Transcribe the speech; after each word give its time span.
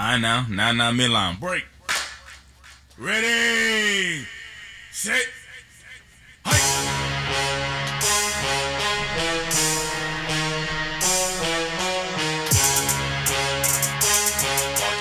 I 0.00 0.16
know. 0.16 0.44
Now, 0.48 0.70
now, 0.70 0.92
midline. 0.92 1.40
Break. 1.40 1.66
Ready. 2.96 4.24
Set. 4.92 5.26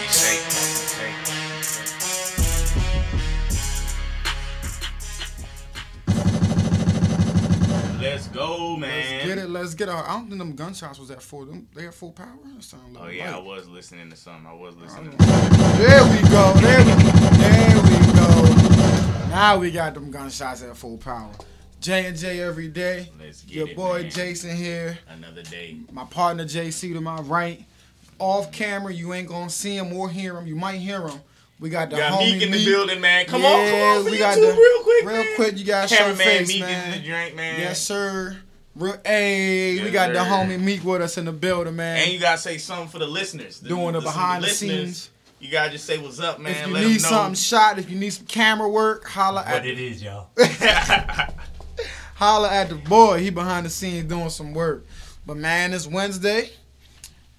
Shake. 0.09 0.41
Let's 8.01 8.27
go, 8.29 8.75
man. 8.77 9.16
Let's 9.61 9.73
get 9.73 9.89
it. 9.89 9.93
Let's 9.93 9.99
get 10.01 10.05
it. 10.05 10.09
I 10.09 10.13
don't 10.13 10.27
think 10.27 10.39
them 10.39 10.55
gunshots 10.55 10.99
was 10.99 11.11
at 11.11 11.21
full. 11.21 11.45
Them, 11.45 11.67
they 11.75 11.87
at 11.87 11.93
full 11.93 12.11
power. 12.11 12.27
Sound 12.59 12.95
a 12.97 13.01
Oh 13.01 13.07
yeah, 13.07 13.35
I 13.35 13.39
was 13.39 13.67
listening 13.67 14.09
to 14.09 14.15
something. 14.15 14.45
I 14.47 14.53
was 14.53 14.75
listening. 14.75 15.11
To 15.11 15.17
There 15.17 16.03
we 16.03 16.21
go. 16.29 16.53
There 16.61 16.85
we, 16.85 16.93
there 17.37 17.83
we 17.83 18.13
go. 18.15 19.27
Now 19.29 19.57
we 19.57 19.71
got 19.71 19.93
them 19.93 20.09
gunshots 20.11 20.63
at 20.63 20.75
full 20.75 20.97
power. 20.97 21.31
J 21.79 22.07
and 22.07 22.17
J 22.17 22.39
every 22.41 22.67
day. 22.69 23.09
Let's 23.19 23.43
get 23.43 23.51
it. 23.51 23.57
Your 23.59 23.67
it, 23.69 23.75
boy 23.75 24.01
man. 24.03 24.11
Jason 24.11 24.55
here. 24.55 24.97
Another 25.09 25.43
day. 25.43 25.77
My 25.91 26.05
partner 26.05 26.43
JC 26.45 26.93
to 26.93 27.01
my 27.01 27.19
right. 27.21 27.63
Off 28.19 28.51
camera, 28.51 28.91
you 28.91 29.13
ain't 29.13 29.27
gonna 29.27 29.49
see 29.49 29.77
him 29.77 29.93
or 29.93 30.09
hear 30.09 30.35
him. 30.37 30.47
You 30.47 30.55
might 30.55 30.77
hear 30.79 31.07
him. 31.07 31.19
We 31.59 31.69
got 31.69 31.89
the 31.91 31.97
got 31.97 32.13
homie 32.13 32.33
Meek 32.33 32.41
in 32.43 32.51
the 32.51 32.57
Meek. 32.57 32.67
building, 32.67 33.01
man. 33.01 33.25
Come 33.25 33.41
Yeah, 33.43 33.47
on, 33.49 33.67
come 33.69 33.79
on, 33.99 34.05
we 34.05 34.11
YouTube 34.11 34.19
got 34.19 34.35
the- 34.35 34.41
real 34.41 34.83
quick, 34.83 35.05
real 35.05 35.23
man. 35.23 35.35
quick, 35.35 35.57
you 35.59 35.65
show 35.65 35.87
Cameraman 35.87 36.15
face, 36.17 36.47
Meek 36.47 36.59
man. 36.61 36.93
in 36.93 36.99
the 37.01 37.07
drink, 37.07 37.35
man. 37.35 37.59
Yes, 37.59 37.81
sir. 37.81 38.37
Real, 38.77 38.95
hey, 39.03 39.75
we 39.79 39.89
Yes, 39.89 39.93
got 39.93 40.13
the 40.13 40.19
homie 40.19 40.59
Meek 40.59 40.83
with 40.83 41.01
us 41.01 41.17
in 41.17 41.25
the 41.25 41.31
building, 41.31 41.75
man. 41.75 42.03
And 42.03 42.11
you 42.11 42.19
gotta 42.19 42.37
say 42.37 42.57
something 42.57 42.87
for 42.89 42.99
the 42.99 43.07
listeners. 43.07 43.59
Doing 43.59 43.93
the 43.93 44.01
some 44.01 44.03
behind 44.03 44.43
the 44.43 44.47
listeners, 44.47 44.79
scenes. 44.79 45.09
You 45.39 45.51
gotta 45.51 45.71
just 45.71 45.85
say 45.85 45.97
what's 45.97 46.19
up, 46.19 46.39
man. 46.39 46.51
if 46.51 46.67
you 46.67 46.73
Let 46.73 46.79
need 46.81 46.95
'em 46.97 47.01
know. 47.01 47.09
something 47.09 47.35
shot, 47.35 47.79
if 47.79 47.89
you 47.89 47.97
need 47.97 48.11
some 48.11 48.25
camera 48.27 48.69
work, 48.69 49.07
holla 49.07 49.43
at 49.45 49.53
What 49.53 49.65
it 49.65 49.79
is, 49.79 50.01
y'all. 50.03 50.29
holla 52.15 52.49
at 52.51 52.69
the 52.69 52.75
boy. 52.75 53.19
He 53.19 53.29
behind 53.29 53.65
the 53.65 53.69
scenes 53.69 54.07
doing 54.07 54.29
some 54.29 54.53
work. 54.53 54.85
But 55.25 55.37
man, 55.37 55.73
it's 55.73 55.87
Wednesday. 55.87 56.49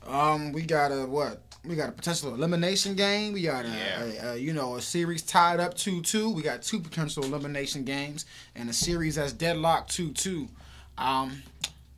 Um, 0.07 0.53
we 0.53 0.63
got 0.63 0.91
a 0.91 1.07
what? 1.07 1.43
We 1.65 1.75
got 1.77 1.89
a 1.89 1.93
potential 1.93 2.35
elimination 2.35 2.95
game. 2.95 3.33
We 3.33 3.43
got 3.43 3.65
a, 3.65 3.69
Yeah. 3.69 4.03
a, 4.03 4.33
a 4.33 4.37
you 4.37 4.53
know 4.53 4.77
a 4.77 4.81
series 4.83 5.23
tied 5.23 5.61
up 5.61 5.75
two 5.75 6.03
two. 6.03 6.31
We 6.31 6.43
got 6.43 6.63
two 6.63 6.81
potential 6.81 7.25
elimination 7.25 7.85
games 7.85 8.25
and 8.55 8.71
a 8.71 8.73
series 8.73 9.17
that's 9.17 9.33
deadlocked 9.33 9.91
two 9.91 10.13
two. 10.13 10.49
Um, 10.99 11.43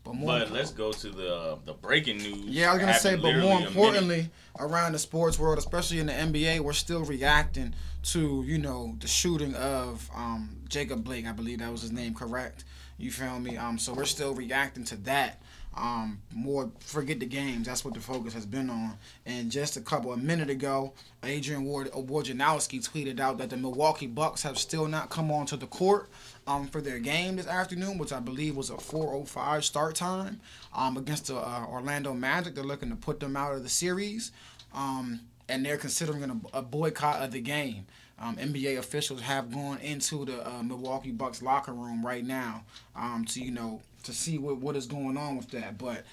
but 0.05 0.15
more. 0.15 0.39
But 0.39 0.51
let's 0.53 0.71
go 0.71 0.93
to 0.93 1.09
the 1.09 1.59
the 1.65 1.75
breaking 1.75 2.19
news. 2.19 2.47
Yeah, 2.47 2.71
I 2.71 2.75
was 2.75 2.81
gonna 2.81 2.95
say, 2.95 3.17
but 3.17 3.37
more 3.37 3.61
importantly, 3.61 4.31
around 4.59 4.93
the 4.93 4.99
sports 4.99 5.39
world, 5.39 5.59
especially 5.59 5.99
in 5.99 6.07
the 6.07 6.13
NBA, 6.13 6.61
we're 6.61 6.73
still 6.73 7.05
reacting 7.05 7.75
to 8.05 8.43
you 8.47 8.59
know 8.59 8.97
the 9.01 9.09
shooting 9.09 9.55
of 9.55 10.09
um, 10.15 10.57
Jacob 10.69 11.05
Blake. 11.05 11.27
I 11.27 11.33
believe 11.33 11.59
that 11.59 11.71
was 11.71 11.83
his 11.83 11.93
name, 11.93 12.15
correct? 12.15 12.65
You 12.99 13.11
feel 13.11 13.39
me? 13.41 13.57
Um, 13.57 13.79
so 13.79 13.95
we're 13.95 14.05
still 14.05 14.35
reacting 14.35 14.85
to 14.85 14.97
that. 15.05 15.41
Um, 15.77 16.21
more 16.35 16.71
forget 16.81 17.21
the 17.21 17.27
games. 17.27 17.67
That's 17.67 17.85
what 17.85 17.95
the 17.95 18.01
focus 18.01 18.35
has 18.35 18.45
been 18.45 18.69
on. 18.71 18.99
And 19.25 19.51
just 19.51 19.77
a 19.77 19.81
couple 19.81 20.13
of 20.13 20.23
minute 20.23 20.51
ago, 20.51 20.93
Adrian 21.23 21.65
Ward 21.65 21.91
Wojnarowski 21.93 22.87
tweeted 22.87 23.21
out 23.21 23.39
that 23.39 23.51
the 23.51 23.57
Milwaukee 23.57 24.09
Bucks 24.09 24.43
have 24.43 24.59
still 24.59 24.89
not 24.89 25.11
come 25.11 25.31
onto 25.31 25.57
the 25.57 25.67
court 25.67 26.09
um, 26.47 26.67
for 26.67 26.81
their 26.81 26.99
game 26.99 27.37
this 27.37 27.47
afternoon, 27.47 27.99
which 27.99 28.13
I 28.13 28.21
believe 28.21 28.57
was 28.57 28.71
a 28.71 28.75
4:05 28.75 29.63
start 29.63 29.95
time 29.95 30.41
um, 30.75 30.97
against 30.97 31.29
the 31.29 31.37
uh, 31.37 31.67
Orlando 31.69 32.15
Magic. 32.15 32.55
They're 32.55 32.65
looking 32.65 32.91
to 32.91 32.97
put 32.97 33.21
them 33.21 33.37
out 33.37 33.55
of 33.55 33.63
the 33.63 33.69
series, 33.69 34.33
um, 34.75 35.21
and 35.49 35.65
they're 35.65 35.77
considering 35.77 36.43
a, 36.53 36.59
a 36.59 36.63
boycott 36.63 37.23
of 37.23 37.31
the 37.31 37.41
game. 37.41 37.87
Um, 38.19 38.37
NBA 38.37 38.77
officials 38.77 39.23
have 39.23 39.51
gone 39.51 39.79
into 39.79 40.27
the 40.27 40.47
uh, 40.47 40.63
Milwaukee 40.63 41.11
Bucks 41.11 41.41
locker 41.41 41.73
room 41.73 42.05
right 42.05 42.25
now 42.25 42.65
um, 42.95 43.25
to 43.27 43.41
you 43.41 43.51
know 43.51 43.81
to 44.05 44.13
see 44.13 44.39
what, 44.39 44.59
what 44.59 44.77
is 44.77 44.87
going 44.87 45.17
on 45.17 45.37
with 45.37 45.51
that. 45.51 45.79
But 45.79 46.05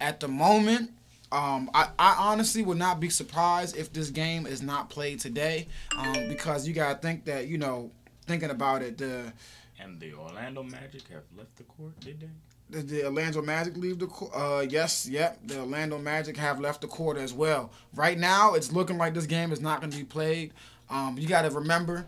at 0.00 0.20
the 0.20 0.28
moment, 0.28 0.90
um, 1.32 1.70
I, 1.74 1.88
I 1.98 2.16
honestly 2.18 2.62
would 2.62 2.78
not 2.78 3.00
be 3.00 3.08
surprised 3.10 3.76
if 3.76 3.92
this 3.92 4.10
game 4.10 4.46
is 4.46 4.62
not 4.62 4.90
played 4.90 5.20
today, 5.20 5.66
um, 5.96 6.28
because 6.28 6.66
you 6.68 6.74
gotta 6.74 6.98
think 6.98 7.24
that 7.24 7.48
you 7.48 7.58
know 7.58 7.90
thinking 8.26 8.50
about 8.50 8.82
it, 8.82 8.98
the 8.98 9.32
And 9.80 9.98
the 10.00 10.14
Orlando 10.14 10.62
Magic 10.62 11.02
have 11.08 11.24
left 11.36 11.56
the 11.56 11.64
court, 11.64 11.98
did 12.00 12.20
they? 12.20 12.28
Did 12.70 12.88
the 12.88 13.04
Orlando 13.04 13.42
Magic 13.42 13.76
leave 13.76 13.98
the 13.98 14.06
court? 14.06 14.32
Uh, 14.34 14.64
yes, 14.68 15.08
yep. 15.08 15.38
The 15.44 15.60
Orlando 15.60 15.98
Magic 15.98 16.36
have 16.36 16.60
left 16.60 16.80
the 16.80 16.86
court 16.86 17.16
as 17.18 17.32
well. 17.32 17.70
Right 17.94 18.18
now, 18.18 18.54
it's 18.54 18.72
looking 18.72 18.96
like 18.96 19.14
this 19.14 19.26
game 19.26 19.52
is 19.52 19.60
not 19.60 19.80
going 19.80 19.90
to 19.90 19.98
be 19.98 20.04
played. 20.04 20.52
Um, 20.88 21.16
you 21.18 21.28
got 21.28 21.42
to 21.42 21.50
remember, 21.50 22.06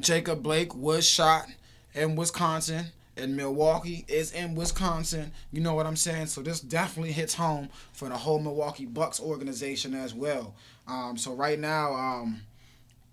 Jacob 0.00 0.42
Blake 0.42 0.74
was 0.74 1.08
shot 1.08 1.46
in 1.94 2.16
Wisconsin, 2.16 2.86
and 3.16 3.36
Milwaukee 3.36 4.04
is 4.08 4.32
in 4.32 4.54
Wisconsin. 4.54 5.32
You 5.52 5.60
know 5.60 5.74
what 5.74 5.86
I'm 5.86 5.96
saying? 5.96 6.26
So 6.26 6.42
this 6.42 6.60
definitely 6.60 7.12
hits 7.12 7.34
home 7.34 7.68
for 7.92 8.08
the 8.08 8.16
whole 8.16 8.38
Milwaukee 8.38 8.84
Bucks 8.84 9.20
organization 9.20 9.94
as 9.94 10.14
well. 10.14 10.54
Um, 10.86 11.16
so 11.16 11.34
right 11.34 11.58
now, 11.58 11.92
um, 11.94 12.42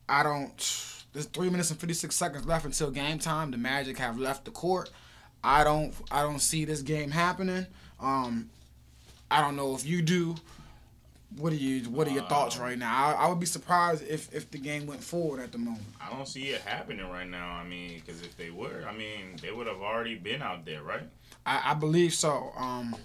I 0.07 0.23
don't. 0.23 0.89
There's 1.13 1.27
three 1.27 1.49
minutes 1.49 1.69
and 1.69 1.79
56 1.79 2.15
seconds 2.15 2.45
left 2.45 2.65
until 2.65 2.91
game 2.91 3.19
time. 3.19 3.51
The 3.51 3.57
Magic 3.57 3.97
have 3.99 4.17
left 4.17 4.45
the 4.45 4.51
court. 4.51 4.89
I 5.43 5.63
don't. 5.63 5.93
I 6.11 6.21
don't 6.21 6.39
see 6.39 6.65
this 6.65 6.81
game 6.81 7.11
happening. 7.11 7.65
Um, 7.99 8.49
I 9.31 9.41
don't 9.41 9.55
know 9.55 9.75
if 9.75 9.85
you 9.85 10.01
do. 10.01 10.35
What 11.37 11.53
are 11.53 11.57
you? 11.57 11.89
What 11.89 12.07
are 12.07 12.11
your 12.11 12.23
thoughts 12.23 12.57
right 12.57 12.77
now? 12.77 12.93
I, 12.93 13.25
I 13.25 13.27
would 13.27 13.39
be 13.39 13.45
surprised 13.45 14.03
if 14.07 14.33
if 14.33 14.51
the 14.51 14.57
game 14.57 14.85
went 14.85 15.03
forward 15.03 15.41
at 15.41 15.51
the 15.51 15.57
moment. 15.57 15.85
I 15.99 16.09
don't 16.09 16.27
see 16.27 16.49
it 16.49 16.61
happening 16.61 17.09
right 17.09 17.27
now. 17.29 17.49
I 17.49 17.63
mean, 17.63 17.99
because 17.99 18.21
if 18.21 18.37
they 18.37 18.49
were, 18.49 18.85
I 18.87 18.93
mean, 18.93 19.37
they 19.41 19.51
would 19.51 19.67
have 19.67 19.81
already 19.81 20.15
been 20.15 20.41
out 20.41 20.65
there, 20.65 20.83
right? 20.83 21.03
I, 21.45 21.71
I 21.71 21.73
believe 21.73 22.13
so. 22.13 22.51
Um, 22.57 22.95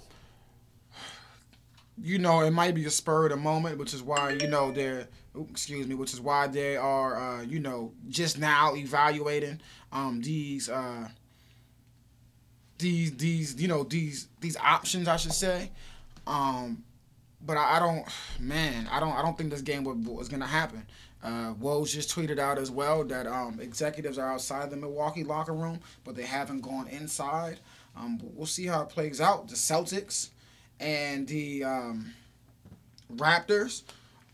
you 2.00 2.18
know, 2.18 2.40
it 2.42 2.50
might 2.50 2.74
be 2.74 2.84
a 2.84 2.90
spur 2.90 3.24
of 3.24 3.30
the 3.30 3.36
moment, 3.36 3.78
which 3.78 3.94
is 3.94 4.02
why 4.02 4.32
you 4.32 4.48
know 4.48 4.72
they're. 4.72 5.08
Excuse 5.50 5.86
me, 5.86 5.94
which 5.94 6.12
is 6.12 6.20
why 6.20 6.48
they 6.48 6.76
are, 6.76 7.14
uh, 7.16 7.42
you 7.42 7.60
know, 7.60 7.92
just 8.08 8.40
now 8.40 8.74
evaluating 8.74 9.60
um, 9.92 10.20
these, 10.20 10.68
uh, 10.68 11.06
these, 12.78 13.16
these, 13.16 13.54
you 13.60 13.68
know, 13.68 13.84
these, 13.84 14.26
these 14.40 14.56
options, 14.56 15.06
I 15.06 15.16
should 15.16 15.34
say. 15.34 15.70
Um, 16.26 16.82
but 17.48 17.56
I, 17.56 17.76
I 17.76 17.78
don't, 17.78 18.06
man, 18.38 18.86
I 18.92 19.00
don't, 19.00 19.14
I 19.14 19.22
don't 19.22 19.36
think 19.36 19.50
this 19.50 19.62
game 19.62 19.82
was, 19.82 19.96
was 19.96 20.28
gonna 20.28 20.46
happen. 20.46 20.86
Uh, 21.24 21.54
just 21.84 22.14
tweeted 22.14 22.38
out 22.38 22.58
as 22.58 22.70
well 22.70 23.02
that 23.04 23.26
um, 23.26 23.58
executives 23.58 24.18
are 24.18 24.30
outside 24.30 24.70
the 24.70 24.76
Milwaukee 24.76 25.24
locker 25.24 25.54
room, 25.54 25.80
but 26.04 26.14
they 26.14 26.22
haven't 26.22 26.60
gone 26.60 26.86
inside. 26.88 27.58
Um, 27.96 28.20
we'll 28.34 28.46
see 28.46 28.66
how 28.66 28.82
it 28.82 28.90
plays 28.90 29.20
out. 29.20 29.48
The 29.48 29.56
Celtics 29.56 30.28
and 30.78 31.26
the 31.26 31.64
um, 31.64 32.12
Raptors 33.16 33.82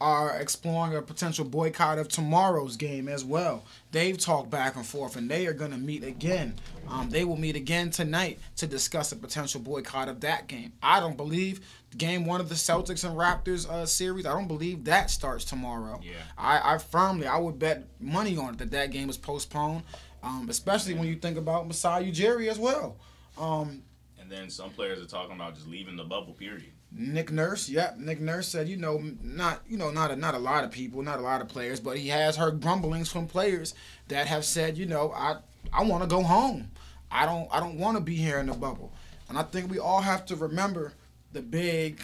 are 0.00 0.36
exploring 0.36 0.94
a 0.94 1.00
potential 1.00 1.44
boycott 1.44 1.98
of 1.98 2.08
tomorrow's 2.08 2.76
game 2.76 3.08
as 3.08 3.24
well. 3.24 3.64
They've 3.92 4.18
talked 4.18 4.50
back 4.50 4.76
and 4.76 4.84
forth, 4.84 5.16
and 5.16 5.30
they 5.30 5.46
are 5.46 5.54
going 5.54 5.70
to 5.70 5.78
meet 5.78 6.04
again. 6.04 6.56
Um, 6.88 7.08
they 7.08 7.24
will 7.24 7.38
meet 7.38 7.56
again 7.56 7.90
tonight 7.90 8.38
to 8.56 8.66
discuss 8.66 9.12
a 9.12 9.16
potential 9.16 9.60
boycott 9.60 10.08
of 10.08 10.20
that 10.20 10.48
game. 10.48 10.72
I 10.82 11.00
don't 11.00 11.16
believe 11.16 11.60
game 11.96 12.24
one 12.24 12.40
of 12.40 12.48
the 12.48 12.54
Celtics 12.54 13.04
and 13.04 13.16
Raptors 13.16 13.68
uh, 13.68 13.86
series. 13.86 14.26
I 14.26 14.32
don't 14.32 14.48
believe 14.48 14.84
that 14.84 15.10
starts 15.10 15.44
tomorrow. 15.44 16.00
Yeah. 16.02 16.12
I, 16.36 16.74
I 16.74 16.78
firmly, 16.78 17.26
I 17.26 17.38
would 17.38 17.58
bet 17.58 17.86
money 18.00 18.36
on 18.36 18.54
it 18.54 18.58
that 18.58 18.70
that 18.72 18.90
game 18.90 19.08
is 19.10 19.16
postponed. 19.16 19.82
Um, 20.22 20.48
especially 20.48 20.94
when 20.94 21.06
you 21.06 21.16
think 21.16 21.36
about 21.36 21.66
Masai 21.66 22.10
Ujiri 22.10 22.48
as 22.48 22.58
well. 22.58 22.96
Um, 23.38 23.82
And 24.18 24.30
then 24.32 24.48
some 24.48 24.70
players 24.70 24.98
are 25.02 25.06
talking 25.06 25.34
about 25.36 25.54
just 25.54 25.66
leaving 25.68 25.96
the 25.96 26.04
bubble. 26.04 26.32
Period. 26.32 26.72
Nick 26.96 27.30
Nurse, 27.32 27.68
yep. 27.68 27.98
Nick 27.98 28.20
Nurse 28.20 28.48
said, 28.48 28.68
you 28.68 28.76
know, 28.76 29.02
not 29.22 29.62
you 29.68 29.76
know, 29.76 29.90
not 29.90 30.10
a, 30.12 30.16
not 30.16 30.34
a 30.34 30.38
lot 30.38 30.64
of 30.64 30.70
people, 30.70 31.02
not 31.02 31.18
a 31.18 31.22
lot 31.22 31.42
of 31.42 31.48
players, 31.48 31.80
but 31.80 31.98
he 31.98 32.08
has 32.08 32.36
heard 32.36 32.60
grumblings 32.62 33.10
from 33.10 33.26
players 33.26 33.74
that 34.08 34.26
have 34.28 34.44
said, 34.44 34.78
you 34.78 34.86
know, 34.86 35.12
I 35.12 35.36
I 35.72 35.82
want 35.82 36.04
to 36.04 36.08
go 36.08 36.22
home. 36.22 36.70
I 37.10 37.26
don't 37.26 37.48
I 37.52 37.60
don't 37.60 37.78
want 37.78 37.96
to 37.96 38.00
be 38.02 38.14
here 38.14 38.38
in 38.38 38.46
the 38.46 38.54
bubble. 38.54 38.92
And 39.28 39.36
I 39.36 39.42
think 39.42 39.70
we 39.70 39.78
all 39.78 40.00
have 40.02 40.24
to 40.26 40.36
remember 40.36 40.92
the 41.34 41.42
big 41.42 42.00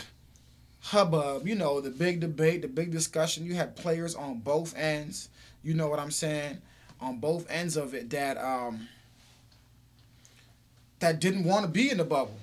hubbub, 0.80 1.46
you 1.48 1.54
know, 1.54 1.80
the 1.80 1.90
big 1.90 2.20
debate, 2.20 2.62
the 2.62 2.68
big 2.68 2.90
discussion. 2.90 3.46
You 3.46 3.54
had 3.54 3.76
players 3.76 4.14
on 4.14 4.40
both 4.40 4.76
ends. 4.76 5.30
You 5.62 5.74
know 5.74 5.88
what 5.88 5.98
I'm 5.98 6.10
saying? 6.10 6.58
On 7.00 7.18
both 7.18 7.50
ends 7.50 7.76
of 7.76 7.94
it 7.94 8.10
that 8.10 8.36
um 8.36 8.88
that 10.98 11.20
didn't 11.20 11.44
want 11.44 11.64
to 11.64 11.70
be 11.70 11.90
in 11.90 11.96
the 11.96 12.04
bubble 12.04 12.36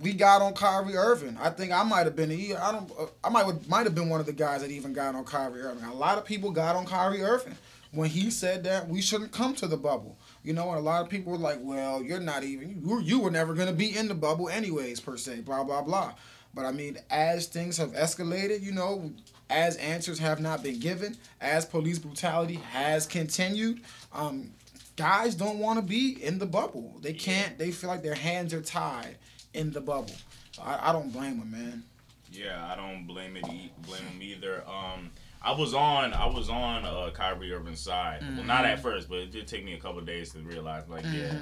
we 0.00 0.12
got 0.12 0.42
on 0.42 0.54
Kyrie 0.54 0.96
Irving. 0.96 1.36
I 1.40 1.50
think 1.50 1.72
I 1.72 1.82
might 1.82 2.06
have 2.06 2.16
been. 2.16 2.30
I 2.30 2.72
don't. 2.72 2.90
uh, 2.98 3.06
I 3.22 3.28
might 3.28 3.68
might 3.68 3.84
have 3.84 3.94
been 3.94 4.08
one 4.08 4.20
of 4.20 4.26
the 4.26 4.32
guys 4.32 4.62
that 4.62 4.70
even 4.70 4.92
got 4.92 5.14
on 5.14 5.24
Kyrie 5.24 5.60
Irving. 5.60 5.84
A 5.84 5.94
lot 5.94 6.18
of 6.18 6.24
people 6.24 6.50
got 6.50 6.76
on 6.76 6.86
Kyrie 6.86 7.22
Irving 7.22 7.56
when 7.92 8.10
he 8.10 8.30
said 8.30 8.64
that 8.64 8.88
we 8.88 9.00
shouldn't 9.00 9.32
come 9.32 9.54
to 9.56 9.66
the 9.66 9.76
bubble. 9.76 10.16
You 10.44 10.52
know, 10.52 10.68
and 10.68 10.78
a 10.78 10.82
lot 10.82 11.02
of 11.02 11.08
people 11.08 11.32
were 11.32 11.38
like, 11.38 11.58
"Well, 11.60 12.02
you're 12.02 12.20
not 12.20 12.44
even. 12.44 12.82
You 12.82 12.88
were, 12.88 13.00
you 13.00 13.18
were 13.18 13.30
never 13.30 13.54
going 13.54 13.68
to 13.68 13.74
be 13.74 13.96
in 13.96 14.08
the 14.08 14.14
bubble 14.14 14.48
anyways, 14.48 15.00
per 15.00 15.16
se." 15.16 15.40
Blah 15.40 15.64
blah 15.64 15.82
blah. 15.82 16.14
But 16.54 16.66
I 16.66 16.72
mean, 16.72 16.98
as 17.10 17.46
things 17.46 17.78
have 17.78 17.92
escalated, 17.94 18.62
you 18.62 18.72
know, 18.72 19.10
as 19.50 19.76
answers 19.76 20.18
have 20.20 20.40
not 20.40 20.62
been 20.62 20.78
given, 20.78 21.16
as 21.40 21.64
police 21.64 21.98
brutality 21.98 22.54
has 22.70 23.06
continued, 23.06 23.80
um, 24.12 24.52
guys 24.96 25.34
don't 25.34 25.58
want 25.58 25.78
to 25.78 25.82
be 25.84 26.22
in 26.22 26.38
the 26.38 26.46
bubble. 26.46 26.94
They 27.00 27.12
can't. 27.12 27.58
They 27.58 27.70
feel 27.72 27.90
like 27.90 28.02
their 28.02 28.14
hands 28.14 28.54
are 28.54 28.62
tied 28.62 29.16
in 29.54 29.72
the 29.72 29.80
bubble. 29.80 30.14
I, 30.62 30.90
I 30.90 30.92
don't 30.92 31.12
blame 31.12 31.38
them, 31.38 31.50
man. 31.50 31.82
Yeah, 32.30 32.66
I 32.70 32.76
don't 32.76 33.06
blame 33.06 33.36
it. 33.36 33.42
Blame 33.42 34.04
them 34.04 34.20
either. 34.20 34.62
Um, 34.68 35.10
I 35.44 35.52
was 35.52 35.74
on. 35.74 36.14
I 36.14 36.26
was 36.26 36.48
on 36.48 36.84
uh, 36.84 37.10
Kyrie 37.12 37.52
Irving's 37.52 37.80
side. 37.80 38.22
Well, 38.36 38.44
not 38.44 38.64
at 38.64 38.80
first, 38.80 39.08
but 39.08 39.18
it 39.18 39.30
did 39.30 39.46
take 39.46 39.64
me 39.64 39.74
a 39.74 39.78
couple 39.78 39.98
of 39.98 40.06
days 40.06 40.32
to 40.32 40.38
realize, 40.38 40.88
like, 40.88 41.04
yeah, 41.12 41.36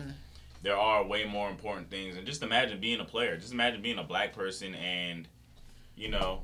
there 0.62 0.76
are 0.76 1.04
way 1.04 1.25
more 1.25 1.49
important 1.49 1.88
things. 1.88 2.16
And 2.16 2.26
just 2.26 2.43
imagine 2.43 2.81
being 2.81 3.00
a 3.00 3.04
player. 3.04 3.37
Just 3.37 3.52
imagine 3.52 3.81
being 3.81 3.99
a 3.99 4.02
black 4.02 4.34
person, 4.34 4.75
and 4.75 5.28
you 5.96 6.08
know, 6.08 6.40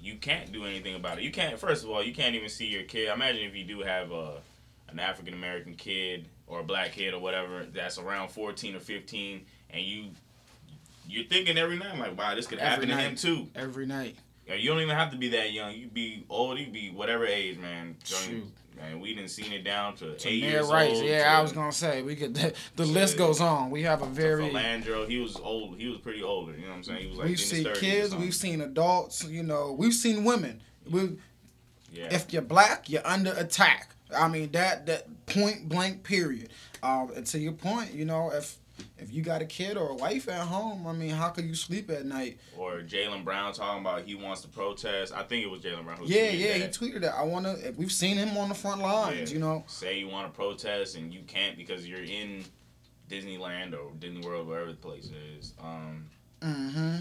you 0.00 0.14
can't 0.16 0.52
do 0.52 0.64
anything 0.64 0.94
about 0.94 1.18
it. 1.18 1.24
You 1.24 1.32
can't. 1.32 1.58
First 1.58 1.82
of 1.82 1.90
all, 1.90 2.02
you 2.02 2.14
can't 2.14 2.36
even 2.36 2.48
see 2.48 2.66
your 2.66 2.84
kid. 2.84 3.08
Imagine 3.08 3.42
if 3.42 3.56
you 3.56 3.64
do 3.64 3.80
have 3.80 4.12
a 4.12 4.40
an 4.88 5.00
African 5.00 5.34
American 5.34 5.74
kid 5.74 6.28
or 6.46 6.60
a 6.60 6.64
black 6.64 6.92
kid 6.92 7.14
or 7.14 7.18
whatever 7.18 7.66
that's 7.72 7.98
around 7.98 8.30
fourteen 8.30 8.76
or 8.76 8.80
fifteen, 8.80 9.46
and 9.70 9.82
you. 9.82 10.10
You're 11.04 11.24
thinking 11.24 11.58
every 11.58 11.76
night, 11.76 11.98
like, 11.98 12.16
wow, 12.16 12.36
this 12.36 12.46
could 12.46 12.60
Every 12.60 12.86
happen 12.86 12.88
to 12.88 12.94
him 12.94 13.16
too. 13.16 13.48
Every 13.56 13.86
night. 13.86 14.14
You 14.46 14.68
don't 14.70 14.80
even 14.80 14.96
have 14.96 15.10
to 15.12 15.16
be 15.16 15.28
that 15.30 15.52
young. 15.52 15.72
You 15.74 15.86
be 15.88 16.24
old. 16.28 16.58
You 16.58 16.66
be 16.68 16.90
whatever 16.90 17.26
age, 17.26 17.58
man. 17.58 17.96
Shoot. 18.04 18.44
Man, 18.76 19.00
we 19.00 19.14
didn't 19.14 19.30
seen 19.30 19.52
it 19.52 19.64
down 19.64 19.94
to, 19.96 20.16
To 20.16 20.28
eight 20.28 20.42
years 20.42 20.66
Rice, 20.66 20.96
old. 20.96 21.04
yeah, 21.04 21.24
to, 21.24 21.28
I 21.38 21.42
was 21.42 21.52
gonna 21.52 21.70
say 21.72 22.02
we 22.02 22.16
could. 22.16 22.34
The, 22.36 22.54
the 22.76 22.86
list 22.86 23.16
goes 23.18 23.40
on. 23.40 23.70
We 23.70 23.82
have 23.82 24.02
a 24.02 24.06
very. 24.06 24.48
Philandro. 24.48 25.06
He 25.08 25.18
was 25.18 25.36
old. 25.36 25.78
He 25.78 25.86
was 25.88 25.98
pretty 25.98 26.22
older. 26.22 26.52
You 26.52 26.62
know 26.62 26.68
what 26.70 26.76
I'm 26.76 26.82
saying? 26.84 27.00
He 27.02 27.06
was 27.08 27.18
like 27.18 27.28
we've 27.28 27.40
seen 27.40 27.72
kids, 27.74 28.14
we've 28.16 28.34
seen 28.34 28.60
adults. 28.62 29.24
You 29.24 29.42
know, 29.42 29.72
we've 29.78 29.94
seen 29.94 30.24
women. 30.24 30.62
We, 30.90 31.16
Yeah. 31.92 32.08
if 32.10 32.32
you're 32.32 32.42
black, 32.42 32.88
you're 32.90 33.06
under 33.06 33.32
attack. 33.34 33.94
I 34.16 34.26
mean 34.28 34.50
that 34.52 34.86
that 34.86 35.26
point 35.26 35.68
blank 35.68 36.02
period. 36.02 36.48
Um, 36.82 37.12
and 37.14 37.24
to 37.26 37.38
your 37.38 37.52
point, 37.52 37.92
you 37.94 38.04
know, 38.04 38.30
if 38.32 38.56
if 38.98 39.12
you 39.12 39.22
got 39.22 39.42
a 39.42 39.44
kid 39.44 39.76
or 39.76 39.88
a 39.90 39.94
wife 39.94 40.28
at 40.28 40.40
home, 40.46 40.86
I 40.86 40.92
mean, 40.92 41.10
how 41.10 41.28
could 41.30 41.44
you 41.44 41.54
sleep 41.54 41.90
at 41.90 42.04
night? 42.06 42.38
or 42.56 42.80
Jaylen 42.80 43.24
Brown 43.24 43.52
talking 43.52 43.80
about 43.80 44.02
he 44.02 44.14
wants 44.14 44.40
to 44.42 44.48
protest. 44.48 45.12
I 45.12 45.22
think 45.22 45.44
it 45.44 45.50
was 45.50 45.60
Jaylen 45.60 45.84
Brown 45.84 45.98
who 45.98 46.06
Yeah, 46.06 46.28
tweeted 46.30 46.38
yeah, 46.38 46.46
yeah, 46.46 46.52
he 46.54 46.58
that. 46.60 46.72
tweeted 46.72 47.00
that. 47.02 47.14
I 47.14 47.22
wanna. 47.24 47.56
We've 47.76 47.92
seen 47.92 48.16
him 48.16 48.36
on 48.36 48.48
the 48.48 48.54
front 48.54 48.80
lines. 48.82 49.30
Yeah. 49.30 49.34
You 49.34 49.40
know, 49.40 49.64
Say 49.66 49.98
you 49.98 50.08
want 50.08 50.32
to 50.32 50.36
protest 50.36 50.96
and 50.96 51.12
you 51.12 51.20
can't 51.26 51.56
because 51.56 51.86
you're 51.86 52.02
in 52.04 52.44
Disneyland 53.10 53.74
or 53.74 53.92
Disney 53.98 54.20
World, 54.26 54.46
wherever 54.48 54.70
the 54.70 54.76
place 54.76 55.10
is. 55.38 55.52
Um, 55.60 56.06
hmm 56.42 56.96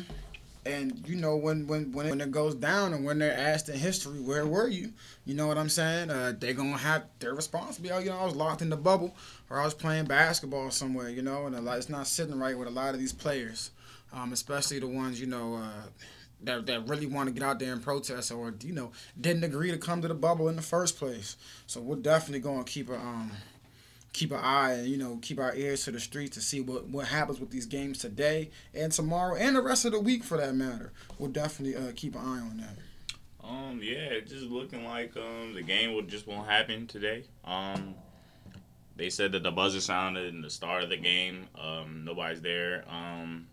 And 0.63 1.03
you 1.07 1.15
know 1.15 1.35
when 1.35 1.65
when 1.65 1.91
when 1.91 2.05
it, 2.05 2.09
when 2.11 2.21
it 2.21 2.29
goes 2.29 2.53
down 2.53 2.93
and 2.93 3.03
when 3.03 3.17
they're 3.17 3.35
asked 3.35 3.67
in 3.67 3.79
history, 3.79 4.19
where 4.19 4.45
were 4.45 4.67
you? 4.67 4.93
You 5.25 5.33
know 5.33 5.47
what 5.47 5.57
I'm 5.57 5.69
saying? 5.69 6.11
Uh, 6.11 6.33
they're 6.37 6.53
gonna 6.53 6.77
have 6.77 7.05
their 7.19 7.33
response 7.33 7.79
be, 7.79 7.91
oh, 7.91 7.97
you 7.97 8.11
know, 8.11 8.19
I 8.19 8.25
was 8.25 8.35
locked 8.35 8.61
in 8.61 8.69
the 8.69 8.77
bubble 8.77 9.15
or 9.49 9.59
I 9.59 9.65
was 9.65 9.73
playing 9.73 10.05
basketball 10.05 10.69
somewhere. 10.69 11.09
You 11.09 11.23
know, 11.23 11.47
and 11.47 11.65
lot, 11.65 11.79
it's 11.79 11.89
not 11.89 12.05
sitting 12.05 12.37
right 12.37 12.57
with 12.57 12.67
a 12.67 12.71
lot 12.71 12.93
of 12.93 12.99
these 12.99 13.13
players, 13.13 13.71
um, 14.13 14.33
especially 14.33 14.79
the 14.79 14.87
ones 14.87 15.19
you 15.19 15.27
know. 15.27 15.55
Uh, 15.55 15.87
that, 16.43 16.65
that 16.65 16.87
really 16.87 17.05
want 17.05 17.27
to 17.27 17.33
get 17.33 17.43
out 17.43 17.59
there 17.59 17.71
and 17.71 17.83
protest 17.83 18.31
or 18.31 18.55
you 18.63 18.73
know 18.73 18.91
didn't 19.19 19.43
agree 19.43 19.69
to 19.69 19.77
come 19.77 20.01
to 20.01 20.07
the 20.07 20.15
bubble 20.15 20.49
in 20.49 20.55
the 20.55 20.61
first 20.63 20.97
place. 20.97 21.37
So 21.67 21.79
we're 21.81 21.97
definitely 21.97 22.39
to 22.65 22.71
keep 22.71 22.89
a 22.89 22.95
um, 22.95 23.31
keep 24.13 24.31
an 24.31 24.39
eye 24.41 24.73
and 24.73 24.87
you 24.87 24.97
know 24.97 25.17
keep 25.21 25.39
our 25.39 25.55
ears 25.55 25.85
to 25.85 25.91
the 25.91 25.99
streets 25.99 26.35
to 26.35 26.41
see 26.41 26.59
what 26.61 26.87
what 26.89 27.07
happens 27.07 27.39
with 27.39 27.49
these 27.49 27.65
games 27.65 27.97
today 27.99 28.49
and 28.73 28.91
tomorrow 28.91 29.35
and 29.35 29.55
the 29.55 29.61
rest 29.61 29.85
of 29.85 29.91
the 29.93 29.99
week 29.99 30.23
for 30.23 30.37
that 30.37 30.53
matter. 30.55 30.91
We'll 31.17 31.31
definitely 31.31 31.75
uh, 31.75 31.91
keep 31.95 32.15
an 32.15 32.21
eye 32.21 32.39
on 32.41 32.57
that. 32.57 32.77
Um, 33.47 33.79
yeah, 33.81 34.19
just 34.19 34.43
looking 34.45 34.83
like 34.85 35.15
um 35.17 35.53
the 35.53 35.61
game 35.61 35.93
will 35.93 36.03
just 36.03 36.27
won't 36.27 36.47
happen 36.47 36.87
today. 36.87 37.23
Um, 37.45 37.95
they 38.95 39.09
said 39.09 39.31
that 39.31 39.43
the 39.43 39.51
buzzer 39.51 39.81
sounded 39.81 40.33
in 40.33 40.41
the 40.41 40.49
start 40.49 40.83
of 40.83 40.89
the 40.89 40.97
game. 40.97 41.47
Um, 41.59 42.03
nobody's 42.05 42.41
there. 42.41 42.83
Um, 42.87 43.47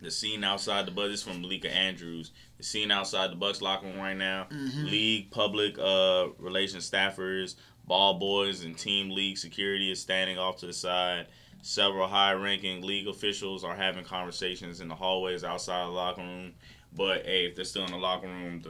the 0.00 0.10
scene 0.10 0.44
outside 0.44 0.86
the 0.86 0.90
buzzer 0.90 1.12
is 1.14 1.22
from 1.22 1.40
Malika 1.40 1.72
Andrews. 1.74 2.32
The 2.58 2.62
scene 2.64 2.90
outside 2.90 3.30
the 3.30 3.36
Bucks 3.36 3.62
locker 3.62 3.86
room 3.86 3.98
right 3.98 4.16
now. 4.16 4.46
League 4.84 5.30
public 5.30 5.78
uh 5.78 6.26
relations 6.38 6.88
staffers, 6.88 7.54
ball 7.88 8.14
boys, 8.14 8.64
and 8.64 8.78
team 8.78 9.10
league 9.10 9.38
security 9.38 9.90
is 9.90 10.00
standing 10.00 10.38
off 10.38 10.58
to 10.58 10.66
the 10.66 10.72
side. 10.72 11.26
Several 11.60 12.06
high-ranking 12.06 12.82
league 12.82 13.08
officials 13.08 13.64
are 13.64 13.74
having 13.74 14.04
conversations 14.04 14.80
in 14.80 14.86
the 14.86 14.94
hallways 14.94 15.42
outside 15.42 15.86
the 15.86 15.90
locker 15.90 16.20
room. 16.20 16.54
But 16.96 17.26
hey, 17.26 17.46
if 17.46 17.56
they're 17.56 17.64
still 17.64 17.84
in 17.84 17.90
the 17.90 17.98
locker 17.98 18.28
room, 18.28 18.62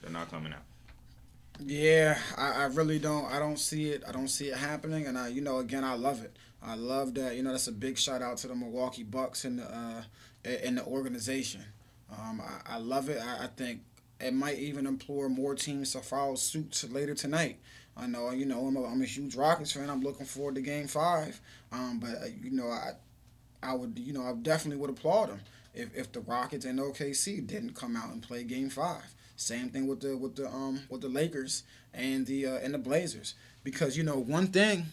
they're 0.00 0.10
not 0.10 0.30
coming 0.30 0.52
out. 0.52 0.62
Yeah, 1.64 2.18
I, 2.36 2.62
I 2.62 2.64
really 2.64 2.98
don't. 2.98 3.26
I 3.26 3.38
don't 3.38 3.58
see 3.58 3.90
it. 3.90 4.02
I 4.08 4.12
don't 4.12 4.28
see 4.28 4.48
it 4.48 4.56
happening. 4.56 5.06
And 5.06 5.16
I, 5.16 5.28
you 5.28 5.40
know, 5.40 5.58
again, 5.58 5.84
I 5.84 5.94
love 5.94 6.24
it. 6.24 6.36
I 6.62 6.74
love 6.74 7.14
that. 7.14 7.36
You 7.36 7.42
know, 7.42 7.52
that's 7.52 7.68
a 7.68 7.72
big 7.72 7.98
shout 7.98 8.22
out 8.22 8.38
to 8.38 8.48
the 8.48 8.54
Milwaukee 8.54 9.04
Bucks 9.04 9.44
and 9.44 9.60
the 9.60 9.64
uh, 9.64 10.02
and 10.44 10.78
the 10.78 10.84
organization. 10.84 11.62
Um, 12.10 12.40
I, 12.40 12.74
I 12.74 12.78
love 12.78 13.08
it. 13.08 13.20
I, 13.22 13.44
I 13.44 13.46
think 13.46 13.82
it 14.20 14.34
might 14.34 14.58
even 14.58 14.86
implore 14.86 15.28
more 15.28 15.54
teams 15.54 15.92
to 15.92 16.00
follow 16.00 16.34
suit 16.34 16.84
later 16.90 17.14
tonight. 17.14 17.58
I 17.96 18.06
know, 18.06 18.30
you 18.30 18.46
know, 18.46 18.66
I'm 18.66 18.76
a, 18.76 18.84
I'm 18.84 19.02
a 19.02 19.06
huge 19.06 19.34
Rockets 19.34 19.72
fan. 19.72 19.90
I'm 19.90 20.00
looking 20.00 20.26
forward 20.26 20.54
to 20.54 20.62
Game 20.62 20.86
Five. 20.86 21.40
Um, 21.70 21.98
but 22.00 22.22
uh, 22.22 22.26
you 22.42 22.50
know, 22.50 22.68
I 22.68 22.92
I 23.62 23.74
would, 23.74 23.98
you 23.98 24.12
know, 24.12 24.22
I 24.22 24.32
definitely 24.32 24.80
would 24.80 24.90
applaud 24.90 25.28
them 25.28 25.40
if, 25.74 25.94
if 25.96 26.12
the 26.12 26.20
Rockets 26.20 26.64
and 26.64 26.78
OKC 26.78 27.46
didn't 27.46 27.74
come 27.74 27.96
out 27.96 28.10
and 28.10 28.22
play 28.22 28.44
Game 28.44 28.70
Five. 28.70 29.14
Same 29.36 29.68
thing 29.70 29.86
with 29.86 30.00
the 30.00 30.16
with 30.16 30.36
the 30.36 30.48
um 30.48 30.80
with 30.88 31.00
the 31.00 31.08
Lakers 31.08 31.64
and 31.92 32.26
the 32.26 32.46
uh, 32.46 32.58
and 32.58 32.74
the 32.74 32.78
Blazers 32.78 33.34
because 33.64 33.96
you 33.96 34.02
know 34.02 34.16
one 34.18 34.48
thing. 34.48 34.86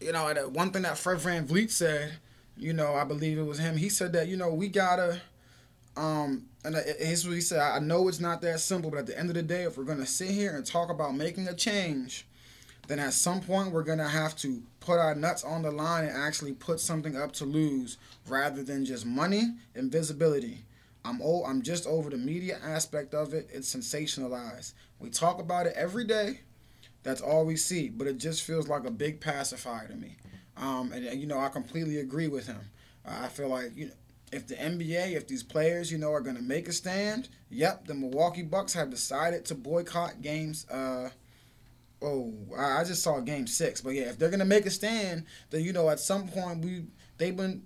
You 0.00 0.12
know, 0.12 0.32
one 0.48 0.70
thing 0.70 0.82
that 0.82 0.96
Fred 0.96 1.18
VanVleet 1.18 1.70
said, 1.70 2.14
you 2.56 2.72
know, 2.72 2.94
I 2.94 3.04
believe 3.04 3.36
it 3.36 3.42
was 3.42 3.58
him. 3.58 3.76
He 3.76 3.90
said 3.90 4.14
that 4.14 4.28
you 4.28 4.36
know 4.36 4.48
we 4.52 4.68
gotta, 4.68 5.20
um, 5.96 6.46
and 6.64 6.76
here's 6.98 7.26
what 7.26 7.34
he 7.34 7.40
said. 7.40 7.60
I 7.60 7.78
know 7.78 8.08
it's 8.08 8.20
not 8.20 8.40
that 8.42 8.60
simple, 8.60 8.90
but 8.90 9.00
at 9.00 9.06
the 9.06 9.18
end 9.18 9.28
of 9.28 9.34
the 9.34 9.42
day, 9.42 9.62
if 9.62 9.76
we're 9.76 9.84
gonna 9.84 10.06
sit 10.06 10.30
here 10.30 10.54
and 10.54 10.64
talk 10.64 10.90
about 10.90 11.14
making 11.14 11.48
a 11.48 11.54
change, 11.54 12.26
then 12.86 12.98
at 12.98 13.12
some 13.12 13.40
point 13.40 13.72
we're 13.72 13.82
gonna 13.82 14.08
have 14.08 14.36
to 14.36 14.62
put 14.80 14.98
our 14.98 15.14
nuts 15.14 15.44
on 15.44 15.62
the 15.62 15.70
line 15.70 16.04
and 16.04 16.16
actually 16.16 16.52
put 16.52 16.80
something 16.80 17.16
up 17.16 17.32
to 17.32 17.44
lose 17.44 17.98
rather 18.28 18.62
than 18.62 18.84
just 18.84 19.06
money 19.06 19.54
and 19.74 19.92
visibility. 19.92 20.64
I'm 21.04 21.22
old, 21.22 21.46
I'm 21.46 21.62
just 21.62 21.86
over 21.86 22.10
the 22.10 22.18
media 22.18 22.58
aspect 22.62 23.14
of 23.14 23.32
it. 23.32 23.48
It's 23.52 23.74
sensationalized. 23.74 24.74
We 24.98 25.08
talk 25.10 25.40
about 25.40 25.66
it 25.66 25.72
every 25.76 26.04
day. 26.04 26.40
That's 27.02 27.22
all 27.22 27.46
we 27.46 27.56
see, 27.56 27.88
but 27.88 28.06
it 28.06 28.18
just 28.18 28.42
feels 28.42 28.68
like 28.68 28.84
a 28.84 28.90
big 28.90 29.20
pacifier 29.20 29.88
to 29.88 29.94
me. 29.94 30.16
Um, 30.58 30.92
and, 30.92 31.18
you 31.18 31.26
know, 31.26 31.38
I 31.38 31.48
completely 31.48 31.98
agree 32.00 32.28
with 32.28 32.46
him. 32.46 32.60
I 33.06 33.28
feel 33.28 33.48
like 33.48 33.72
you 33.76 33.86
know, 33.86 33.92
if 34.32 34.46
the 34.46 34.54
NBA, 34.54 35.12
if 35.12 35.26
these 35.26 35.42
players, 35.42 35.90
you 35.90 35.98
know, 35.98 36.12
are 36.12 36.20
gonna 36.20 36.42
make 36.42 36.68
a 36.68 36.72
stand, 36.72 37.28
yep, 37.50 37.86
the 37.86 37.94
Milwaukee 37.94 38.42
Bucks 38.42 38.72
have 38.74 38.90
decided 38.90 39.44
to 39.46 39.54
boycott 39.54 40.22
games. 40.22 40.66
Uh, 40.68 41.10
oh, 42.02 42.32
I 42.56 42.84
just 42.84 43.02
saw 43.02 43.20
game 43.20 43.46
six, 43.46 43.80
but 43.80 43.90
yeah, 43.90 44.04
if 44.04 44.18
they're 44.18 44.30
gonna 44.30 44.44
make 44.44 44.66
a 44.66 44.70
stand, 44.70 45.24
then 45.50 45.62
you 45.62 45.72
know, 45.72 45.90
at 45.90 46.00
some 46.00 46.28
point 46.28 46.64
we 46.64 46.84
they've 47.18 47.36
been 47.36 47.62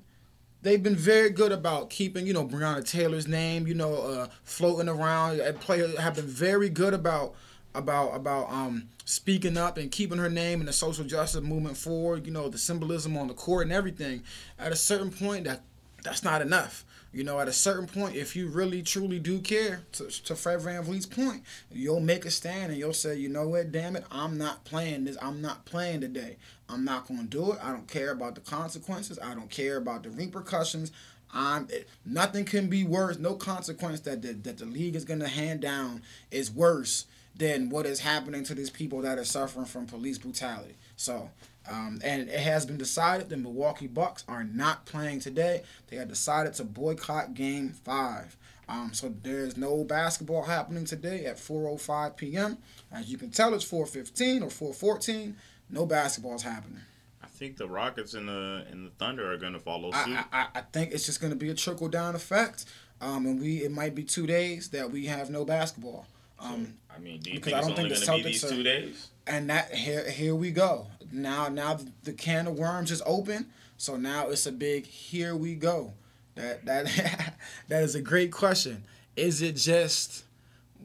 they've 0.63 0.83
been 0.83 0.97
very 0.97 1.31
good 1.31 1.53
about 1.53 1.91
keeping, 1.91 2.27
you 2.27 2.33
know, 2.33 2.45
Breonna 2.45 2.85
Taylor's 2.85 3.29
name, 3.29 3.67
you 3.67 3.75
know, 3.75 3.95
uh, 3.95 4.29
floating 4.43 4.89
around. 4.89 5.39
And 5.41 5.61
players 5.61 5.97
have 5.99 6.17
been 6.17 6.27
very 6.27 6.69
good 6.69 6.95
about 6.95 7.35
about 7.77 8.15
about 8.15 8.51
um 8.51 8.89
speaking 9.05 9.57
up 9.57 9.77
and 9.77 9.91
keeping 9.91 10.19
her 10.19 10.31
name 10.31 10.61
in 10.61 10.67
the 10.67 10.73
social 10.73 11.05
justice 11.05 11.43
movement 11.43 11.77
forward. 11.77 12.27
You 12.27 12.33
know, 12.33 12.49
the 12.49 12.59
symbolism 12.59 13.17
on 13.17 13.29
the 13.29 13.35
court 13.35 13.65
and 13.65 13.73
everything. 13.73 14.25
At 14.59 14.73
a 14.73 14.77
certain 14.77 15.11
point, 15.11 15.45
that 15.45 15.63
that's 16.05 16.23
not 16.23 16.41
enough. 16.43 16.85
You 17.13 17.23
know, 17.23 17.39
at 17.39 17.49
a 17.49 17.53
certain 17.53 17.87
point, 17.87 18.17
if 18.17 18.35
you 18.35 18.49
really 18.49 18.83
truly 18.83 19.21
do 19.21 19.39
care, 19.39 19.83
to, 19.93 20.09
to 20.09 20.35
Fred 20.35 20.61
VanVleet's 20.61 21.07
point, 21.07 21.45
you'll 21.71 22.01
make 22.01 22.25
a 22.25 22.31
stand 22.31 22.73
and 22.73 22.79
you'll 22.79 22.93
say, 22.93 23.17
you 23.17 23.29
know 23.29 23.49
what, 23.49 23.71
damn 23.71 23.95
it, 23.95 24.05
I'm 24.11 24.37
not 24.37 24.65
playing 24.65 25.05
this. 25.05 25.17
I'm 25.23 25.41
not 25.41 25.65
playing 25.65 26.01
today. 26.01 26.37
I'm 26.69 26.85
not 26.85 27.07
going 27.07 27.21
to 27.21 27.27
do 27.27 27.53
it. 27.53 27.59
I 27.63 27.71
don't 27.71 27.87
care 27.87 28.11
about 28.11 28.35
the 28.35 28.41
consequences. 28.41 29.19
I 29.23 29.35
don't 29.35 29.51
care 29.51 29.77
about 29.77 30.03
the 30.03 30.11
repercussions. 30.11 30.91
I'm 31.33 31.69
it, 31.71 31.89
nothing 32.05 32.45
can 32.45 32.69
be 32.69 32.85
worse. 32.85 33.19
No 33.19 33.35
consequence 33.35 34.01
that 34.01 34.23
the, 34.23 34.33
that 34.33 34.59
the 34.59 34.67
league 34.67 34.97
is 34.97 35.05
going 35.05 35.21
to 35.21 35.29
hand 35.29 35.61
down 35.61 36.03
is 36.31 36.51
worse 36.51 37.07
than 37.37 37.69
what 37.69 37.87
is 37.87 38.01
happening 38.01 38.45
to 38.45 38.55
these 38.55 38.71
people 38.71 39.03
that 39.03 39.19
are 39.19 39.25
suffering 39.25 39.67
from 39.67 39.87
police 39.87 40.19
brutality. 40.19 40.77
So, 40.97 41.31
um, 41.71 42.01
and 42.05 42.29
it 42.29 42.41
has 42.41 42.67
been 42.67 42.77
decided 42.77 43.29
the 43.29 43.37
Milwaukee 43.37 43.87
Bucks 43.87 44.25
are 44.29 44.45
not 44.45 44.85
playing 44.87 45.21
today. 45.21 45.63
They 45.89 45.97
have 45.97 46.09
decided 46.09 46.55
to 46.55 46.65
boycott 46.65 47.35
Game 47.35 47.71
Five. 47.71 48.37
Um, 48.69 48.95
so 48.95 49.15
there's 49.23 49.57
no 49.57 49.85
basketball 49.85 50.45
happening 50.45 50.85
today 50.87 51.27
at 51.27 51.37
4:05 51.37 52.17
p.m. 52.17 52.59
As 52.93 53.11
you 53.11 53.19
can 53.19 53.31
tell, 53.31 53.53
it's 53.55 53.65
4:15 53.65 54.43
or 54.43 54.73
4:14. 54.73 55.35
No 55.71 55.85
basketball 55.87 56.35
is 56.37 56.43
happening. 56.43 56.81
I 57.23 57.27
think 57.27 57.57
the 57.57 57.67
Rockets 57.69 58.15
and 58.15 58.29
the 58.29 58.65
and 58.71 58.87
the 58.87 58.91
Thunder 58.91 59.31
are 59.33 59.37
gonna 59.37 59.59
follow 59.59 59.91
suit. 59.91 60.17
I, 60.17 60.25
I, 60.33 60.47
I 60.55 60.61
think 60.73 60.93
it's 60.93 61.05
just 61.05 61.21
going 61.21 61.33
to 61.33 61.37
be 61.39 61.51
a 61.51 61.55
trickle 61.55 61.89
down 61.89 62.15
effect. 62.15 62.65
um, 63.01 63.27
and 63.27 63.41
we 63.41 63.65
it 63.65 63.73
might 63.73 63.95
be 63.95 64.05
two 64.05 64.27
days 64.27 64.69
that 64.71 64.91
we 64.91 65.07
have 65.07 65.29
no 65.31 65.45
basketball. 65.45 66.07
Um, 66.39 66.75
I 66.95 66.99
mean, 67.01 67.21
do 67.21 67.31
you 67.33 67.41
think 67.41 67.55
I 67.57 67.59
it's 67.59 67.67
don't 67.69 67.79
only 67.79 67.91
think 67.91 68.07
going 68.07 68.19
the 68.19 68.23
to 68.23 68.25
be 68.29 68.33
these 68.33 68.45
are- 68.45 68.49
two 68.51 68.63
days? 68.63 69.09
And 69.27 69.49
that 69.51 69.75
here 69.75 70.09
here 70.09 70.35
we 70.35 70.51
go. 70.51 70.87
Now 71.13 71.49
now 71.49 71.79
the, 72.03 72.13
can 72.13 72.47
of 72.47 72.59
worms 72.59 72.91
is 72.91 73.03
open. 73.07 73.47
So 73.77 73.97
now 73.97 74.29
it's 74.29 74.47
a 74.47 74.53
big 74.53 74.87
here 74.87 75.35
we 75.35 75.55
go. 75.55 75.93
That 76.35 76.65
that 76.67 77.35
that 77.69 77.83
is 77.83 77.95
a 77.95 78.01
great 78.01 78.33
question. 78.33 78.85
Is 79.17 79.43
it 79.43 79.57
just 79.57 80.25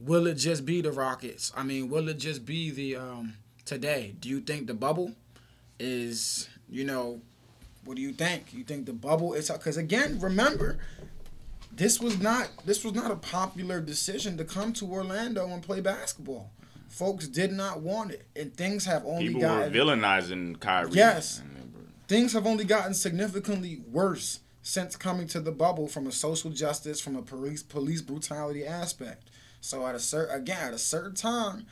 will 0.05 0.27
it 0.27 0.35
just 0.35 0.65
be 0.65 0.81
the 0.81 0.91
Rockets? 0.91 1.51
I 1.55 1.63
mean, 1.63 1.89
will 1.89 2.07
it 2.09 2.19
just 2.19 2.45
be 2.45 2.71
the 2.71 2.95
um 2.95 3.33
today? 3.65 4.15
Do 4.19 4.29
you 4.29 4.41
think 4.41 4.67
the 4.67 4.73
bubble 4.73 5.13
is, 5.79 6.49
you 6.69 6.83
know, 6.83 7.21
what 7.85 7.95
do 7.95 8.01
you 8.01 8.13
think? 8.13 8.53
You 8.53 8.63
think 8.63 8.85
the 8.85 8.93
bubble 8.93 9.33
is 9.33 9.49
cuz 9.49 9.77
again, 9.77 10.19
remember 10.19 10.77
this 11.71 11.99
was 11.99 12.19
not 12.19 12.49
this 12.65 12.83
was 12.83 12.93
not 12.93 13.11
a 13.11 13.15
popular 13.15 13.79
decision 13.79 14.37
to 14.37 14.45
come 14.45 14.73
to 14.73 14.85
Orlando 14.85 15.47
and 15.47 15.63
play 15.63 15.81
basketball. 15.81 16.51
Folks 16.89 17.27
did 17.27 17.51
not 17.51 17.81
want 17.81 18.11
it, 18.11 18.27
and 18.35 18.55
things 18.55 18.85
have 18.85 19.05
only 19.05 19.27
People 19.27 19.41
gotten 19.41 19.71
were 19.71 19.77
villainizing 19.79 20.59
Kyrie. 20.59 20.91
Yes. 20.93 21.39
And 21.39 21.55
they 21.55 21.61
were- 21.61 21.85
things 22.07 22.33
have 22.33 22.45
only 22.47 22.65
gotten 22.65 22.93
significantly 22.93 23.81
worse 23.87 24.39
since 24.61 24.95
coming 24.95 25.27
to 25.27 25.39
the 25.39 25.51
bubble 25.51 25.87
from 25.87 26.07
a 26.07 26.11
social 26.11 26.51
justice, 26.51 26.99
from 26.99 27.15
a 27.15 27.21
police 27.21 27.63
police 27.63 28.01
brutality 28.01 28.65
aspect. 28.65 29.29
So 29.61 29.85
at 29.87 29.95
a 29.95 29.99
certain 29.99 30.35
again 30.35 30.57
at 30.67 30.73
a 30.73 30.77
certain 30.79 31.15
time, 31.15 31.65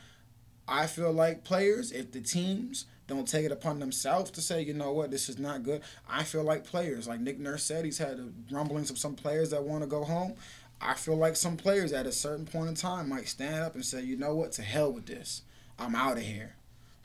I 0.66 0.86
feel 0.86 1.12
like 1.12 1.44
players, 1.44 1.90
if 1.92 2.12
the 2.12 2.20
teams 2.20 2.86
don't 3.06 3.26
take 3.26 3.46
it 3.46 3.52
upon 3.52 3.78
themselves 3.78 4.30
to 4.32 4.42
say, 4.42 4.60
you 4.62 4.74
know 4.74 4.92
what, 4.92 5.10
this 5.10 5.30
is 5.30 5.38
not 5.38 5.62
good. 5.62 5.80
I 6.08 6.24
feel 6.24 6.42
like 6.44 6.64
players, 6.64 7.08
like 7.08 7.20
Nick 7.20 7.38
Nurse 7.38 7.64
said, 7.64 7.86
he's 7.86 7.96
had 7.98 8.20
rumblings 8.50 8.90
of 8.90 8.98
some 8.98 9.14
players 9.14 9.48
that 9.50 9.62
want 9.64 9.82
to 9.82 9.86
go 9.88 10.04
home. 10.04 10.34
I 10.80 10.94
feel 10.94 11.16
like 11.16 11.36
some 11.36 11.56
players 11.56 11.92
at 11.92 12.06
a 12.06 12.12
certain 12.12 12.46
point 12.46 12.68
in 12.68 12.74
time 12.74 13.08
might 13.08 13.28
stand 13.28 13.62
up 13.64 13.74
and 13.74 13.84
say, 13.84 14.02
you 14.02 14.16
know 14.16 14.34
what, 14.34 14.52
to 14.52 14.62
hell 14.62 14.92
with 14.92 15.06
this. 15.06 15.42
I'm 15.78 15.94
out 15.94 16.16
of 16.16 16.22
here. 16.22 16.54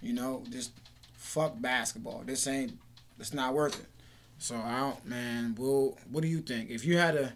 You 0.02 0.14
know, 0.14 0.44
just 0.50 0.72
fuck 1.14 1.60
basketball. 1.60 2.24
This 2.26 2.46
ain't, 2.48 2.78
it's 3.20 3.34
not 3.34 3.54
worth 3.54 3.80
it. 3.80 3.88
So 4.38 4.56
I 4.56 4.80
don't, 4.80 5.06
man. 5.06 5.56
Well, 5.58 5.98
what 6.12 6.22
do 6.22 6.28
you 6.28 6.42
think? 6.42 6.70
If 6.70 6.86
you 6.86 6.98
had 6.98 7.16
a, 7.16 7.34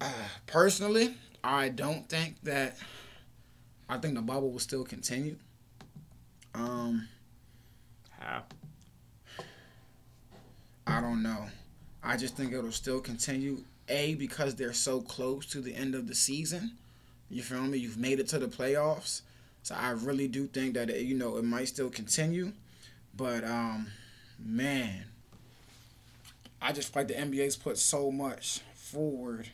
uh, 0.00 0.12
personally, 0.46 1.14
I 1.42 1.70
don't 1.70 2.08
think 2.08 2.36
that. 2.42 2.76
I 3.88 3.96
think 3.96 4.14
the 4.14 4.22
bubble 4.22 4.50
will 4.52 4.58
still 4.58 4.84
continue. 4.84 5.36
Um, 6.54 7.08
How? 8.18 8.42
I 10.86 11.00
don't 11.00 11.22
know. 11.22 11.46
I 12.02 12.16
just 12.18 12.36
think 12.36 12.52
it'll 12.52 12.70
still 12.70 13.00
continue. 13.00 13.64
A 13.88 14.14
because 14.14 14.54
they're 14.54 14.72
so 14.72 15.00
close 15.00 15.46
to 15.46 15.60
the 15.60 15.74
end 15.74 15.94
of 15.94 16.06
the 16.08 16.14
season. 16.14 16.72
You 17.30 17.42
feel 17.42 17.62
me? 17.62 17.78
You've 17.78 17.98
made 17.98 18.20
it 18.20 18.28
to 18.28 18.38
the 18.38 18.46
playoffs, 18.48 19.22
so 19.62 19.74
I 19.74 19.90
really 19.90 20.28
do 20.28 20.46
think 20.46 20.74
that 20.74 20.90
it, 20.90 21.02
you 21.02 21.14
know 21.14 21.36
it 21.36 21.44
might 21.44 21.68
still 21.68 21.90
continue. 21.90 22.52
But 23.16 23.44
um, 23.44 23.88
man, 24.38 25.04
I 26.60 26.72
just 26.72 26.92
feel 26.92 27.00
like 27.02 27.08
the 27.08 27.14
NBA's 27.14 27.56
put 27.56 27.78
so 27.78 28.10
much 28.10 28.60
forward. 28.74 29.48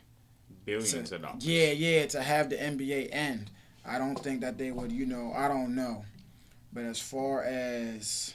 Billions 0.64 1.10
To, 1.10 1.16
of 1.16 1.22
dollars. 1.22 1.46
yeah, 1.46 1.72
yeah, 1.72 2.06
to 2.06 2.22
have 2.22 2.48
the 2.48 2.56
NBA 2.56 3.08
end, 3.12 3.50
I 3.84 3.98
don't 3.98 4.16
think 4.18 4.40
that 4.40 4.56
they 4.56 4.70
would. 4.70 4.92
You 4.92 5.06
know, 5.06 5.32
I 5.36 5.48
don't 5.48 5.74
know. 5.74 6.04
But 6.72 6.84
as 6.84 6.98
far 7.00 7.42
as, 7.44 8.34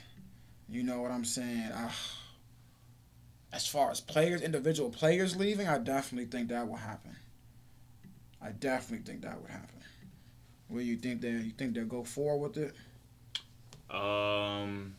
you 0.68 0.82
know 0.82 1.02
what 1.02 1.10
I'm 1.10 1.24
saying, 1.24 1.70
uh, 1.72 1.90
as 3.52 3.66
far 3.66 3.90
as 3.90 4.00
players, 4.00 4.42
individual 4.42 4.90
players 4.90 5.36
leaving, 5.36 5.66
I 5.68 5.78
definitely 5.78 6.26
think 6.30 6.48
that 6.50 6.68
will 6.68 6.76
happen. 6.76 7.16
I 8.42 8.50
definitely 8.52 9.04
think 9.04 9.22
that 9.22 9.40
would 9.40 9.50
happen. 9.50 9.76
Do 10.72 10.78
you 10.80 10.96
think 10.96 11.20
they? 11.20 11.30
You 11.30 11.50
think 11.50 11.74
they'll 11.74 11.84
go 11.84 12.04
forward 12.04 12.54
with 12.56 12.64
it? 12.64 12.74
Um, 13.94 14.94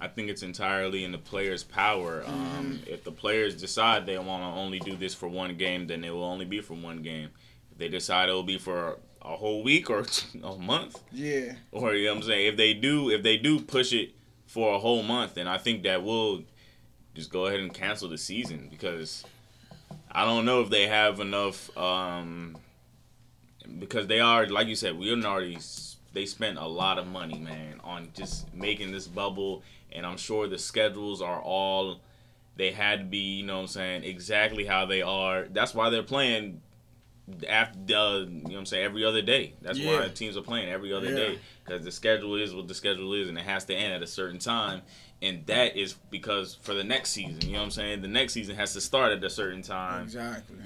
I 0.00 0.08
think 0.08 0.30
it's 0.30 0.42
entirely 0.42 1.04
in 1.04 1.12
the 1.12 1.18
players' 1.18 1.62
power. 1.62 2.24
Um, 2.26 2.32
Mm-hmm. 2.34 2.90
if 2.92 3.04
the 3.04 3.12
players 3.12 3.54
decide 3.60 4.06
they 4.06 4.16
want 4.18 4.42
to 4.42 4.58
only 4.60 4.78
do 4.80 4.96
this 4.96 5.14
for 5.14 5.28
one 5.28 5.56
game, 5.56 5.86
then 5.86 6.02
it 6.02 6.10
will 6.10 6.24
only 6.24 6.46
be 6.46 6.60
for 6.62 6.74
one 6.74 7.02
game. 7.02 7.28
If 7.72 7.78
they 7.78 7.88
decide 7.88 8.28
it 8.30 8.32
will 8.32 8.42
be 8.42 8.58
for 8.58 8.98
a 9.20 9.36
whole 9.36 9.62
week 9.62 9.90
or 9.90 10.06
a 10.42 10.56
month, 10.56 10.98
Yeah, 11.12 11.52
or 11.72 11.94
you 11.94 12.06
know 12.06 12.12
what 12.14 12.22
I'm 12.22 12.26
saying, 12.28 12.46
if 12.46 12.56
they 12.56 12.72
do, 12.74 13.10
if 13.10 13.22
they 13.22 13.36
do 13.36 13.60
push 13.60 13.92
it 13.92 14.14
for 14.46 14.74
a 14.74 14.78
whole 14.78 15.02
month, 15.02 15.34
then 15.34 15.46
I 15.46 15.58
think 15.58 15.82
that 15.82 16.02
will 16.02 16.42
just 17.14 17.30
go 17.30 17.46
ahead 17.46 17.60
and 17.60 17.72
cancel 17.72 18.08
the 18.08 18.18
season 18.18 18.68
because 18.70 19.24
I 20.10 20.24
don't 20.24 20.44
know 20.44 20.60
if 20.60 20.70
they 20.70 20.86
have 20.86 21.20
enough. 21.20 21.74
Um, 21.76 22.56
because 23.78 24.06
they 24.06 24.20
are, 24.20 24.46
like 24.46 24.66
you 24.68 24.76
said, 24.76 24.98
we 24.98 25.10
already 25.24 25.58
they 26.12 26.26
spent 26.26 26.58
a 26.58 26.66
lot 26.66 26.98
of 26.98 27.06
money, 27.06 27.38
man, 27.38 27.80
on 27.82 28.10
just 28.14 28.52
making 28.54 28.92
this 28.92 29.06
bubble, 29.06 29.62
and 29.92 30.04
I'm 30.06 30.16
sure 30.16 30.46
the 30.46 30.58
schedules 30.58 31.22
are 31.22 31.40
all 31.40 32.00
they 32.56 32.70
had 32.70 32.98
to 33.00 33.04
be, 33.04 33.38
you 33.38 33.46
know 33.46 33.56
what 33.56 33.62
I'm 33.62 33.66
saying, 33.68 34.04
exactly 34.04 34.64
how 34.64 34.86
they 34.86 35.02
are. 35.02 35.46
That's 35.50 35.74
why 35.74 35.90
they're 35.90 36.04
playing 36.04 36.60
after 37.48 37.96
uh, 37.96 38.18
you 38.18 38.26
know 38.26 38.40
what 38.50 38.58
I'm 38.58 38.66
saying 38.66 38.84
every 38.84 39.04
other 39.04 39.22
day. 39.22 39.54
That's 39.62 39.78
Yeah. 39.78 40.00
why 40.02 40.08
teams 40.08 40.36
are 40.36 40.42
playing 40.42 40.68
every 40.68 40.92
other 40.92 41.08
Yeah. 41.08 41.16
day 41.16 41.38
because 41.64 41.84
the 41.84 41.92
schedule 41.92 42.36
is 42.36 42.54
what 42.54 42.68
the 42.68 42.74
schedule 42.74 43.14
is, 43.14 43.28
and 43.28 43.38
it 43.38 43.44
has 43.44 43.64
to 43.66 43.74
end 43.74 43.94
at 43.94 44.02
a 44.02 44.06
certain 44.06 44.38
time. 44.38 44.82
And 45.22 45.46
that 45.46 45.76
is 45.76 45.94
because 46.10 46.54
for 46.54 46.74
the 46.74 46.84
next 46.84 47.10
season, 47.10 47.40
you 47.42 47.52
know 47.52 47.58
what 47.58 47.64
I'm 47.64 47.70
saying? 47.70 48.02
The 48.02 48.08
next 48.08 48.34
season 48.34 48.56
has 48.56 48.72
to 48.74 48.80
start 48.80 49.12
at 49.12 49.24
a 49.24 49.30
certain 49.30 49.62
time. 49.62 50.04
exactly. 50.04 50.56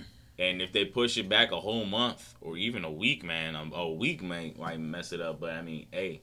And 0.40 0.62
if 0.62 0.72
they 0.72 0.84
push 0.84 1.16
it 1.18 1.28
back 1.28 1.50
a 1.50 1.60
whole 1.60 1.84
month 1.84 2.34
or 2.40 2.56
even 2.56 2.84
a 2.84 2.90
week, 2.90 3.24
man, 3.24 3.56
um, 3.56 3.72
a 3.74 3.88
week 3.88 4.22
may 4.22 4.54
might 4.56 4.78
mess 4.78 5.12
it 5.12 5.20
up. 5.20 5.40
But 5.40 5.50
I 5.50 5.62
mean, 5.62 5.86
hey, 5.90 6.20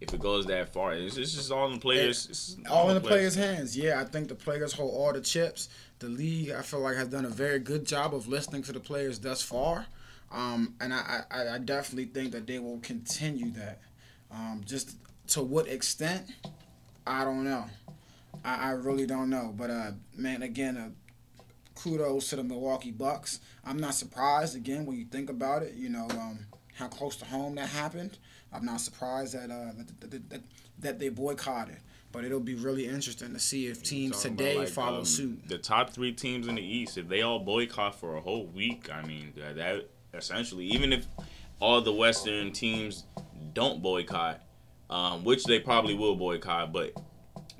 if 0.00 0.12
it 0.12 0.20
goes 0.20 0.46
that 0.46 0.72
far, 0.72 0.94
it's, 0.94 1.16
it's 1.16 1.34
just 1.34 1.52
all 1.52 1.66
in 1.66 1.74
the 1.74 1.78
players. 1.78 2.26
it's 2.28 2.56
All 2.70 2.88
in 2.88 2.94
the 2.94 3.00
players' 3.00 3.34
hands. 3.34 3.76
Yeah, 3.76 4.00
I 4.00 4.04
think 4.04 4.28
the 4.28 4.34
players 4.34 4.72
hold 4.72 4.94
all 4.94 5.12
the 5.12 5.20
chips. 5.20 5.68
The 5.98 6.08
league, 6.08 6.50
I 6.50 6.62
feel 6.62 6.80
like, 6.80 6.96
has 6.96 7.08
done 7.08 7.24
a 7.24 7.30
very 7.30 7.58
good 7.58 7.86
job 7.86 8.14
of 8.14 8.26
listening 8.28 8.62
to 8.64 8.72
the 8.72 8.80
players 8.80 9.18
thus 9.18 9.42
far. 9.42 9.86
Um, 10.32 10.74
and 10.80 10.92
I, 10.92 11.22
I, 11.30 11.48
I 11.50 11.58
definitely 11.58 12.06
think 12.06 12.32
that 12.32 12.46
they 12.46 12.58
will 12.58 12.80
continue 12.80 13.50
that. 13.52 13.80
Um, 14.34 14.62
just 14.64 14.96
to 15.28 15.42
what 15.42 15.68
extent, 15.68 16.30
I 17.06 17.24
don't 17.24 17.44
know. 17.44 17.66
I, 18.44 18.68
I 18.68 18.70
really 18.72 19.06
don't 19.06 19.30
know. 19.30 19.54
But 19.56 19.70
uh, 19.70 19.90
man, 20.16 20.42
again, 20.42 20.76
uh, 20.76 20.90
kudos 21.74 22.30
to 22.30 22.36
the 22.36 22.44
Milwaukee 22.44 22.90
Bucks. 22.90 23.40
I'm 23.64 23.78
not 23.78 23.94
surprised 23.94 24.56
again 24.56 24.86
when 24.86 24.96
you 24.96 25.04
think 25.04 25.30
about 25.30 25.62
it. 25.62 25.74
You 25.74 25.88
know 25.88 26.08
um, 26.10 26.40
how 26.74 26.88
close 26.88 27.16
to 27.16 27.24
home 27.24 27.54
that 27.56 27.68
happened. 27.68 28.18
I'm 28.52 28.64
not 28.64 28.80
surprised 28.80 29.34
that 29.34 29.50
uh, 29.50 29.72
that, 29.76 30.10
that, 30.10 30.30
that, 30.30 30.40
that 30.80 30.98
they 30.98 31.08
boycotted. 31.08 31.78
But 32.10 32.24
it'll 32.24 32.38
be 32.38 32.54
really 32.54 32.86
interesting 32.86 33.32
to 33.32 33.40
see 33.40 33.66
if 33.66 33.82
teams 33.82 34.22
today 34.22 34.56
like, 34.58 34.68
follow 34.68 34.98
um, 34.98 35.04
suit. 35.04 35.48
The 35.48 35.58
top 35.58 35.90
three 35.90 36.12
teams 36.12 36.46
in 36.46 36.54
the 36.54 36.62
East, 36.62 36.96
if 36.96 37.08
they 37.08 37.22
all 37.22 37.40
boycott 37.40 37.98
for 37.98 38.16
a 38.16 38.20
whole 38.20 38.46
week, 38.46 38.88
I 38.92 39.04
mean, 39.04 39.32
that, 39.36 39.56
that 39.56 39.90
essentially, 40.12 40.64
even 40.66 40.92
if 40.92 41.08
all 41.58 41.80
the 41.80 41.92
Western 41.92 42.52
teams 42.52 43.02
don't 43.52 43.82
boycott, 43.82 44.40
um, 44.90 45.24
which 45.24 45.44
they 45.44 45.58
probably 45.58 45.94
will 45.94 46.16
boycott, 46.16 46.72
but 46.72 46.92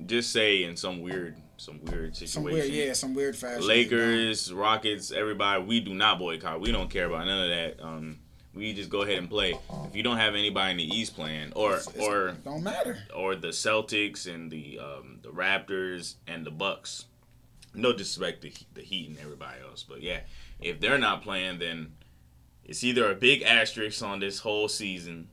just 0.05 0.31
say 0.31 0.63
in 0.63 0.75
some 0.75 1.01
weird, 1.01 1.35
some 1.57 1.79
weird 1.85 2.15
situation, 2.15 2.27
Some 2.27 2.43
weird, 2.43 2.69
yeah, 2.69 2.93
some 2.93 3.13
weird 3.13 3.35
fashion. 3.35 3.65
Lakers, 3.67 4.51
Rockets, 4.51 5.11
everybody, 5.11 5.63
we 5.63 5.79
do 5.79 5.93
not 5.93 6.19
boycott. 6.19 6.59
We 6.59 6.71
don't 6.71 6.89
care 6.89 7.05
about 7.05 7.25
none 7.25 7.43
of 7.43 7.49
that. 7.49 7.83
Um, 7.83 8.19
we 8.53 8.73
just 8.73 8.89
go 8.89 9.01
ahead 9.01 9.17
and 9.17 9.29
play. 9.29 9.57
If 9.87 9.95
you 9.95 10.03
don't 10.03 10.17
have 10.17 10.33
anybody 10.33 10.71
in 10.71 10.77
the 10.77 10.95
East 10.97 11.15
playing, 11.15 11.53
or 11.53 11.71
It's- 11.73 11.87
it's- 11.87 12.03
or 12.07 12.31
don't 12.43 12.63
matter. 12.63 12.99
or 13.15 13.35
the 13.35 13.49
Celtics 13.49 14.33
and 14.33 14.49
the 14.51 14.79
um, 14.79 15.19
the 15.23 15.29
Raptors 15.29 16.15
and 16.27 16.45
the 16.45 16.51
Bucks. 16.51 17.05
No 17.73 17.91
disrespect 17.91 18.41
to 18.43 18.51
the 18.73 18.81
Heat 18.81 19.09
and 19.09 19.17
everybody 19.19 19.59
else, 19.61 19.83
but 19.83 20.01
yeah, 20.01 20.21
if 20.61 20.79
they're 20.79 20.97
not 20.97 21.21
playing, 21.23 21.59
then 21.59 21.91
it's 22.63 22.81
either 22.85 23.11
a 23.11 23.15
big 23.15 23.41
asterisk 23.41 24.01
on 24.01 24.21
this 24.21 24.39
whole 24.39 24.69
season, 24.69 25.27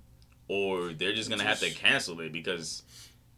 or 0.52 0.92
they're 0.92 1.14
just 1.14 1.30
gonna 1.30 1.42
have 1.42 1.60
to 1.60 1.70
cancel 1.70 2.20
it 2.20 2.30
because 2.30 2.82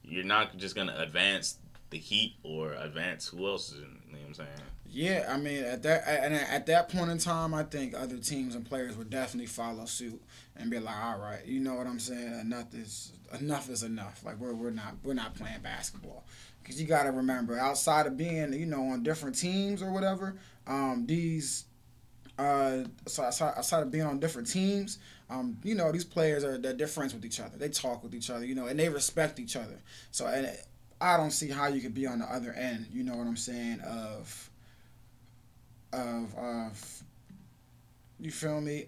you're 0.02 0.24
not 0.24 0.56
just 0.56 0.74
gonna 0.74 0.96
advance 0.98 1.58
the 1.90 1.98
Heat 1.98 2.34
or 2.42 2.72
advance 2.72 3.28
who 3.28 3.46
else 3.46 3.70
is 3.70 3.78
in. 3.78 4.00
You 4.08 4.12
know 4.14 4.18
what 4.18 4.26
I'm 4.26 4.34
saying? 4.34 4.48
Yeah, 4.90 5.26
I 5.28 5.36
mean 5.36 5.62
at 5.62 5.84
that 5.84 6.08
and 6.08 6.34
at 6.34 6.66
that 6.66 6.88
point 6.88 7.12
in 7.12 7.18
time, 7.18 7.54
I 7.54 7.62
think 7.62 7.94
other 7.94 8.16
teams 8.16 8.56
and 8.56 8.68
players 8.68 8.96
would 8.96 9.10
definitely 9.10 9.46
follow 9.46 9.84
suit 9.84 10.20
and 10.56 10.70
be 10.70 10.80
like, 10.80 10.96
"All 10.96 11.18
right, 11.18 11.46
you 11.46 11.60
know 11.60 11.74
what 11.74 11.86
I'm 11.86 12.00
saying? 12.00 12.40
Enough 12.40 12.74
is 12.74 13.12
enough 13.40 13.70
is 13.70 13.84
enough. 13.84 14.24
Like 14.24 14.38
we're 14.40 14.54
we're 14.54 14.70
not 14.70 14.96
we're 15.04 15.14
not 15.14 15.36
playing 15.36 15.60
basketball." 15.62 16.24
Because 16.62 16.80
you 16.80 16.88
got 16.88 17.04
to 17.04 17.12
remember, 17.12 17.58
outside 17.58 18.06
of 18.06 18.16
being 18.16 18.52
you 18.54 18.66
know 18.66 18.88
on 18.88 19.04
different 19.04 19.38
teams 19.38 19.82
or 19.82 19.92
whatever, 19.92 20.34
um, 20.66 21.04
these 21.06 21.66
uh, 22.38 22.84
so 23.06 23.22
outside 23.22 23.82
of 23.82 23.90
being 23.90 24.04
on 24.04 24.18
different 24.18 24.48
teams, 24.50 24.98
um, 25.30 25.56
you 25.62 25.74
know 25.74 25.92
these 25.92 26.04
players 26.04 26.44
are 26.44 26.58
they're, 26.58 26.86
friends 26.86 27.14
with 27.14 27.24
each 27.24 27.40
other. 27.40 27.56
They 27.56 27.68
talk 27.68 28.02
with 28.02 28.14
each 28.14 28.30
other, 28.30 28.44
you 28.44 28.54
know, 28.54 28.66
and 28.66 28.78
they 28.78 28.88
respect 28.88 29.38
each 29.38 29.56
other. 29.56 29.78
So 30.10 30.26
and 30.26 30.50
I 31.00 31.16
don't 31.16 31.30
see 31.30 31.48
how 31.48 31.68
you 31.68 31.80
could 31.80 31.94
be 31.94 32.06
on 32.06 32.18
the 32.18 32.24
other 32.26 32.52
end. 32.52 32.86
You 32.92 33.04
know 33.04 33.16
what 33.16 33.26
I'm 33.26 33.36
saying? 33.36 33.80
Of 33.80 34.50
of 35.92 36.34
of 36.36 37.02
you 38.20 38.30
feel 38.30 38.60
me. 38.60 38.86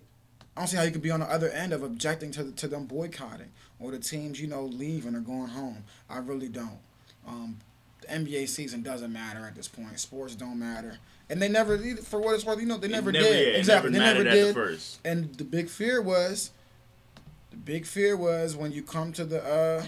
I 0.57 0.61
don't 0.61 0.69
see 0.69 0.77
how 0.79 0.85
you 0.85 0.91
could 0.91 1.03
be 1.03 1.11
on 1.11 1.21
the 1.21 1.31
other 1.31 1.51
end 1.51 1.73
of 1.73 1.83
objecting 1.83 2.33
to 2.33 2.51
to 2.53 2.69
them 2.69 2.87
boycotting 2.87 3.51
or 3.79 3.93
the 3.93 3.99
teams 3.99 4.41
you 4.41 4.49
know 4.49 4.65
leaving 4.65 5.15
or 5.15 5.21
going 5.21 5.49
home. 5.49 5.85
I 6.11 6.19
really 6.19 6.49
don't. 6.49 6.79
Um, 7.27 7.59
the 8.01 8.09
NBA 8.09 8.49
season 8.49 8.83
doesn't 8.83 9.13
matter 9.13 9.47
at 9.47 9.55
this 9.55 9.69
point. 9.69 9.99
Sports 9.99 10.35
don't 10.35 10.59
matter, 10.59 10.99
and 11.29 11.41
they 11.43 11.49
never, 11.49 11.77
for 11.97 12.21
what 12.21 12.35
it's 12.35 12.45
worth, 12.45 12.61
you 12.61 12.67
know, 12.67 12.77
they 12.79 12.89
never, 12.89 13.11
never, 13.13 13.25
did. 13.25 13.49
yeah, 13.53 13.59
exactly, 13.59 13.91
never 13.91 14.19
they 14.23 14.25
never 14.25 14.37
did. 14.37 14.55
first. 14.55 15.01
And 15.05 15.35
the 15.35 15.45
big 15.45 15.69
fear 15.69 16.01
was, 16.01 16.51
the 17.51 17.57
big 17.57 17.87
fear 17.87 18.17
was 18.17 18.55
when 18.57 18.73
you 18.73 18.83
come 18.83 19.13
to 19.15 19.25
the 19.25 19.43
uh, 19.45 19.85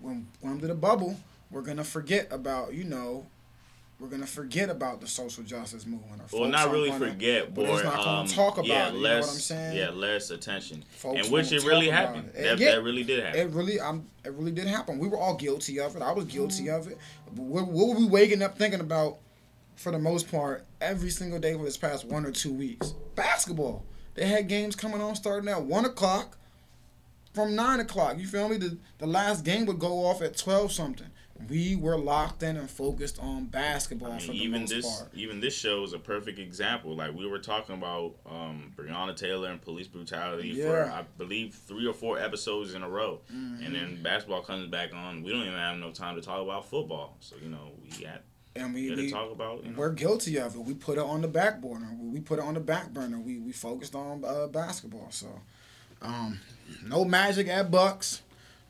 when 0.00 0.26
when 0.40 0.60
to 0.60 0.66
the 0.66 0.74
bubble, 0.74 1.16
we're 1.50 1.62
gonna 1.62 1.84
forget 1.84 2.28
about 2.30 2.74
you 2.74 2.84
know, 2.84 3.26
we're 3.98 4.08
gonna 4.08 4.26
forget 4.26 4.68
about 4.68 5.00
the 5.00 5.06
social 5.06 5.44
justice 5.44 5.86
movement. 5.86 6.20
Or 6.32 6.40
Well, 6.40 6.50
not 6.50 6.70
really 6.70 6.90
gonna- 6.90 7.10
forget, 7.12 7.54
but 7.54 7.64
it's 7.64 7.84
not 7.84 7.96
gonna 7.96 8.20
um, 8.22 8.26
talk 8.26 8.54
about 8.58 8.66
yeah, 8.66 8.88
it, 8.88 8.94
you 8.94 8.98
know 8.98 9.02
less, 9.08 9.26
what 9.26 9.32
I'm 9.34 9.38
saying? 9.40 9.76
Yeah, 9.78 9.90
less 9.90 10.30
attention, 10.30 10.84
Folks 10.90 11.20
and 11.22 11.32
which 11.32 11.52
it 11.52 11.64
really 11.64 11.88
happened. 11.88 12.30
it. 12.34 12.42
That, 12.42 12.58
Yeah. 12.58 12.72
that 12.72 12.82
really 12.82 13.04
did 13.04 13.24
happen. 13.24 13.40
It 13.40 13.50
really, 13.50 13.80
um, 13.80 14.06
it 14.24 14.32
really 14.34 14.52
did 14.52 14.66
happen. 14.66 14.98
We 14.98 15.08
were 15.08 15.18
all 15.18 15.36
guilty 15.36 15.80
of 15.80 15.96
it. 15.96 16.02
I 16.02 16.12
was 16.12 16.24
guilty 16.26 16.64
Mm-hmm. 16.64 16.74
of 16.74 16.88
it. 16.88 16.98
What, 17.36 17.66
what 17.68 17.88
were 17.88 17.94
we 17.96 18.06
waking 18.06 18.42
up 18.42 18.58
thinking 18.58 18.80
about, 18.80 19.18
for 19.76 19.92
the 19.92 19.98
most 19.98 20.30
part, 20.30 20.64
every 20.80 21.10
single 21.10 21.38
day 21.38 21.54
for 21.54 21.64
this 21.64 21.76
past 21.76 22.04
one 22.04 22.24
or 22.24 22.30
two 22.30 22.52
weeks? 22.52 22.94
Basketball. 23.14 23.84
They 24.14 24.26
had 24.26 24.48
games 24.48 24.76
coming 24.76 25.00
on 25.00 25.16
starting 25.16 25.48
at 25.48 25.62
one 25.62 25.84
o'clock, 25.84 26.38
from 27.32 27.56
nine 27.56 27.80
o'clock. 27.80 28.18
You 28.18 28.26
feel 28.26 28.48
me? 28.48 28.56
The 28.58 28.78
the 28.98 29.06
last 29.06 29.44
game 29.44 29.66
would 29.66 29.78
go 29.80 30.06
off 30.06 30.22
at 30.22 30.36
twelve 30.36 30.72
something. 30.72 31.08
We 31.48 31.74
were 31.74 31.98
locked 31.98 32.44
in 32.44 32.56
and 32.56 32.70
focused 32.70 33.18
on 33.18 33.46
basketball 33.46 34.12
I 34.12 34.18
for 34.20 34.28
the 34.28 34.38
even 34.38 34.60
most 34.62 34.70
this, 34.70 34.98
part. 35.00 35.10
even 35.14 35.40
this 35.40 35.52
show 35.54 35.82
is 35.82 35.92
a 35.92 35.98
perfect 35.98 36.38
example. 36.38 36.94
Like 36.94 37.12
we 37.12 37.26
were 37.26 37.40
talking 37.40 37.74
about 37.74 38.14
um, 38.24 38.72
Breonna 38.76 39.16
Taylor 39.16 39.50
and 39.50 39.60
police 39.60 39.88
brutality 39.88 40.52
for 40.52 40.68
Yeah. 40.68 40.84
Mm-hmm. 40.84 40.94
I 40.94 41.02
believe 41.18 41.54
three 41.54 41.86
or 41.88 41.92
four 41.92 42.20
episodes 42.20 42.74
in 42.74 42.82
a 42.84 42.88
row, 42.88 43.20
and 43.28 43.74
then 43.74 44.00
basketball 44.00 44.42
comes 44.42 44.68
back 44.68 44.94
on. 44.94 45.24
We 45.24 45.32
don't 45.32 45.40
even 45.42 45.54
have 45.54 45.76
no 45.78 45.90
time 45.90 46.14
to 46.14 46.22
talk 46.22 46.40
about 46.40 46.66
football. 46.70 47.16
So 47.18 47.34
you 47.42 47.48
know 47.48 47.72
we 47.82 48.04
got, 48.04 48.22
And 48.56 48.72
we, 48.72 48.94
we 48.94 49.10
talk 49.10 49.32
about. 49.32 49.64
You 49.64 49.70
know? 49.70 49.78
We're 49.78 49.90
guilty 49.90 50.38
of 50.38 50.54
it. 50.54 50.60
We 50.60 50.74
put 50.74 50.98
it 50.98 51.04
on 51.04 51.22
the 51.22 51.28
back 51.28 51.60
burner. 51.60 51.96
We 52.00 52.20
put 52.20 52.38
it 52.38 52.44
on 52.44 52.54
the 52.54 52.60
back 52.60 52.90
burner. 52.92 53.18
We 53.18 53.38
we 53.38 53.52
focused 53.52 53.94
on 53.94 54.24
uh, 54.24 54.46
basketball. 54.46 55.08
So, 55.10 55.28
um, 56.02 56.38
no 56.86 57.04
magic 57.04 57.48
at 57.48 57.70
Bucks. 57.70 58.22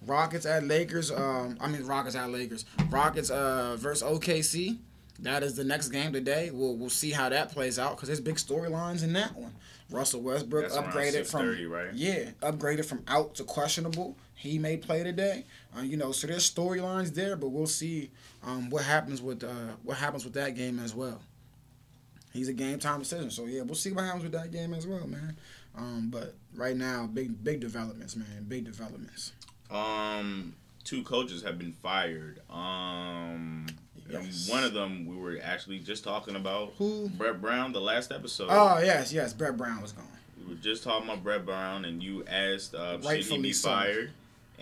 Rockets 0.07 0.47
at 0.47 0.65
Lakers. 0.65 1.11
Um, 1.11 1.57
I 1.61 1.69
mean 1.69 1.85
Rockets 1.87 2.17
at 2.17 2.31
Lakers. 2.31 2.65
Rockets 2.91 3.31
uh 3.31 3.77
versus 3.79 4.03
OKC. 4.07 4.79
That 5.21 5.43
is 5.43 5.55
the 5.55 5.65
next 5.65 5.89
game 5.89 6.13
today. 6.13 6.51
We'll 6.53 6.77
we'll 6.77 6.91
see 6.91 7.11
how 7.11 7.29
that 7.29 7.53
plays 7.53 7.79
out 7.79 7.97
because 7.97 8.09
there's 8.09 8.21
big 8.21 8.37
storylines 8.37 9.03
in 9.03 9.13
that 9.15 9.35
one. 9.37 9.53
Russell 9.91 10.23
Westbrook 10.23 10.71
That's 10.71 10.77
upgraded 10.77 11.27
from 11.27 11.71
right? 11.71 11.93
yeah 11.95 12.31
upgraded 12.41 12.85
from 12.85 13.03
out 13.07 13.35
to 13.37 13.45
questionable. 13.45 14.17
He 14.35 14.59
may 14.59 14.77
play 14.77 15.03
today. 15.03 15.45
Uh, 15.77 15.83
you 15.83 15.97
know, 15.97 16.13
so 16.13 16.27
there's 16.27 16.51
storylines 16.51 17.15
there, 17.15 17.37
but 17.37 17.49
we'll 17.49 17.67
see 17.67 18.11
um, 18.45 18.69
what 18.69 18.85
happens 18.85 19.23
with 19.23 19.43
uh, 19.45 19.77
what 19.83 19.97
happens 19.97 20.25
with 20.25 20.35
that 20.35 20.55
game 20.55 20.79
as 20.79 20.95
well. 20.95 21.21
He's 22.33 22.49
a 22.49 22.53
game 22.53 22.79
time 22.79 22.99
decision, 23.01 23.31
so 23.31 23.47
yeah, 23.47 23.63
we'll 23.63 23.75
see 23.77 23.93
what 23.93 24.05
happens 24.05 24.25
with 24.25 24.33
that 24.33 24.51
game 24.51 24.75
as 24.75 24.87
well, 24.87 25.07
man. 25.07 25.37
Um, 25.77 26.09
but 26.11 26.35
right 26.55 26.77
now, 26.77 27.07
big 27.07 27.43
big 27.43 27.61
developments, 27.61 28.17
man, 28.17 28.45
big 28.49 28.65
developments. 28.65 29.33
Um, 29.71 30.55
two 30.83 31.03
coaches 31.05 31.43
have 31.43 31.59
been 31.59 31.73
fired. 31.73 32.41
Um, 32.51 33.67
Yes. 34.07 34.51
one 34.51 34.63
of 34.65 34.75
them 34.75 35.07
we 35.07 35.17
were 35.17 35.39
actually 35.43 35.79
just 35.79 36.05
talking 36.05 36.37
about. 36.37 36.75
Who? 36.77 37.09
Brett 37.09 37.41
Brown, 37.41 37.73
the 37.73 37.81
last 37.81 38.13
episode. 38.13 38.49
Oh 38.51 38.79
yes, 38.79 39.13
yes, 39.13 39.33
Brett 39.33 39.57
Brown 39.57 39.81
was 39.81 39.93
gone. 39.93 40.05
We 40.39 40.55
were 40.55 40.61
just 40.61 40.85
talking 40.85 41.09
about 41.09 41.23
Brett 41.25 41.47
Brown, 41.47 41.87
and 41.87 42.03
you 42.03 42.23
asked, 42.27 42.75
uh, 42.75 43.01
should 43.01 43.25
he 43.25 43.39
be 43.39 43.53
so. 43.55 43.71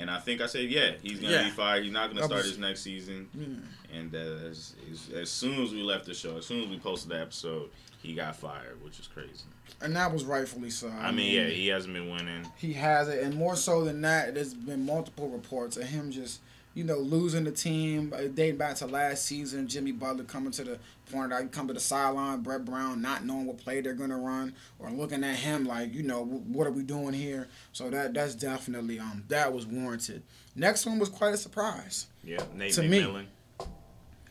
And 0.02 0.10
I 0.10 0.18
think 0.18 0.40
I 0.40 0.46
said, 0.46 0.68
yeah, 0.68 0.92
he's 1.00 1.20
gonna 1.20 1.32
Yeah. 1.32 1.44
be 1.44 1.50
fired. 1.50 1.84
He's 1.84 1.92
not 1.92 2.08
gonna 2.12 2.24
start 2.24 2.44
his 2.44 2.58
next 2.58 2.80
season. 2.82 3.28
Yeah. 3.34 3.96
And 3.98 4.14
uh, 4.14 4.18
as, 4.50 4.74
as, 4.90 5.10
as 5.14 5.30
soon 5.30 5.62
as 5.62 5.70
we 5.72 5.80
left 5.82 6.06
the 6.06 6.14
show, 6.14 6.36
as 6.38 6.44
soon 6.44 6.60
as 6.64 6.68
we 6.68 6.78
posted 6.78 7.10
the 7.12 7.20
episode, 7.20 7.70
he 8.02 8.14
got 8.14 8.34
fired, 8.34 8.82
which 8.82 8.98
is 8.98 9.06
crazy. 9.06 9.44
And 9.80 9.94
that 9.94 10.12
was 10.12 10.24
rightfully 10.24 10.70
so. 10.70 10.88
I 10.88 11.12
mean, 11.12 11.32
yeah, 11.32 11.46
he 11.46 11.68
hasn't 11.68 11.94
been 11.94 12.10
winning. 12.10 12.46
he 12.56 12.72
has 12.72 13.08
it, 13.08 13.22
and 13.22 13.34
more 13.36 13.54
so 13.54 13.84
than 13.84 14.00
that, 14.02 14.34
there's 14.34 14.54
been 14.54 14.84
multiple 14.84 15.28
reports 15.28 15.76
of 15.76 15.84
him 15.84 16.10
just, 16.10 16.40
you 16.74 16.84
know, 16.84 16.98
losing 16.98 17.44
the 17.44 17.52
team. 17.52 18.12
uh, 18.16 18.22
Dating 18.34 18.56
back 18.56 18.76
to 18.76 18.86
last 18.86 19.24
season, 19.26 19.68
Jimmy 19.68 19.92
Butler 19.92 20.24
coming 20.24 20.52
to 20.52 20.64
the 20.64 20.78
point 21.10 21.30
that 21.30 21.42
he 21.42 21.48
come 21.48 21.68
to 21.68 21.74
the 21.74 21.80
sideline, 21.80 22.40
Brett 22.40 22.64
Brown 22.64 23.02
not 23.02 23.24
knowing 23.24 23.46
what 23.46 23.58
play 23.58 23.80
they're 23.80 23.92
gonna 23.94 24.16
run, 24.18 24.54
or 24.78 24.90
looking 24.90 25.22
at 25.24 25.36
him 25.36 25.64
like, 25.64 25.92
you 25.94 26.02
know, 26.02 26.24
"Wh- 26.24 26.46
what 26.54 26.66
are 26.66 26.70
we 26.72 26.82
doing 26.82 27.12
here? 27.12 27.48
So 27.72 27.90
that 27.90 28.14
that's 28.14 28.34
definitely 28.34 28.98
um 28.98 29.24
that 29.28 29.52
was 29.52 29.66
warranted. 29.66 30.22
Next 30.54 30.86
one 30.86 30.98
was 30.98 31.08
quite 31.08 31.34
a 31.34 31.38
surprise. 31.38 32.06
Yeah, 32.24 32.42
Nate 32.54 32.72
To 32.74 32.82
me. 32.82 33.00
McMillan 33.00 33.26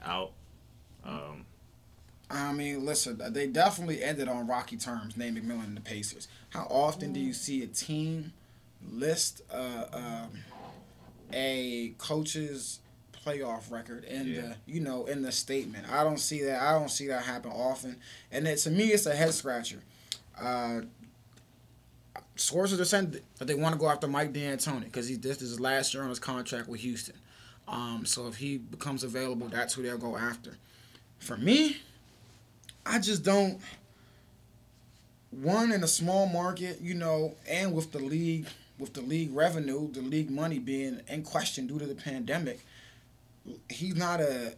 out. 0.03 0.31
Um, 1.03 1.45
I 2.29 2.53
mean, 2.53 2.85
listen, 2.85 3.19
they 3.33 3.47
definitely 3.47 4.01
ended 4.03 4.27
on 4.29 4.47
rocky 4.47 4.77
terms, 4.77 5.17
Nate 5.17 5.35
McMillan 5.35 5.65
and 5.65 5.77
the 5.77 5.81
Pacers. 5.81 6.27
How 6.49 6.63
often 6.69 7.11
do 7.13 7.19
you 7.19 7.33
see 7.33 7.61
a 7.63 7.67
team 7.67 8.33
list 8.89 9.41
uh, 9.51 9.85
um, 9.91 10.29
a 11.33 11.93
coach's 11.97 12.79
playoff 13.25 13.69
record 13.71 14.03
in 14.05 14.27
Yeah. 14.27 14.41
the 14.41 14.55
you 14.65 14.79
know 14.79 15.05
in 15.05 15.21
the 15.21 15.31
statement? 15.31 15.89
I 15.89 16.03
don't 16.03 16.19
see 16.19 16.43
that. 16.43 16.61
I 16.61 16.73
don't 16.77 16.89
see 16.89 17.07
that 17.07 17.23
happen 17.23 17.51
often, 17.51 17.97
and 18.31 18.47
it, 18.47 18.57
to 18.59 18.71
me, 18.71 18.85
it's 18.91 19.05
a 19.05 19.15
head 19.15 19.33
scratcher. 19.33 19.81
Uh, 20.39 20.81
sources 22.35 22.79
are 22.79 22.85
saying 22.85 23.15
that 23.37 23.45
they 23.45 23.53
want 23.53 23.73
to 23.73 23.79
go 23.79 23.89
after 23.89 24.07
Mike 24.07 24.33
D'Antoni 24.33 24.85
because 24.85 25.07
he 25.07 25.15
this 25.15 25.41
is 25.41 25.51
his 25.51 25.59
last 25.59 25.93
year 25.93 26.03
on 26.03 26.09
his 26.09 26.19
contract 26.19 26.67
with 26.67 26.81
Houston. 26.81 27.15
Um, 27.67 28.05
so 28.05 28.27
if 28.27 28.37
he 28.37 28.57
becomes 28.57 29.03
available, 29.03 29.47
that's 29.47 29.73
who 29.75 29.83
they'll 29.83 29.97
go 29.97 30.17
after. 30.17 30.57
For 31.19 31.37
me, 31.37 31.77
I 32.85 32.99
just 32.99 33.23
don't. 33.23 33.59
One 35.29 35.71
in 35.71 35.81
a 35.83 35.87
small 35.87 36.25
market, 36.27 36.81
you 36.81 36.93
know, 36.93 37.35
and 37.47 37.73
with 37.73 37.91
the 37.93 37.99
league, 37.99 38.47
with 38.81 38.93
the 38.93 39.01
league 39.01 39.33
revenue, 39.33 39.89
the 39.91 40.01
league 40.01 40.31
money 40.31 40.57
being 40.59 40.99
in 41.07 41.21
question 41.23 41.67
due 41.67 41.77
to 41.79 41.85
the 41.85 41.93
pandemic, 41.95 42.59
he's 43.69 43.95
not 43.95 44.19
a 44.19 44.55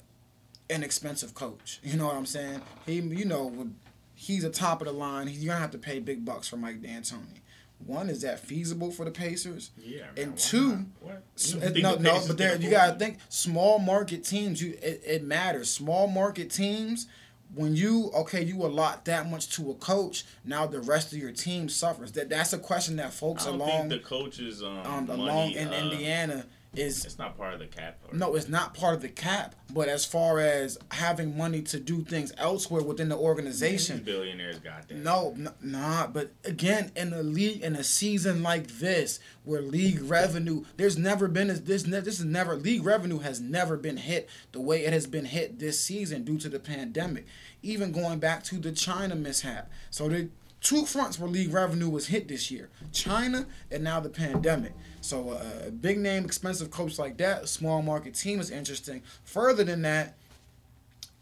inexpensive 0.69 1.35
coach. 1.35 1.79
You 1.83 1.97
know 1.97 2.07
what 2.07 2.15
I'm 2.15 2.25
saying? 2.25 2.61
He, 2.85 2.95
you 2.95 3.25
know, 3.25 3.67
he's 4.15 4.43
a 4.45 4.49
top 4.49 4.81
of 4.81 4.87
the 4.87 4.93
line. 4.93 5.27
He's 5.27 5.43
gonna 5.43 5.59
have 5.59 5.71
to 5.71 5.77
pay 5.77 5.99
big 5.99 6.23
bucks 6.25 6.47
for 6.47 6.57
Mike 6.57 6.81
D'Antoni. 6.81 7.41
One 7.85 8.09
is 8.09 8.21
that 8.21 8.39
feasible 8.39 8.91
for 8.91 9.03
the 9.03 9.11
Pacers? 9.11 9.71
yeah, 9.77 10.03
And 10.15 10.37
two. 10.37 10.85
What? 11.01 11.21
S- 11.35 11.53
You 11.53 11.59
it- 11.59 11.73
think 11.73 11.83
no, 11.83 11.95
no, 11.95 12.23
but 12.25 12.37
there 12.37 12.55
you 12.55 12.69
gotta 12.69 12.97
think 12.97 13.17
small 13.27 13.77
market 13.77 14.23
teams. 14.23 14.61
You 14.61 14.77
it, 14.81 15.01
it 15.05 15.23
matters. 15.23 15.69
Small 15.69 16.07
market 16.07 16.49
teams. 16.49 17.07
When 17.55 17.75
you 17.75 18.11
okay, 18.15 18.43
you 18.43 18.63
allot 18.65 19.05
that 19.05 19.29
much 19.29 19.49
to 19.55 19.71
a 19.71 19.73
coach. 19.75 20.25
Now 20.43 20.65
the 20.65 20.79
rest 20.79 21.13
of 21.13 21.19
your 21.19 21.31
team 21.31 21.69
suffers. 21.69 22.11
That 22.13 22.29
that's 22.29 22.53
a 22.53 22.57
question 22.57 22.95
that 22.97 23.13
folks 23.13 23.45
along 23.45 23.89
think 23.89 23.89
the 23.89 23.99
coaches 23.99 24.63
um, 24.63 24.79
um 24.85 25.07
money, 25.17 25.55
in 25.55 25.67
uh, 25.67 25.71
Indiana 25.73 26.45
is 26.75 27.05
It's 27.05 27.17
not 27.17 27.37
part 27.37 27.53
of 27.53 27.59
the 27.59 27.67
cap. 27.67 27.99
or- 28.07 28.15
no, 28.17 28.35
it's 28.35 28.47
not 28.49 28.73
part 28.73 28.95
of 28.95 29.01
the 29.01 29.09
cap. 29.09 29.55
But 29.71 29.89
as 29.89 30.05
far 30.05 30.39
as 30.39 30.77
having 30.91 31.35
money 31.37 31.61
to 31.63 31.79
do 31.79 32.03
things 32.03 32.31
elsewhere 32.37 32.81
within 32.83 33.09
the 33.09 33.15
These 33.15 33.23
organization, 33.23 34.03
billionaires 34.03 34.59
got 34.59 34.87
that. 34.87 34.97
no, 34.97 35.33
n- 35.37 35.49
nah. 35.61 36.07
But 36.07 36.31
again, 36.45 36.91
in 36.95 37.11
a 37.13 37.21
league, 37.23 37.61
in 37.61 37.75
a 37.75 37.83
season 37.83 38.43
like 38.43 38.67
this, 38.79 39.19
where 39.43 39.61
league 39.61 40.01
revenue, 40.03 40.63
there's 40.77 40.97
never 40.97 41.27
been 41.27 41.49
a, 41.49 41.53
this. 41.53 41.85
Ne- 41.87 41.99
this 42.01 42.19
is 42.19 42.25
never 42.25 42.55
league 42.55 42.85
revenue 42.85 43.19
has 43.19 43.39
never 43.41 43.77
been 43.77 43.97
hit 43.97 44.29
the 44.51 44.61
way 44.61 44.85
it 44.85 44.93
has 44.93 45.07
been 45.07 45.25
hit 45.25 45.59
this 45.59 45.79
season 45.79 46.23
due 46.23 46.37
to 46.37 46.49
the 46.49 46.59
pandemic. 46.59 47.25
Even 47.61 47.91
going 47.91 48.19
back 48.19 48.43
to 48.45 48.57
the 48.59 48.71
China 48.71 49.15
mishap. 49.15 49.69
So 49.89 50.07
the 50.09 50.29
two 50.61 50.85
fronts 50.85 51.17
where 51.19 51.29
league 51.29 51.51
revenue 51.53 51.89
was 51.89 52.07
hit 52.07 52.27
this 52.27 52.51
year: 52.51 52.69
China 52.91 53.47
and 53.71 53.83
now 53.83 53.99
the 53.99 54.09
pandemic. 54.09 54.73
So 55.03 55.31
uh, 55.31 55.67
a 55.67 55.71
big 55.71 55.99
name, 55.99 56.23
expensive 56.23 56.71
coach 56.71 56.97
like 56.97 57.17
that, 57.17 57.43
a 57.43 57.47
small 57.47 57.81
market 57.81 58.15
team 58.15 58.39
is 58.39 58.49
interesting. 58.49 59.03
Further 59.25 59.65
than 59.65 59.81
that, 59.81 60.15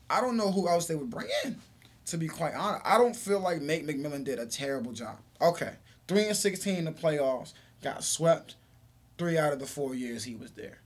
I 0.08 0.22
don't 0.22 0.38
know 0.38 0.52
who 0.52 0.70
else 0.70 0.86
they 0.86 0.94
would 0.96 1.10
bring 1.10 1.28
in. 1.44 1.58
To 2.06 2.17
be 2.17 2.28
quite 2.28 2.54
honest, 2.54 2.84
I 2.86 2.98
don't 2.98 3.15
feel 3.15 3.39
like 3.39 3.62
Nate 3.62 3.88
McMillan 3.88 4.24
did 4.24 4.38
a 4.38 4.46
terrible 4.46 4.91
job. 4.91 5.17
Okay, 5.41 5.74
three 6.08 6.26
and 6.28 6.36
sixteen 6.38 6.76
in 6.76 6.86
the 6.86 6.91
playoffs, 6.91 7.54
got 7.82 8.04
swept 8.04 8.56
three 9.17 9.38
out 9.38 9.52
of 9.54 9.60
the 9.60 9.65
four 9.65 9.96
years 9.96 10.24
he 10.26 10.36
was 10.36 10.52
there. 10.52 10.80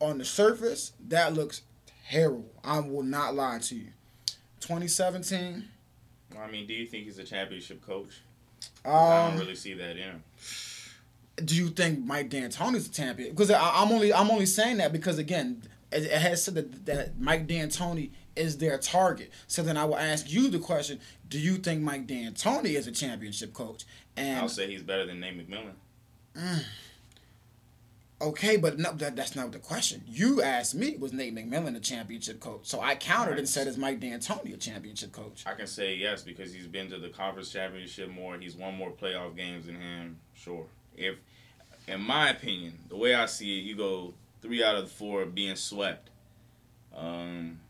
On 0.00 0.18
the 0.18 0.24
surface, 0.24 0.92
that 1.08 1.32
looks 1.34 1.62
terrible. 2.10 2.50
I 2.64 2.80
will 2.80 3.02
not 3.02 3.34
lie 3.34 3.58
to 3.58 3.74
you. 3.76 3.88
2017. 4.60 5.64
I 6.38 6.50
mean, 6.50 6.66
do 6.66 6.74
you 6.74 6.86
think 6.86 7.04
he's 7.04 7.18
a 7.18 7.24
championship 7.24 7.84
coach? 7.86 8.20
I 8.84 8.88
Um, 8.88 9.30
don't 9.32 9.40
really 9.40 9.54
see 9.54 9.74
that 9.74 9.90
in 9.92 9.96
him. 9.98 10.22
Do 11.44 11.54
you 11.54 11.68
think 11.68 12.04
Mike 12.04 12.30
D'Antoni's 12.30 12.88
a 12.88 12.92
champion? 12.92 13.30
Because 13.30 13.50
I'm 13.50 13.92
only 13.92 14.12
I'm 14.12 14.30
only 14.30 14.46
saying 14.46 14.78
that 14.78 14.92
because 14.92 15.18
again, 15.18 15.62
it, 15.92 16.10
has 16.10 16.44
said 16.44 16.54
that, 16.54 16.86
that 16.86 17.20
Mike 17.20 17.46
D'Antoni 17.46 18.10
is 18.34 18.58
their 18.58 18.78
target. 18.78 19.30
So 19.46 19.62
then 19.62 19.76
I 19.76 19.84
will 19.84 19.98
ask 19.98 20.30
you 20.30 20.48
the 20.48 20.58
question: 20.58 21.00
Do 21.28 21.38
you 21.38 21.56
think 21.56 21.82
Mike 21.82 22.06
D'Antoni 22.06 22.76
is 22.76 22.86
a 22.86 22.92
championship 22.92 23.52
coach? 23.52 23.84
And 24.16 24.40
I'll 24.40 24.48
say 24.48 24.68
he's 24.68 24.82
better 24.82 25.06
than 25.06 25.20
Nate 25.20 25.48
McMillan. 25.48 25.74
Mm. 26.36 26.64
Okay, 28.18 28.56
but 28.56 28.78
no, 28.78 28.92
that, 28.92 29.14
that's 29.14 29.36
not 29.36 29.52
the 29.52 29.58
question. 29.58 30.02
You 30.06 30.40
asked 30.40 30.74
me, 30.74 30.96
was 30.96 31.12
Nate 31.12 31.34
McMillan 31.34 31.76
a 31.76 31.80
championship 31.80 32.40
coach? 32.40 32.60
So 32.62 32.80
I 32.80 32.94
countered 32.94 33.38
and 33.38 33.46
said, 33.46 33.66
is 33.66 33.76
Mike 33.76 34.00
D'Antoni 34.00 34.54
a 34.54 34.56
championship 34.56 35.12
coach? 35.12 35.44
I 35.44 35.52
can 35.52 35.66
say 35.66 35.96
yes 35.96 36.22
because 36.22 36.54
he's 36.54 36.66
been 36.66 36.88
to 36.90 36.98
the 36.98 37.10
conference 37.10 37.50
championship 37.52 38.08
more. 38.08 38.38
He's 38.38 38.56
won 38.56 38.74
more 38.74 38.90
playoff 38.90 39.36
games 39.36 39.66
than 39.66 39.78
him. 39.78 40.16
Sure. 40.32 40.64
If, 40.96 41.16
in 41.88 42.00
my 42.00 42.30
opinion, 42.30 42.78
the 42.88 42.96
way 42.96 43.14
I 43.14 43.26
see 43.26 43.58
it, 43.58 43.62
you 43.62 43.76
go 43.76 44.14
three 44.42 44.62
out 44.64 44.76
of 44.76 44.84
the 44.84 44.90
four 44.90 45.24
being 45.26 45.56
swept. 45.56 46.10
Um, 46.96 47.60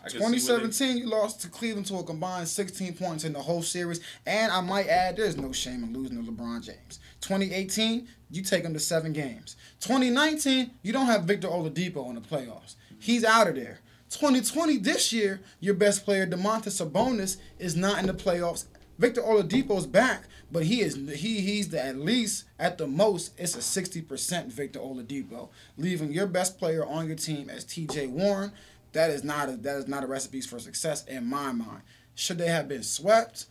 I 0.00 0.08
can 0.08 0.10
see 0.10 0.18
what 0.18 0.30
they- 0.32 0.36
2017, 0.38 0.96
you 0.98 1.06
lost 1.06 1.40
to 1.42 1.48
Cleveland 1.48 1.86
to 1.86 1.96
a 1.96 2.04
combined 2.04 2.48
16 2.48 2.94
points 2.94 3.24
in 3.24 3.32
the 3.32 3.40
whole 3.42 3.62
series. 3.62 4.00
And 4.26 4.52
I 4.52 4.60
might 4.60 4.86
add, 4.88 5.16
there's 5.16 5.36
no 5.36 5.52
shame 5.52 5.82
in 5.84 5.92
losing 5.92 6.22
to 6.24 6.30
LeBron 6.30 6.62
James. 6.62 6.98
2018, 7.20 8.08
you 8.30 8.42
take 8.42 8.64
him 8.64 8.74
to 8.74 8.80
seven 8.80 9.12
games. 9.12 9.56
2019, 9.80 10.70
you 10.82 10.92
don't 10.92 11.06
have 11.06 11.24
Victor 11.24 11.48
Oladipo 11.48 12.08
in 12.08 12.16
the 12.16 12.20
playoffs. 12.20 12.74
He's 12.98 13.24
out 13.24 13.48
of 13.48 13.54
there. 13.54 13.80
2020, 14.10 14.76
this 14.78 15.12
year, 15.12 15.40
your 15.60 15.74
best 15.74 16.04
player, 16.04 16.26
Domantas 16.26 16.80
Sabonis, 16.82 17.38
is 17.58 17.74
not 17.74 17.98
in 17.98 18.06
the 18.06 18.14
playoffs. 18.14 18.64
Victor 18.98 19.22
Oladipo's 19.22 19.86
back, 19.86 20.24
but 20.54 20.62
he 20.66 20.82
is 20.82 20.94
he 21.20 21.40
he's 21.40 21.70
the 21.70 21.84
at 21.84 21.98
least 21.98 22.44
at 22.60 22.78
the 22.78 22.86
most 22.86 23.32
it's 23.36 23.56
a 23.56 23.58
60% 23.58 24.46
Victor 24.46 24.78
Oladipo, 24.78 25.48
leaving 25.76 26.12
your 26.12 26.28
best 26.28 26.60
player 26.60 26.86
on 26.86 27.08
your 27.08 27.16
team 27.16 27.50
as 27.50 27.64
TJ 27.64 28.08
Warren. 28.08 28.52
That 28.92 29.10
is 29.10 29.24
not 29.24 29.48
a 29.48 29.56
that 29.56 29.76
is 29.78 29.88
not 29.88 30.04
a 30.04 30.06
recipe 30.06 30.40
for 30.40 30.60
success 30.60 31.04
in 31.06 31.26
my 31.26 31.50
mind. 31.50 31.82
Should 32.14 32.38
they 32.38 32.46
have 32.46 32.68
been 32.68 32.84
swept? 32.84 33.46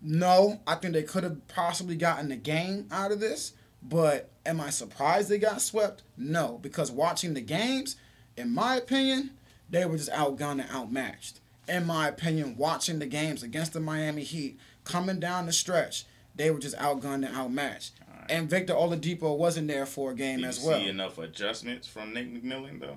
No, 0.00 0.62
I 0.66 0.76
think 0.76 0.94
they 0.94 1.02
could 1.02 1.22
have 1.22 1.46
possibly 1.48 1.96
gotten 1.96 2.30
the 2.30 2.36
game 2.36 2.88
out 2.90 3.12
of 3.12 3.20
this. 3.20 3.52
But 3.82 4.30
am 4.46 4.58
I 4.58 4.70
surprised 4.70 5.28
they 5.28 5.38
got 5.38 5.60
swept? 5.60 6.02
No, 6.16 6.58
because 6.62 6.90
watching 6.90 7.34
the 7.34 7.42
games, 7.42 7.96
in 8.38 8.54
my 8.54 8.76
opinion, 8.76 9.32
they 9.68 9.84
were 9.84 9.98
just 9.98 10.10
outgunned 10.12 10.62
and 10.62 10.70
outmatched. 10.70 11.40
In 11.68 11.86
my 11.86 12.08
opinion, 12.08 12.56
watching 12.56 13.00
the 13.00 13.06
games 13.06 13.42
against 13.42 13.74
the 13.74 13.80
Miami 13.80 14.22
Heat, 14.22 14.58
coming 14.90 15.20
down 15.20 15.46
the 15.46 15.52
stretch, 15.52 16.04
they 16.34 16.50
were 16.50 16.58
just 16.58 16.76
outgunned 16.76 17.26
and 17.26 17.34
outmatched. 17.36 17.92
Alright. 18.12 18.30
And 18.30 18.48
Victor 18.50 18.74
Oladipo 18.74 19.36
wasn't 19.36 19.68
there 19.68 19.86
for 19.86 20.10
a 20.10 20.14
game 20.14 20.36
Did 20.36 20.42
you 20.42 20.48
as 20.48 20.60
well. 20.60 20.78
see 20.80 20.88
enough 20.88 21.18
adjustments 21.18 21.86
from 21.86 22.12
Nate 22.12 22.32
McMillan 22.32 22.80
though? 22.80 22.96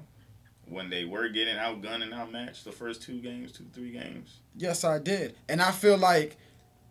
When 0.67 0.89
they 0.89 1.03
were 1.05 1.27
getting 1.29 1.55
outgunned 1.55 2.03
and 2.03 2.13
outmatched 2.13 2.63
the 2.65 2.71
first 2.71 3.01
two 3.03 3.19
games, 3.19 3.51
two 3.51 3.65
three 3.73 3.91
games. 3.91 4.37
Yes, 4.57 4.83
I 4.83 4.97
did, 4.97 5.35
and 5.49 5.61
I 5.61 5.71
feel 5.71 5.97
like, 5.97 6.37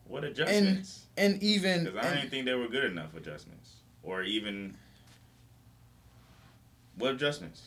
What 0.07 0.25
adjustments? 0.25 1.07
and 1.17 1.43
even, 1.43 1.85
Because 1.85 2.05
I 2.05 2.09
and- 2.09 2.17
didn't 2.21 2.31
think 2.31 2.45
they 2.45 2.55
were 2.55 2.69
good 2.69 2.85
enough 2.85 3.15
adjustments, 3.17 3.77
or 4.03 4.23
even 4.23 4.77
what 6.97 7.13
adjustments? 7.13 7.63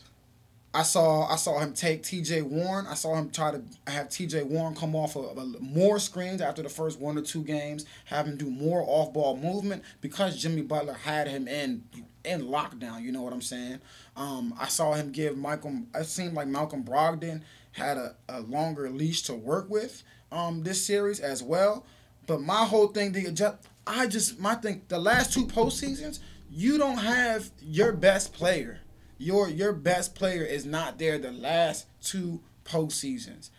I 0.76 0.82
saw 0.82 1.26
I 1.26 1.36
saw 1.36 1.58
him 1.58 1.72
take 1.72 2.02
T.J. 2.02 2.42
Warren. 2.42 2.86
I 2.86 2.92
saw 2.92 3.14
him 3.14 3.30
try 3.30 3.50
to 3.50 3.62
have 3.86 4.10
T.J. 4.10 4.42
Warren 4.42 4.74
come 4.74 4.94
off 4.94 5.16
of, 5.16 5.38
more 5.62 5.98
screens 5.98 6.42
after 6.42 6.62
the 6.62 6.68
first 6.68 7.00
one 7.00 7.16
or 7.16 7.22
two 7.22 7.42
games. 7.42 7.86
Have 8.04 8.26
him 8.26 8.36
do 8.36 8.50
more 8.50 8.84
off 8.86 9.14
ball 9.14 9.38
movement 9.38 9.82
because 10.02 10.36
Jimmy 10.36 10.60
Butler 10.60 10.92
had 10.92 11.28
him 11.28 11.48
in 11.48 11.84
in 12.26 12.42
lockdown. 12.42 13.00
You 13.00 13.10
know 13.10 13.22
what 13.22 13.32
I'm 13.32 13.40
saying? 13.40 13.78
Um, 14.16 14.52
I 14.60 14.68
saw 14.68 14.92
him 14.92 15.12
give 15.12 15.38
Michael. 15.38 15.80
It 15.94 16.04
seemed 16.04 16.34
like 16.34 16.46
Malcolm 16.46 16.84
Brogdon 16.84 17.40
had 17.72 17.96
a, 17.96 18.14
a 18.28 18.40
longer 18.42 18.90
leash 18.90 19.22
to 19.22 19.34
work 19.34 19.70
with 19.70 20.02
um, 20.30 20.62
this 20.62 20.84
series 20.84 21.20
as 21.20 21.42
well. 21.42 21.86
But 22.26 22.42
my 22.42 22.66
whole 22.66 22.88
thing, 22.88 23.12
the 23.12 23.24
adjust, 23.24 23.66
I 23.86 24.08
just 24.08 24.38
my 24.38 24.56
thing, 24.56 24.82
the 24.88 24.98
last 24.98 25.32
two 25.32 25.46
postseasons, 25.46 26.18
you 26.50 26.76
don't 26.76 26.98
have 26.98 27.50
your 27.62 27.92
best 27.92 28.34
player 28.34 28.80
your 29.18 29.48
your 29.48 29.72
best 29.72 30.14
player 30.14 30.42
is 30.42 30.64
not 30.66 30.98
there 30.98 31.18
the 31.18 31.32
last 31.32 31.86
two 32.02 32.40
postseasons. 32.64 33.50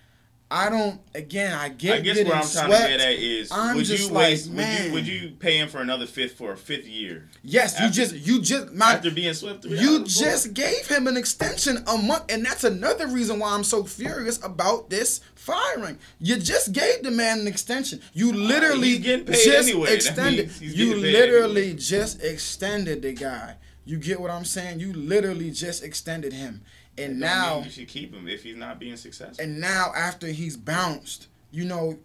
I 0.50 0.70
don't. 0.70 1.02
Again, 1.14 1.54
I 1.54 1.68
get 1.68 1.98
I 1.98 2.00
guess 2.00 2.18
what 2.24 2.36
I'm 2.36 2.70
trying 2.70 2.72
to 2.72 2.88
get 2.88 3.02
at 3.02 3.14
is 3.16 3.52
I'm 3.52 3.76
would 3.76 3.86
just 3.86 4.08
you 4.08 4.14
like, 4.14 4.30
waste 4.30 4.48
would 4.48 4.56
man. 4.56 4.86
you 4.86 4.94
would 4.94 5.08
you 5.08 5.32
pay 5.38 5.58
him 5.58 5.68
for 5.68 5.82
another 5.82 6.06
fifth 6.06 6.38
for 6.38 6.54
a 6.54 6.58
fifth 6.58 6.88
year 6.88 7.28
yes, 7.44 7.78
you 7.82 7.90
just 7.90 8.16
you 8.16 8.42
just 8.42 8.72
my 8.72 8.94
after 8.94 9.12
being 9.12 9.34
swept 9.34 9.66
you 9.66 10.06
just 10.06 10.54
gave 10.54 10.88
him 10.88 11.08
an 11.08 11.18
extension 11.18 11.84
a 11.86 11.98
month, 11.98 12.24
and 12.30 12.46
that's 12.46 12.64
another 12.64 13.08
reason 13.08 13.40
why 13.40 13.54
I'm 13.54 13.66
so 13.66 13.84
furious 13.84 14.42
about 14.44 14.90
this 14.90 15.20
firing. 15.36 15.98
You 16.20 16.38
just 16.38 16.72
gave 16.72 17.04
the 17.04 17.12
man 17.12 17.40
an 17.40 17.48
extension. 17.48 18.02
You 18.14 18.32
literally 18.32 18.90
he's 18.90 19.00
getting 19.00 19.26
paid 19.26 19.44
just 19.44 19.70
anyway. 19.70 19.94
Extended. 19.96 20.62
You 20.62 20.96
literally 20.96 21.64
anyway. 21.64 21.78
just 21.78 22.24
extended 22.24 23.02
the 23.02 23.14
guy. 23.14 23.56
You 23.88 23.98
get 23.98 24.20
what 24.20 24.30
I'm 24.30 24.44
saying? 24.44 24.82
You 24.82 24.92
literally 24.92 25.50
just 25.50 25.82
extended 25.82 26.34
him, 26.34 26.62
and 26.98 27.22
now 27.22 27.62
you 27.64 27.70
should 27.70 27.88
keep 27.88 28.14
him 28.14 28.28
if 28.28 28.44
he's 28.44 28.58
not 28.58 28.80
being 28.80 28.98
successful. 28.98 29.42
and 29.42 29.62
now 29.62 29.94
after 29.96 30.28
he's 30.28 30.58
bounced, 30.58 31.28
you 31.52 31.64
know, 31.64 31.98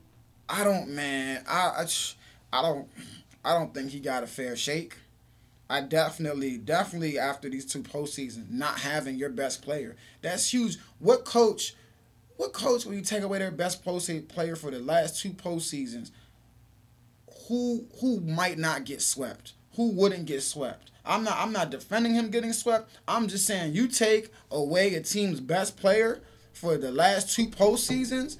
I 0.48 0.62
don't, 0.62 0.90
man, 0.90 1.42
I, 1.48 1.72
I, 1.78 1.86
sh- 1.86 2.14
I 2.52 2.62
don't, 2.62 2.88
I 3.44 3.54
don't 3.54 3.74
think 3.74 3.90
he 3.90 3.98
got 3.98 4.22
a 4.22 4.28
fair 4.28 4.54
shake. 4.54 4.94
I 5.68 5.80
definitely, 5.80 6.56
definitely 6.56 7.18
after 7.18 7.48
these 7.48 7.66
two 7.66 7.82
postseasons, 7.82 8.48
not 8.48 8.78
having 8.78 9.16
your 9.16 9.30
best 9.30 9.60
player, 9.62 9.96
that's 10.20 10.52
huge. 10.52 10.78
What 11.00 11.24
coach, 11.24 11.74
what 12.36 12.52
coach 12.52 12.84
will 12.86 12.94
you 12.94 13.02
take 13.02 13.24
away 13.24 13.40
their 13.40 13.50
best 13.50 13.84
postseason 13.84 14.28
player 14.28 14.54
for 14.54 14.70
the 14.70 14.78
last 14.78 15.20
two 15.20 15.30
postseasons? 15.30 16.12
Who, 17.48 17.86
who 18.00 18.20
might 18.20 18.58
not 18.58 18.84
get 18.84 19.02
swept? 19.02 19.54
Who 19.76 19.88
wouldn't 19.92 20.26
get 20.26 20.42
swept? 20.42 20.90
I'm 21.04 21.24
not, 21.24 21.36
I'm 21.38 21.52
not 21.52 21.70
defending 21.70 22.14
him 22.14 22.30
getting 22.30 22.52
swept. 22.52 22.90
I'm 23.08 23.26
just 23.28 23.46
saying 23.46 23.74
you 23.74 23.88
take 23.88 24.32
away 24.50 24.94
a 24.94 25.00
team's 25.00 25.40
best 25.40 25.76
player 25.76 26.20
for 26.52 26.76
the 26.76 26.92
last 26.92 27.34
two 27.34 27.46
postseasons, 27.48 28.36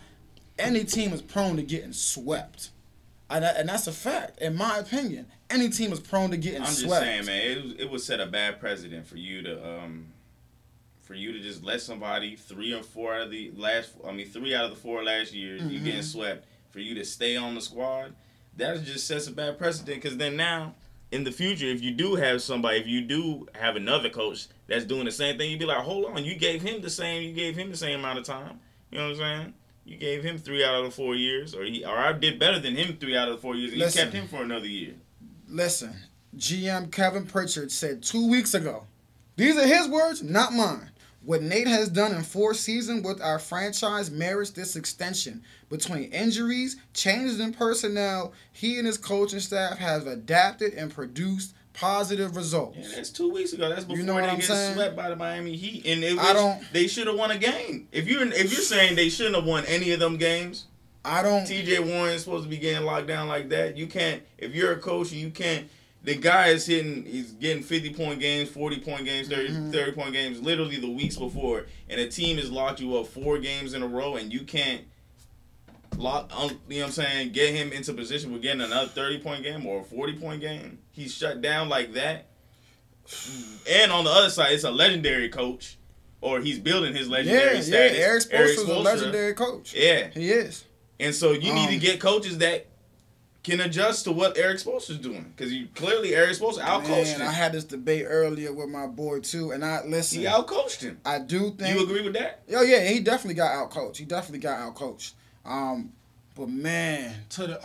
any 0.58 0.84
team 0.84 1.12
is 1.12 1.22
prone 1.22 1.56
to 1.56 1.62
getting 1.62 1.92
swept. 1.92 2.70
And, 3.28 3.42
that, 3.42 3.56
and 3.56 3.68
that's 3.68 3.86
a 3.86 3.92
fact, 3.92 4.40
in 4.40 4.54
my 4.54 4.78
opinion. 4.78 5.26
Any 5.50 5.70
team 5.70 5.92
is 5.92 5.98
prone 6.00 6.30
to 6.30 6.36
getting 6.36 6.60
I'm 6.60 6.66
just 6.66 6.82
swept. 6.82 7.04
saying, 7.04 7.24
man, 7.26 7.40
it, 7.46 7.80
it 7.80 7.90
would 7.90 8.00
set 8.00 8.20
a 8.20 8.26
bad 8.26 8.60
precedent 8.60 9.06
for 9.06 9.16
you 9.16 9.42
to 9.42 9.68
um 9.68 10.06
for 11.02 11.14
you 11.14 11.32
to 11.32 11.40
just 11.40 11.62
let 11.64 11.80
somebody 11.80 12.36
three 12.36 12.72
or 12.72 12.82
four 12.82 13.14
out 13.14 13.22
of 13.22 13.30
the 13.30 13.50
last 13.56 13.90
I 14.06 14.12
mean 14.12 14.26
three 14.28 14.54
out 14.54 14.64
of 14.64 14.70
the 14.70 14.76
four 14.76 15.02
last 15.04 15.32
years, 15.34 15.60
you 15.62 15.80
Mhm. 15.80 15.84
getting 15.84 16.02
swept 16.02 16.46
for 16.70 16.78
you 16.80 16.94
to 16.94 17.04
stay 17.04 17.36
on 17.36 17.54
the 17.54 17.60
squad. 17.60 18.14
That 18.56 18.82
just 18.84 19.06
sets 19.06 19.26
a 19.26 19.32
bad 19.32 19.58
precedent 19.58 20.00
because 20.00 20.16
then 20.16 20.36
now 20.36 20.74
in 21.12 21.24
the 21.24 21.30
future, 21.30 21.66
if 21.66 21.82
you 21.82 21.92
do 21.92 22.14
have 22.16 22.42
somebody, 22.42 22.78
if 22.78 22.86
you 22.86 23.02
do 23.02 23.46
have 23.54 23.76
another 23.76 24.08
coach 24.08 24.48
that's 24.66 24.84
doing 24.84 25.04
the 25.04 25.12
same 25.12 25.36
thing, 25.36 25.50
you'd 25.50 25.60
be 25.60 25.66
like, 25.66 25.78
hold 25.84 26.06
on, 26.06 26.24
you 26.24 26.34
gave 26.34 26.62
him 26.62 26.80
the 26.80 26.90
same, 26.90 27.22
you 27.22 27.34
gave 27.34 27.54
him 27.54 27.70
the 27.70 27.76
same 27.76 28.00
amount 28.00 28.18
of 28.18 28.24
time. 28.24 28.58
You 28.90 28.98
know 28.98 29.04
what 29.04 29.12
I'm 29.12 29.18
saying? 29.18 29.54
You 29.84 29.96
gave 29.98 30.22
him 30.24 30.38
three 30.38 30.64
out 30.64 30.74
of 30.76 30.84
the 30.84 30.90
four 30.90 31.14
years, 31.14 31.54
or 31.54 31.64
he, 31.64 31.84
or 31.84 31.96
I 31.96 32.12
did 32.12 32.38
better 32.38 32.58
than 32.58 32.74
him 32.76 32.96
three 32.96 33.16
out 33.16 33.28
of 33.28 33.36
the 33.36 33.40
four 33.42 33.54
years. 33.54 33.72
and 33.72 33.80
You 33.82 33.90
kept 33.90 34.12
him 34.12 34.26
for 34.26 34.42
another 34.42 34.66
year. 34.66 34.94
Listen, 35.48 35.94
GM 36.36 36.90
Kevin 36.90 37.26
Pritchard 37.26 37.70
said 37.70 38.02
two 38.02 38.28
weeks 38.28 38.54
ago, 38.54 38.84
these 39.36 39.56
are 39.56 39.66
his 39.66 39.88
words, 39.88 40.22
not 40.22 40.52
mine. 40.54 40.90
What 41.24 41.42
Nate 41.42 41.68
has 41.68 41.88
done 41.88 42.12
in 42.14 42.22
four 42.22 42.52
seasons 42.52 43.04
with 43.04 43.20
our 43.22 43.38
franchise 43.38 44.10
merits 44.10 44.50
this 44.50 44.74
extension. 44.74 45.42
Between 45.70 46.04
injuries, 46.12 46.76
changes 46.94 47.38
in 47.38 47.52
personnel, 47.54 48.32
he 48.52 48.78
and 48.78 48.86
his 48.86 48.98
coaching 48.98 49.38
staff 49.40 49.78
have 49.78 50.06
adapted 50.06 50.74
and 50.74 50.92
produced 50.92 51.54
positive 51.74 52.36
results. 52.36 52.76
Yeah, 52.78 52.88
that's 52.96 53.10
two 53.10 53.30
weeks 53.32 53.52
ago. 53.52 53.68
That's 53.68 53.84
before 53.84 53.96
You 53.96 54.02
know 54.02 54.16
they 54.16 54.22
I'm 54.28 54.36
get 54.36 54.44
saying? 54.46 54.74
swept 54.74 54.96
by 54.96 55.08
the 55.08 55.16
Miami 55.16 55.56
Heat, 55.56 55.86
and 55.86 56.02
it 56.04 56.18
I 56.18 56.32
don't- 56.32 56.60
they 56.72 56.86
should 56.88 57.06
have 57.06 57.16
won 57.16 57.30
a 57.30 57.38
game. 57.38 57.88
If 57.92 58.08
you're 58.08 58.22
if 58.26 58.52
you're 58.52 58.60
saying 58.60 58.96
they 58.96 59.08
shouldn't 59.08 59.36
have 59.36 59.44
won 59.44 59.64
any 59.66 59.92
of 59.92 60.00
them 60.00 60.16
games, 60.18 60.64
I 61.04 61.22
don't. 61.22 61.46
T.J. 61.46 61.78
Warren 61.80 62.12
is 62.14 62.22
supposed 62.24 62.44
to 62.44 62.50
be 62.50 62.58
getting 62.58 62.84
locked 62.84 63.06
down 63.06 63.26
like 63.28 63.48
that. 63.50 63.76
You 63.76 63.86
can't. 63.86 64.22
If 64.38 64.54
you're 64.54 64.72
a 64.72 64.78
coach 64.78 65.12
and 65.12 65.20
you 65.20 65.30
can't, 65.30 65.66
the 66.04 66.16
guy 66.16 66.48
is 66.48 66.66
hitting. 66.66 67.04
He's 67.04 67.32
getting 67.32 67.62
50 67.62 67.94
point 67.94 68.18
games, 68.20 68.48
40 68.50 68.78
point 68.80 69.04
games, 69.04 69.28
30, 69.28 69.48
Mhm. 69.50 69.72
30 69.72 69.92
point 69.92 70.12
games, 70.12 70.40
literally 70.40 70.76
the 70.76 70.90
weeks 70.90 71.16
before, 71.16 71.66
and 71.88 72.00
a 72.00 72.08
team 72.08 72.38
has 72.38 72.50
locked 72.50 72.80
you 72.80 72.96
up 72.96 73.06
four 73.06 73.38
games 73.38 73.72
in 73.74 73.82
a 73.82 73.86
row, 73.86 74.16
and 74.16 74.32
you 74.32 74.40
can't. 74.40 74.82
Lock, 75.98 76.32
um, 76.34 76.58
you 76.68 76.76
know 76.78 76.86
what 76.86 76.98
I'm 76.98 77.04
saying? 77.04 77.32
Get 77.32 77.54
him 77.54 77.70
into 77.70 77.92
position 77.92 78.32
with 78.32 78.40
getting 78.42 78.62
another 78.62 78.88
30 78.88 79.18
point 79.18 79.42
game 79.42 79.66
or 79.66 79.82
a 79.82 79.84
40 79.84 80.14
point 80.14 80.40
game. 80.40 80.78
He's 80.90 81.14
shut 81.14 81.40
down 81.42 81.68
like 81.68 81.92
that. 81.94 82.26
And 83.68 83.92
on 83.92 84.04
the 84.04 84.10
other 84.10 84.30
side, 84.30 84.52
it's 84.52 84.64
a 84.64 84.70
legendary 84.70 85.28
coach, 85.28 85.76
or 86.20 86.40
he's 86.40 86.58
building 86.58 86.94
his 86.94 87.08
Yeah, 87.08 87.12
legendary 87.14 87.56
yeah. 87.56 87.60
status. 87.62 87.98
Erik 87.98 88.24
Erik 88.30 88.58
Spoelstra's 88.58 88.68
a 88.70 88.78
legendary 88.80 89.34
coach. 89.34 89.74
Yeah, 89.74 90.08
He 90.14 90.30
is. 90.30 90.64
and 90.98 91.14
so 91.14 91.32
you 91.32 91.52
need 91.52 91.68
to 91.68 91.74
Um, 91.74 91.78
get 91.80 92.00
coaches 92.00 92.38
that 92.38 92.66
can 93.42 93.60
adjust 93.60 94.04
to 94.04 94.12
what 94.12 94.38
Erik 94.38 94.58
Spoelstra's 94.58 94.98
doing 94.98 95.32
because 95.36 95.52
you 95.52 95.66
clearly 95.74 96.14
Erik 96.14 96.36
Spoelstra 96.38 96.60
outcoached 96.62 97.18
Man, 97.18 97.26
I 97.28 97.32
had 97.32 97.52
this 97.52 97.64
debate 97.64 98.04
earlier 98.08 98.52
with 98.52 98.68
my 98.68 98.86
boy 98.86 99.20
too, 99.20 99.50
and 99.50 99.64
I 99.64 99.84
listen. 99.84 100.20
He 100.20 100.26
outcoached 100.26 100.80
him. 100.82 101.00
I 101.04 101.18
do 101.18 101.50
think. 101.50 101.74
You 101.76 101.82
agree 101.84 102.02
with 102.02 102.14
that? 102.14 102.42
Oh 102.54 102.62
yeah, 102.62 102.84
he 102.84 103.00
definitely 103.00 103.34
got 103.34 103.52
outcoached. 103.70 103.96
He 103.96 104.04
definitely 104.04 104.38
got 104.40 104.58
outcoached. 104.60 105.12
Um, 105.44 105.92
but 106.36 106.48
man, 106.48 107.14
to 107.30 107.46
the 107.48 107.62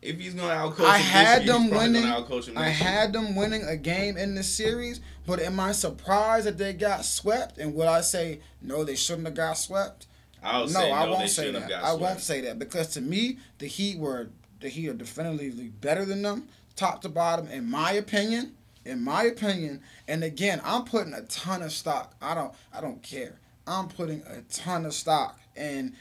If 0.00 0.20
he's 0.20 0.34
gonna 0.34 0.54
outcoach, 0.54 0.84
I 0.84 0.98
him 0.98 1.02
this 1.02 1.10
had 1.10 1.44
year, 1.44 1.52
them 1.52 1.70
winning. 1.70 2.02
Him 2.04 2.56
I 2.58 2.68
had 2.68 3.12
them 3.12 3.34
winning 3.34 3.64
a 3.64 3.76
game 3.76 4.16
in 4.16 4.36
the 4.36 4.44
series, 4.44 5.00
but 5.26 5.40
am 5.40 5.58
I 5.58 5.72
surprised 5.72 6.46
that 6.46 6.58
they 6.58 6.72
got 6.74 7.04
swept? 7.04 7.58
And 7.58 7.74
would 7.74 7.88
I 7.88 8.02
say 8.02 8.40
no? 8.62 8.84
They 8.84 8.94
shouldn't 8.94 9.26
have 9.26 9.34
got 9.34 9.54
swept. 9.54 10.06
I 10.40 10.60
would 10.60 10.72
no, 10.72 10.78
say 10.80 10.88
no, 10.88 10.94
I 10.94 11.04
they 11.06 11.10
won't 11.10 11.28
say 11.28 11.44
shouldn't 11.46 11.54
that. 11.54 11.60
have 11.62 11.82
got 11.82 11.84
I 11.84 11.88
swept. 11.88 12.00
won't 12.02 12.20
say 12.20 12.40
that 12.42 12.58
because 12.60 12.88
to 12.90 13.00
me, 13.00 13.38
the 13.58 13.66
Heat 13.66 13.98
were 13.98 14.28
the 14.60 14.68
Heat 14.68 14.88
are 14.88 14.94
definitively 14.94 15.68
better 15.68 16.04
than 16.04 16.22
them, 16.22 16.48
top 16.76 17.02
to 17.02 17.08
bottom, 17.08 17.48
in 17.48 17.70
my 17.70 17.92
opinion. 17.92 18.54
In 18.84 19.04
my 19.04 19.24
opinion, 19.24 19.82
and 20.06 20.24
again, 20.24 20.62
I'm 20.64 20.84
putting 20.84 21.12
a 21.12 21.20
ton 21.22 21.62
of 21.62 21.72
stock. 21.72 22.14
I 22.22 22.34
don't, 22.34 22.54
I 22.72 22.80
don't 22.80 23.02
care. 23.02 23.38
I'm 23.66 23.88
putting 23.88 24.22
a 24.22 24.40
ton 24.50 24.86
of 24.86 24.94
stock 24.94 25.38
in 25.54 25.94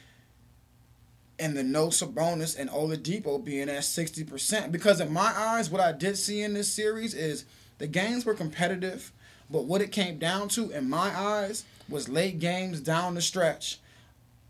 and 1.39 1.56
the 1.56 1.63
no 1.63 1.88
Sabonis 1.88 2.58
and 2.58 2.70
Oladipo 2.70 3.43
being 3.43 3.70
at 3.70 3.84
60%. 3.84 4.72
Because 4.72 5.00
in 5.00 5.12
my 5.12 5.34
eyes, 5.36 5.70
what 5.70 5.82
I 5.82 5.91
did 5.91 6.17
see 6.17 6.41
in 6.41 6.54
this 6.54 6.72
series 6.72 7.13
is 7.13 7.46
the 7.78 7.88
games 7.88 8.26
were 8.26 8.34
competitive, 8.34 9.12
but 9.50 9.65
what 9.65 9.82
it 9.82 9.91
came 9.91 10.17
down 10.17 10.50
to, 10.50 10.72
in 10.72 10.89
my 10.89 11.15
eyes, 11.15 11.63
was 11.88 12.10
late 12.10 12.39
games 12.39 12.80
down 12.80 13.13
the 13.13 13.22
stretch. 13.22 13.80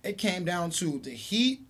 It 0.03 0.17
came 0.17 0.45
down 0.45 0.69
to 0.71 0.99
the 0.99 1.11
Heat 1.11 1.61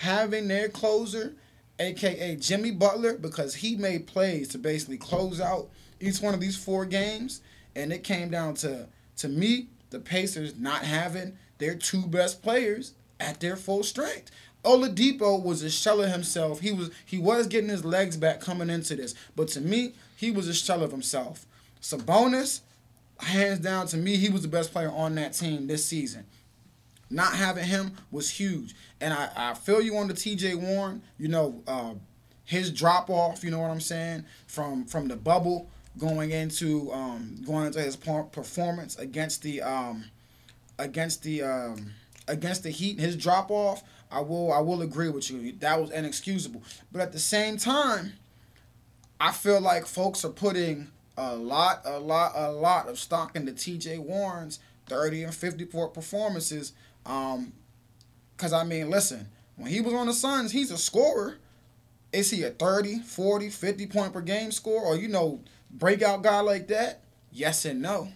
having 0.00 0.48
their 0.48 0.68
closer, 0.68 1.34
aka 1.78 2.36
Jimmy 2.36 2.70
Butler, 2.70 3.16
because 3.18 3.56
he 3.56 3.76
made 3.76 4.06
plays 4.06 4.48
to 4.48 4.58
basically 4.58 4.98
close 4.98 5.40
out 5.40 5.68
each 6.00 6.20
one 6.20 6.34
of 6.34 6.40
these 6.40 6.56
four 6.56 6.84
games. 6.84 7.40
And 7.74 7.92
it 7.92 8.04
came 8.04 8.30
down 8.30 8.54
to, 8.56 8.86
to 9.18 9.28
me, 9.28 9.68
the 9.90 9.98
Pacers 9.98 10.58
not 10.58 10.82
having 10.82 11.36
their 11.58 11.74
two 11.74 12.06
best 12.06 12.42
players 12.42 12.94
at 13.20 13.40
their 13.40 13.56
full 13.56 13.82
strength. 13.82 14.30
Oladipo 14.64 15.42
was 15.42 15.62
a 15.62 15.70
shell 15.70 16.02
of 16.02 16.10
himself. 16.10 16.60
He 16.60 16.72
was 16.72 16.90
he 17.04 17.18
was 17.18 17.46
getting 17.46 17.70
his 17.70 17.84
legs 17.84 18.16
back 18.16 18.40
coming 18.40 18.68
into 18.68 18.96
this, 18.96 19.14
but 19.36 19.48
to 19.48 19.60
me, 19.60 19.94
he 20.16 20.30
was 20.30 20.48
a 20.48 20.54
shell 20.54 20.82
of 20.82 20.90
himself. 20.90 21.46
Sabonis, 21.80 22.60
hands 23.20 23.60
down 23.60 23.86
to 23.88 23.96
me, 23.96 24.16
he 24.16 24.28
was 24.28 24.42
the 24.42 24.48
best 24.48 24.72
player 24.72 24.90
on 24.90 25.14
that 25.14 25.34
team 25.34 25.68
this 25.68 25.84
season. 25.84 26.24
Not 27.08 27.34
having 27.34 27.64
him 27.64 27.92
was 28.10 28.30
huge, 28.30 28.74
and 29.00 29.14
I, 29.14 29.30
I 29.36 29.54
feel 29.54 29.80
you 29.80 29.96
on 29.96 30.08
the 30.08 30.14
T.J. 30.14 30.56
Warren. 30.56 31.02
You 31.18 31.28
know, 31.28 31.62
uh, 31.66 31.94
his 32.44 32.70
drop 32.72 33.08
off. 33.10 33.44
You 33.44 33.50
know 33.50 33.60
what 33.60 33.70
I'm 33.70 33.80
saying 33.80 34.24
from 34.46 34.86
from 34.86 35.08
the 35.08 35.16
bubble 35.16 35.70
going 35.98 36.32
into 36.32 36.92
um, 36.92 37.42
going 37.46 37.66
into 37.66 37.80
his 37.80 37.96
performance 37.96 38.96
against 38.96 39.42
the 39.42 39.62
um, 39.62 40.06
against 40.78 41.22
the 41.22 41.42
um, 41.42 41.92
against 42.26 42.62
the 42.62 42.70
Heat. 42.70 42.98
His 42.98 43.16
drop 43.16 43.50
off. 43.50 43.82
I 44.10 44.20
will 44.20 44.52
I 44.52 44.60
will 44.60 44.82
agree 44.82 45.08
with 45.08 45.30
you. 45.30 45.52
That 45.60 45.80
was 45.80 45.90
inexcusable. 45.90 46.62
But 46.90 47.02
at 47.02 47.12
the 47.12 47.18
same 47.18 47.56
time, 47.56 48.14
I 49.20 49.32
feel 49.32 49.60
like 49.60 49.86
folks 49.86 50.24
are 50.24 50.30
putting 50.30 50.88
a 51.16 51.34
lot, 51.34 51.82
a 51.84 51.98
lot, 51.98 52.32
a 52.34 52.50
lot 52.50 52.88
of 52.88 52.98
stock 52.98 53.34
into 53.34 53.52
T.J. 53.52 53.98
Warren's 53.98 54.58
30 54.86 55.24
and 55.24 55.34
54 55.34 55.88
performances. 55.88 56.72
Um, 57.06 57.52
cause 58.36 58.52
I 58.52 58.64
mean, 58.64 58.90
listen, 58.90 59.28
when 59.56 59.70
he 59.70 59.80
was 59.80 59.94
on 59.94 60.06
the 60.06 60.12
Suns, 60.12 60.52
he's 60.52 60.70
a 60.70 60.78
scorer. 60.78 61.38
Is 62.12 62.30
he 62.30 62.42
a 62.44 62.50
30, 62.50 63.00
40, 63.00 63.50
50 63.50 63.86
point 63.86 64.12
per 64.12 64.20
game 64.20 64.50
score 64.50 64.82
or 64.82 64.96
you 64.96 65.08
know 65.08 65.40
breakout 65.70 66.22
guy 66.22 66.40
like 66.40 66.68
that? 66.68 67.02
Yes 67.32 67.64
and 67.64 67.82
no. 67.82 68.08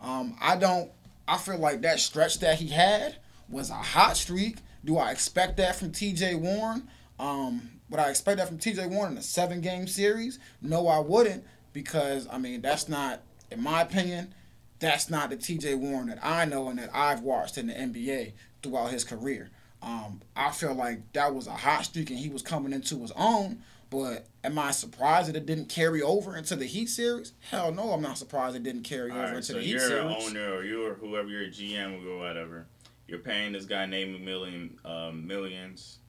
Um, 0.00 0.36
I 0.40 0.56
don't. 0.56 0.90
I 1.26 1.36
feel 1.36 1.58
like 1.58 1.82
that 1.82 2.00
stretch 2.00 2.38
that 2.40 2.58
he 2.58 2.68
had 2.68 3.16
was 3.48 3.70
a 3.70 3.74
hot 3.74 4.16
streak. 4.16 4.58
Do 4.84 4.96
I 4.96 5.10
expect 5.10 5.56
that 5.58 5.76
from 5.76 5.92
T.J. 5.92 6.36
Warren? 6.36 6.88
Um, 7.18 7.70
would 7.90 8.00
I 8.00 8.10
expect 8.10 8.38
that 8.38 8.48
from 8.48 8.58
T.J. 8.58 8.86
Warren 8.86 9.12
in 9.12 9.18
a 9.18 9.22
seven 9.22 9.60
game 9.60 9.86
series? 9.86 10.38
No, 10.62 10.86
I 10.88 10.98
wouldn't 11.00 11.44
because 11.72 12.26
I 12.30 12.38
mean 12.38 12.60
that's 12.60 12.88
not, 12.88 13.20
in 13.50 13.62
my 13.62 13.82
opinion, 13.82 14.34
that's 14.78 15.10
not 15.10 15.30
the 15.30 15.36
T.J. 15.36 15.74
Warren 15.74 16.08
that 16.08 16.18
I 16.22 16.44
know 16.44 16.68
and 16.68 16.78
that 16.78 16.90
I've 16.94 17.22
watched 17.22 17.58
in 17.58 17.66
the 17.68 17.74
NBA 17.74 18.32
throughout 18.62 18.90
his 18.90 19.04
career. 19.04 19.50
Um, 19.82 20.20
I 20.36 20.50
feel 20.50 20.74
like 20.74 21.12
that 21.12 21.34
was 21.34 21.46
a 21.46 21.52
hot 21.52 21.84
streak 21.84 22.10
and 22.10 22.18
he 22.18 22.28
was 22.28 22.42
coming 22.42 22.72
into 22.72 23.00
his 23.00 23.12
own. 23.16 23.62
But 23.90 24.26
am 24.44 24.58
I 24.58 24.72
surprised 24.72 25.28
that 25.28 25.36
it 25.36 25.46
didn't 25.46 25.70
carry 25.70 26.02
over 26.02 26.36
into 26.36 26.56
the 26.56 26.66
Heat 26.66 26.88
series? 26.90 27.32
Hell 27.50 27.72
no, 27.72 27.92
I'm 27.92 28.02
not 28.02 28.18
surprised 28.18 28.54
it 28.54 28.62
didn't 28.62 28.82
carry 28.82 29.10
All 29.10 29.16
over 29.16 29.26
right, 29.26 29.34
into 29.36 29.42
so 29.46 29.52
the 29.54 29.60
Heat 29.60 29.78
series. 29.80 29.88
you're 29.90 30.00
an 30.00 30.16
owner 30.20 30.54
or 30.56 30.64
you're 30.64 30.94
whoever 30.94 31.28
you're 31.28 31.44
a 31.44 31.48
GM 31.48 32.06
or 32.06 32.18
whatever. 32.18 32.66
You're 33.06 33.20
paying 33.20 33.52
this 33.52 33.64
guy 33.64 33.86
name 33.86 34.14
a 34.14 34.18
million 34.18 34.78
um, 34.84 35.26
millions, 35.26 36.00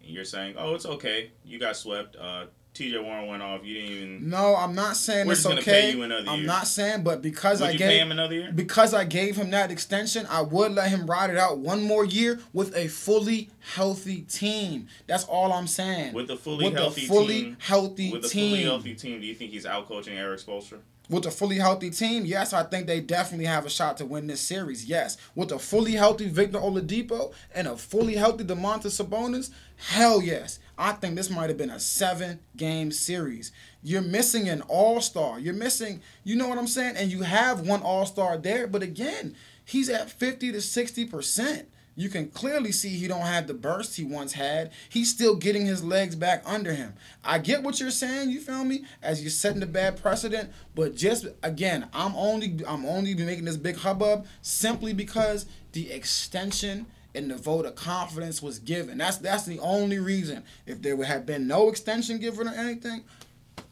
and 0.00 0.10
you're 0.10 0.24
saying, 0.24 0.54
"Oh, 0.56 0.76
it's 0.76 0.86
okay. 0.86 1.32
You 1.44 1.58
got 1.58 1.76
swept. 1.76 2.14
Uh, 2.14 2.46
T.J. 2.76 2.98
Warren 2.98 3.26
went 3.26 3.42
off. 3.42 3.64
You 3.64 3.74
didn't 3.74 3.90
even. 3.90 4.28
No, 4.30 4.54
I'm 4.54 4.74
not 4.74 4.96
saying 4.96 5.30
it's 5.30 5.46
okay. 5.46 5.62
pay 5.62 5.90
you 5.92 6.02
another 6.02 6.28
I'm 6.28 6.38
year. 6.40 6.46
not 6.46 6.66
saying, 6.66 7.02
but 7.04 7.22
because 7.22 7.60
Would 7.60 7.70
I 7.70 7.76
gave 7.76 8.02
him 8.02 8.12
another 8.12 8.34
year? 8.34 8.52
because 8.54 8.92
I 8.92 9.04
gave 9.04 9.36
him 9.36 9.50
that 9.50 9.70
extension, 9.70 10.26
I 10.28 10.42
would 10.42 10.72
let 10.72 10.90
him 10.90 11.06
ride 11.06 11.30
it 11.30 11.38
out 11.38 11.58
one 11.58 11.82
more 11.82 12.04
year 12.04 12.38
with 12.52 12.76
a 12.76 12.88
fully 12.88 13.48
healthy 13.74 14.22
team. 14.22 14.88
That's 15.06 15.24
all 15.24 15.52
I'm 15.52 15.66
saying. 15.66 16.12
With 16.12 16.30
a 16.30 16.36
fully 16.36 16.66
with 16.66 16.74
healthy 16.74 17.04
a 17.04 17.08
fully 17.08 17.42
team, 17.42 17.56
healthy 17.60 18.12
With 18.12 18.24
a 18.26 18.28
team. 18.28 18.50
fully 18.50 18.62
healthy 18.64 18.94
team, 18.94 19.20
do 19.20 19.26
you 19.26 19.34
think 19.34 19.50
he's 19.52 19.66
out 19.66 19.88
coaching 19.88 20.16
Erik 20.18 20.40
Spoelstra? 20.40 20.78
With 21.08 21.24
a 21.24 21.30
fully 21.30 21.56
healthy 21.58 21.90
team, 21.90 22.24
yes, 22.24 22.52
I 22.52 22.64
think 22.64 22.88
they 22.88 23.00
definitely 23.00 23.44
have 23.46 23.64
a 23.64 23.70
shot 23.70 23.96
to 23.98 24.04
win 24.04 24.26
this 24.26 24.40
series. 24.40 24.86
Yes, 24.86 25.16
with 25.36 25.52
a 25.52 25.58
fully 25.58 25.92
healthy 25.92 26.28
Victor 26.28 26.58
Oladipo 26.58 27.32
and 27.54 27.68
a 27.68 27.76
fully 27.76 28.16
healthy 28.16 28.42
Domantas 28.42 29.00
Sabonis, 29.00 29.50
hell 29.76 30.20
yes. 30.20 30.58
I 30.78 30.92
think 30.92 31.16
this 31.16 31.30
might 31.30 31.48
have 31.48 31.58
been 31.58 31.70
a 31.70 31.80
seven-game 31.80 32.92
series. 32.92 33.52
You're 33.82 34.02
missing 34.02 34.48
an 34.48 34.62
all-star. 34.62 35.38
You're 35.38 35.54
missing, 35.54 36.02
you 36.24 36.36
know 36.36 36.48
what 36.48 36.58
I'm 36.58 36.66
saying? 36.66 36.96
And 36.96 37.10
you 37.10 37.22
have 37.22 37.66
one 37.66 37.82
all-star 37.82 38.36
there, 38.38 38.66
but 38.66 38.82
again, 38.82 39.34
he's 39.64 39.88
at 39.88 40.10
50 40.10 40.52
to 40.52 40.60
60 40.60 41.06
percent. 41.06 41.68
You 41.98 42.10
can 42.10 42.28
clearly 42.28 42.72
see 42.72 42.90
he 42.90 43.08
don't 43.08 43.22
have 43.22 43.46
the 43.46 43.54
burst 43.54 43.96
he 43.96 44.04
once 44.04 44.34
had. 44.34 44.70
He's 44.90 45.10
still 45.10 45.34
getting 45.34 45.64
his 45.64 45.82
legs 45.82 46.14
back 46.14 46.42
under 46.44 46.74
him. 46.74 46.92
I 47.24 47.38
get 47.38 47.62
what 47.62 47.80
you're 47.80 47.90
saying, 47.90 48.28
you 48.28 48.40
feel 48.40 48.64
me? 48.64 48.84
As 49.02 49.22
you're 49.22 49.30
setting 49.30 49.60
the 49.60 49.66
bad 49.66 50.00
precedent, 50.00 50.50
but 50.74 50.94
just 50.94 51.26
again, 51.42 51.88
I'm 51.94 52.14
only 52.14 52.60
I'm 52.68 52.84
only 52.84 53.14
making 53.14 53.46
this 53.46 53.56
big 53.56 53.78
hubbub 53.78 54.26
simply 54.42 54.92
because 54.92 55.46
the 55.72 55.90
extension 55.90 56.86
and 57.16 57.30
the 57.30 57.36
vote 57.36 57.64
of 57.64 57.74
confidence 57.74 58.42
was 58.42 58.58
given. 58.58 58.98
That's 58.98 59.18
that's 59.18 59.46
the 59.46 59.58
only 59.60 59.98
reason. 59.98 60.44
If 60.66 60.82
there 60.82 60.96
would 60.96 61.06
have 61.06 61.26
been 61.26 61.46
no 61.46 61.68
extension 61.68 62.18
given 62.18 62.46
or 62.46 62.54
anything, 62.54 63.04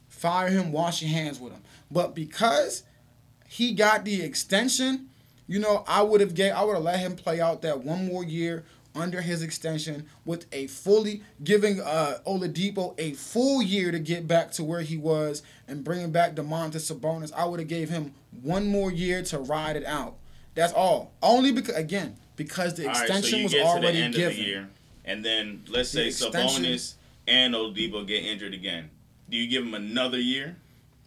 fire 0.08 0.48
him, 0.48 0.72
wash 0.72 1.02
your 1.02 1.10
hands 1.10 1.38
with 1.38 1.52
him. 1.52 1.62
But 1.90 2.14
because 2.14 2.82
he 3.46 3.72
got 3.72 4.04
the 4.04 4.22
extension, 4.22 5.08
you 5.46 5.58
know, 5.58 5.84
I 5.86 6.02
would 6.02 6.20
have 6.20 6.34
gave 6.34 6.54
I 6.54 6.64
would 6.64 6.74
have 6.74 6.82
let 6.82 7.00
him 7.00 7.14
play 7.16 7.40
out 7.40 7.62
that 7.62 7.84
one 7.84 8.06
more 8.06 8.24
year 8.24 8.64
under 8.96 9.20
his 9.20 9.42
extension 9.42 10.06
with 10.24 10.46
a 10.52 10.66
fully 10.68 11.22
giving 11.42 11.80
uh 11.80 12.18
Oladipo 12.26 12.94
a 12.98 13.12
full 13.12 13.60
year 13.60 13.90
to 13.92 13.98
get 13.98 14.26
back 14.26 14.52
to 14.52 14.64
where 14.64 14.82
he 14.82 14.96
was 14.96 15.42
and 15.68 15.84
bringing 15.84 16.10
back 16.12 16.34
Domantas 16.34 16.90
Sabonis. 16.92 17.32
I 17.34 17.44
would 17.44 17.60
have 17.60 17.68
gave 17.68 17.90
him 17.90 18.14
one 18.42 18.68
more 18.68 18.90
year 18.90 19.22
to 19.24 19.38
ride 19.38 19.76
it 19.76 19.84
out. 19.84 20.16
That's 20.54 20.72
all. 20.72 21.12
Only 21.22 21.52
because 21.52 21.76
again 21.76 22.16
because 22.36 22.74
the 22.74 22.82
All 22.86 22.92
right, 22.92 23.00
extension 23.02 23.38
so 23.40 23.42
was 23.44 23.52
the 23.52 23.62
already 23.62 24.02
end 24.02 24.14
given. 24.14 24.30
of 24.32 24.36
the 24.36 24.42
year, 24.42 24.68
and 25.04 25.24
then 25.24 25.62
let's 25.68 25.92
The 25.92 26.10
say 26.10 26.26
extension- 26.26 26.64
Sabonis 26.64 26.94
and 27.26 27.54
Oladipo 27.54 28.06
get 28.06 28.24
injured 28.24 28.54
again. 28.54 28.90
Do 29.30 29.36
you 29.36 29.48
give 29.48 29.62
him 29.64 29.74
another 29.74 30.18
year? 30.20 30.56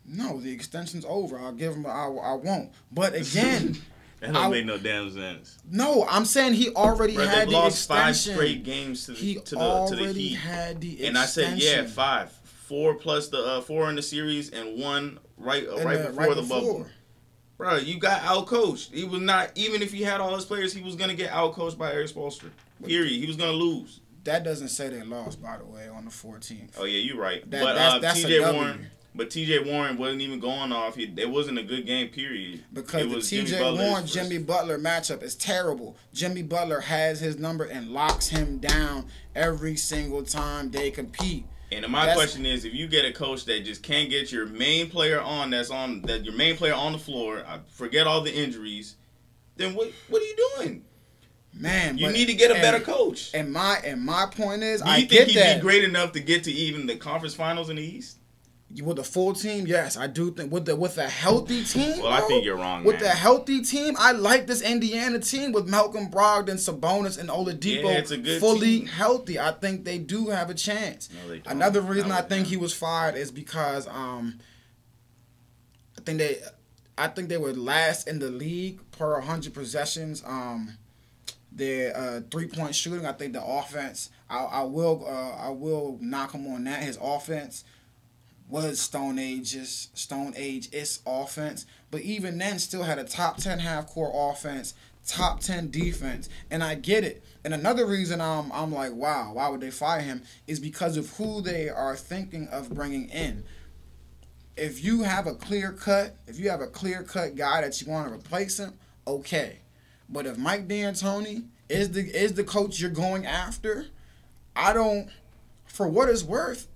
No, 0.05 0.39
the 0.39 0.51
extension's 0.51 1.05
over. 1.07 1.37
I'll 1.37 1.51
give 1.51 1.73
him. 1.75 1.85
I, 1.85 2.05
I 2.05 2.33
won't. 2.33 2.71
But 2.91 3.13
again, 3.13 3.77
That 4.19 4.33
don't 4.33 4.35
I- 4.45 4.49
make 4.49 4.65
no 4.65 4.77
damn 4.79 5.11
sense. 5.13 5.57
no, 5.69 6.07
I'm 6.09 6.25
saying 6.25 6.53
he 6.53 6.69
already 6.71 7.13
Bro, 7.13 7.25
had 7.27 7.49
the 7.49 7.51
lost 7.53 7.87
five 7.87 8.09
extension. 8.09 8.33
straight 8.33 8.63
games 8.63 9.05
to 9.05 9.13
he 9.13 9.35
the 9.35 9.41
to 9.41 9.55
the 9.55 9.85
to 9.89 9.95
the 9.95 10.01
already 10.03 10.27
Heat, 10.29 10.33
had 10.35 10.81
the 10.81 10.87
extension. 10.93 11.07
and 11.07 11.17
I 11.17 11.25
said 11.25 11.59
yeah, 11.59 11.85
five, 11.85 12.31
four 12.43 12.95
plus 12.95 13.27
the 13.27 13.37
uh, 13.37 13.61
four 13.61 13.87
in 13.91 13.95
the 13.95 14.01
series 14.01 14.49
and 14.49 14.79
one 14.81 15.19
right 15.37 15.67
uh, 15.67 15.83
right 15.83 15.99
uh, 16.01 16.07
before 16.09 16.33
the 16.33 16.41
bubble. 16.41 16.87
Before. 17.57 17.71
Bro, 17.71 17.79
you 17.79 17.99
got 17.99 18.21
outcoached. 18.21 18.93
He 18.93 19.03
was 19.03 19.21
not 19.21 19.51
even 19.55 19.81
if 19.81 19.91
he 19.91 20.03
had 20.03 20.21
all 20.21 20.35
his 20.35 20.45
players, 20.45 20.73
he 20.73 20.81
was 20.81 20.95
gonna 20.95 21.15
get 21.15 21.31
outcoached 21.31 21.77
by 21.77 21.91
Erik 21.93 22.07
Spoelstra. 22.09 22.49
Period. 22.85 23.11
He 23.19 23.25
was 23.25 23.35
gonna 23.35 23.51
lose. 23.51 23.99
That 24.23 24.43
doesn't 24.43 24.69
say 24.69 24.89
they 24.89 25.03
lost, 25.03 25.41
by 25.41 25.57
the 25.57 25.65
way, 25.65 25.87
on 25.87 26.05
the 26.05 26.11
14th. 26.11 26.71
Oh 26.77 26.83
yeah, 26.85 26.99
you're 26.99 27.17
right. 27.17 27.49
That- 27.49 27.63
but 27.63 27.73
that's- 27.75 27.93
uh, 27.93 27.99
that's 27.99 28.21
T.J. 28.21 28.39
W. 28.41 28.59
Warren, 28.61 28.87
but 29.15 29.29
T.J. 29.31 29.59
Warren 29.71 29.97
wasn't 29.97 30.21
even 30.21 30.39
going 30.41 30.71
off. 30.73 30.95
He, 30.95 31.11
it 31.17 31.29
wasn't 31.29 31.57
a 31.59 31.63
good 31.63 31.85
game. 31.85 32.09
Period. 32.09 32.63
Because 32.73 33.03
It 33.05 33.09
the 33.09 33.15
was 33.15 33.29
Jimmy 33.29 33.49
TJ 33.51 33.77
Warren 33.79 34.01
first- 34.03 34.13
Jimmy 34.13 34.37
Butler 34.39 34.77
matchup 34.77 35.23
is 35.23 35.33
terrible. 35.35 35.95
Jimmy 36.13 36.43
Butler 36.43 36.81
has 36.81 37.21
his 37.21 37.37
number 37.37 37.63
and 37.63 37.89
locks 37.89 38.27
him 38.27 38.57
down 38.59 39.07
every 39.33 39.75
single 39.77 40.23
time 40.23 40.69
they 40.71 40.91
compete. 40.91 41.45
And 41.71 41.85
my 41.89 42.05
That's- 42.05 42.15
question 42.17 42.45
is, 42.45 42.63
if 42.63 42.73
you 42.73 42.87
get 42.87 43.03
a 43.05 43.11
coach 43.11 43.45
that 43.45 43.65
just 43.65 43.83
can't 43.83 44.09
get 44.09 44.31
your 44.31 44.45
main 44.45 44.89
player 44.89 45.19
on, 45.19 45.49
that's 45.49 45.69
on 45.69 46.01
that 46.03 46.23
your 46.23 46.33
main 46.33 46.55
player 46.55 46.73
on 46.73 46.93
the 46.93 46.97
floor, 46.99 47.43
I 47.47 47.59
forget 47.67 48.07
all 48.07 48.21
the 48.21 48.33
injuries, 48.33 48.95
then 49.57 49.73
what 49.75 49.91
what 50.07 50.21
are 50.21 50.25
you 50.25 50.35
doing? 50.55 50.85
Man, 51.53 51.97
You 51.97 52.11
need 52.11 52.27
to 52.27 52.33
get 52.35 52.51
a 52.51 52.53
and- 52.53 52.61
better 52.61 52.79
coach. 52.79 53.31
And 53.33 53.51
my 53.51 53.79
and 53.83 54.01
my 54.01 54.27
point 54.27 54.63
is, 54.63 54.81
Do 54.81 54.87
I 54.87 54.97
you 54.97 55.07
get 55.07 55.17
think 55.25 55.29
he'd 55.31 55.37
that 55.39 55.55
be 55.57 55.61
great 55.61 55.83
enough 55.83 56.11
to 56.13 56.19
get 56.19 56.43
to 56.45 56.51
even 56.51 56.85
the 56.85 56.95
conference 56.95 57.33
finals 57.33 57.69
in 57.69 57.75
the 57.77 57.83
East? 57.83 58.17
With 58.83 58.99
a 58.99 59.03
full 59.03 59.33
team. 59.33 59.65
Yes, 59.65 59.95
I 59.95 60.07
do 60.07 60.31
think 60.31 60.51
with 60.51 60.65
the 60.65 60.75
with 60.75 60.97
a 60.97 61.07
healthy 61.07 61.63
team. 61.63 61.99
Well, 61.99 62.11
I 62.11 62.21
think 62.21 62.43
you're 62.43 62.57
wrong, 62.57 62.83
With 62.83 62.95
man. 62.95 63.03
the 63.03 63.09
healthy 63.09 63.61
team, 63.61 63.95
I 63.97 64.11
like 64.11 64.45
this 64.45 64.61
Indiana 64.61 65.19
team 65.19 65.51
with 65.53 65.67
Malcolm 65.67 66.09
Brogdon, 66.11 66.55
Sabonis, 66.55 67.17
and 67.17 67.29
Oladipo 67.29 67.83
Yeah, 67.83 67.91
it's 67.91 68.11
a 68.11 68.17
good 68.17 68.41
fully 68.41 68.79
team. 68.79 68.87
healthy. 68.87 69.39
I 69.39 69.51
think 69.53 69.85
they 69.85 69.97
do 69.97 70.27
have 70.27 70.49
a 70.49 70.53
chance. 70.53 71.09
No, 71.13 71.29
they 71.29 71.39
don't. 71.39 71.53
Another 71.55 71.81
reason 71.81 72.09
Not 72.09 72.17
I 72.17 72.21
with 72.21 72.29
think 72.29 72.43
them. 72.45 72.49
he 72.51 72.57
was 72.57 72.73
fired 72.73 73.15
is 73.15 73.31
because 73.31 73.87
um, 73.87 74.39
I 75.97 76.01
think 76.01 76.17
they, 76.19 76.39
I 76.97 77.07
think 77.07 77.29
they 77.29 77.37
were 77.37 77.53
last 77.53 78.07
in 78.07 78.19
the 78.19 78.29
league 78.29 78.79
per 78.91 79.13
100 79.13 79.53
possessions. 79.53 80.23
Um, 80.25 80.77
their 81.51 81.95
uh, 81.95 82.21
three 82.29 82.47
point 82.47 82.75
shooting, 82.75 83.05
I 83.05 83.13
think 83.13 83.31
the 83.33 83.43
offense. 83.43 84.09
I, 84.29 84.43
I 84.43 84.61
will 84.63 85.05
uh, 85.07 85.37
I 85.47 85.49
will 85.49 85.97
knock 86.01 86.33
him 86.33 86.45
on 86.47 86.65
that. 86.65 86.83
His 86.83 86.99
offense 87.01 87.63
was 88.49 88.79
Stone 88.79 89.19
Age's 89.19 89.89
Stone 89.93 90.33
Age 90.37 90.69
its 90.71 91.01
offense, 91.05 91.65
but 91.91 92.01
even 92.01 92.37
then 92.37 92.59
still 92.59 92.83
had 92.83 92.99
a 92.99 93.03
top 93.03 93.37
ten 93.37 93.59
half 93.59 93.87
court 93.87 94.11
offense, 94.15 94.73
top 95.05 95.41
ten 95.41 95.69
defense, 95.69 96.29
and 96.49 96.63
I 96.63 96.75
get 96.75 97.03
it. 97.03 97.23
And 97.43 97.53
another 97.53 97.85
reason 97.85 98.21
I'm 98.21 98.51
I'm 98.51 98.71
like, 98.71 98.93
wow, 98.93 99.31
why 99.33 99.49
would 99.49 99.61
they 99.61 99.71
fire 99.71 100.01
him? 100.01 100.23
Is 100.47 100.59
because 100.59 100.97
of 100.97 101.09
who 101.11 101.41
they 101.41 101.69
are 101.69 101.95
thinking 101.95 102.47
of 102.47 102.73
bringing 102.73 103.09
in. 103.09 103.43
If 104.55 104.83
you 104.83 105.03
have 105.03 105.27
a 105.27 105.35
clear 105.35 105.71
cut, 105.71 106.15
if 106.25 106.39
you 106.39 106.49
have 106.49 106.61
a 106.61 106.67
clear 106.67 107.03
cut 107.03 107.35
guy 107.35 107.61
that 107.61 107.79
you 107.81 107.91
want 107.91 108.07
to 108.07 108.13
replace 108.13 108.59
him, 108.59 108.73
okay. 109.05 109.59
But 110.09 110.25
if 110.25 110.37
Mike 110.37 110.67
D'Antoni 110.67 111.47
is 111.69 111.91
the 111.91 112.01
is 112.01 112.33
the 112.33 112.43
coach 112.43 112.79
you're 112.79 112.89
going 112.89 113.25
after, 113.25 113.87
I 114.55 114.73
don't. 114.73 115.09
For 115.65 115.87
what 115.87 116.09
it's 116.09 116.23
worth, 116.23 116.67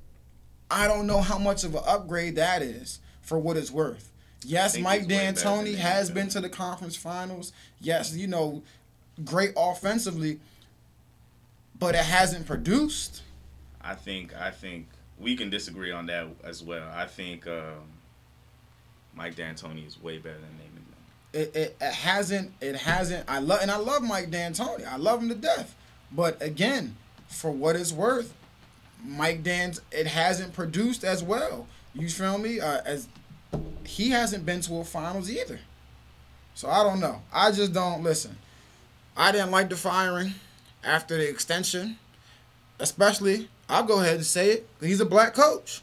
I 0.71 0.87
don't 0.87 1.05
know 1.05 1.21
how 1.21 1.37
much 1.37 1.63
of 1.63 1.75
an 1.75 1.83
upgrade 1.85 2.37
that 2.37 2.61
is. 2.61 2.99
For 3.21 3.37
what 3.37 3.55
it's 3.55 3.71
worth, 3.71 4.11
yes, 4.43 4.77
Mike 4.77 5.07
D'Antoni 5.07 5.75
has 5.75 6.09
been 6.09 6.27
to 6.29 6.41
the 6.41 6.49
conference 6.49 6.95
finals. 6.97 7.53
Yes, 7.79 8.13
you 8.13 8.27
know, 8.27 8.61
great 9.23 9.53
offensively, 9.55 10.39
but 11.79 11.95
it 11.95 12.03
hasn't 12.03 12.45
produced. 12.45 13.21
I 13.79 13.95
think 13.95 14.33
I 14.35 14.51
think 14.51 14.87
we 15.19 15.35
can 15.35 15.49
disagree 15.49 15.91
on 15.91 16.07
that 16.07 16.27
as 16.43 16.63
well. 16.63 16.89
I 16.93 17.05
think 17.05 17.47
um, 17.47 17.83
Mike 19.15 19.35
D'Antoni 19.35 19.87
is 19.87 20.01
way 20.01 20.17
better 20.17 20.35
than 20.35 20.57
Naaman. 20.57 20.85
It, 21.33 21.55
it, 21.55 21.77
it 21.79 21.93
hasn't 21.93 22.51
it 22.59 22.75
hasn't 22.75 23.29
I 23.29 23.39
love 23.39 23.61
and 23.61 23.71
I 23.71 23.77
love 23.77 24.03
Mike 24.03 24.31
D'Antoni. 24.31 24.85
I 24.85 24.97
love 24.97 25.21
him 25.21 25.29
to 25.29 25.35
death. 25.35 25.75
But 26.11 26.41
again, 26.41 26.97
for 27.27 27.51
what 27.51 27.75
it's 27.75 27.93
worth, 27.93 28.33
Mike 29.03 29.43
Dan 29.43 29.73
it 29.91 30.07
hasn't 30.07 30.53
produced 30.53 31.03
as 31.03 31.23
well. 31.23 31.67
You 31.93 32.09
feel 32.09 32.37
me? 32.37 32.59
Uh, 32.59 32.81
as 32.85 33.07
he 33.85 34.11
hasn't 34.11 34.45
been 34.45 34.61
to 34.61 34.77
a 34.77 34.83
finals 34.83 35.29
either. 35.29 35.59
So 36.53 36.69
I 36.69 36.83
don't 36.83 36.99
know. 36.99 37.21
I 37.33 37.51
just 37.51 37.73
don't 37.73 38.03
listen. 38.03 38.37
I 39.15 39.31
didn't 39.31 39.51
like 39.51 39.69
the 39.69 39.75
firing 39.75 40.35
after 40.83 41.17
the 41.17 41.29
extension, 41.29 41.97
especially. 42.79 43.49
I'll 43.67 43.83
go 43.83 44.01
ahead 44.01 44.15
and 44.15 44.25
say 44.25 44.51
it. 44.51 44.69
He's 44.79 44.99
a 44.99 45.05
black 45.05 45.33
coach, 45.33 45.81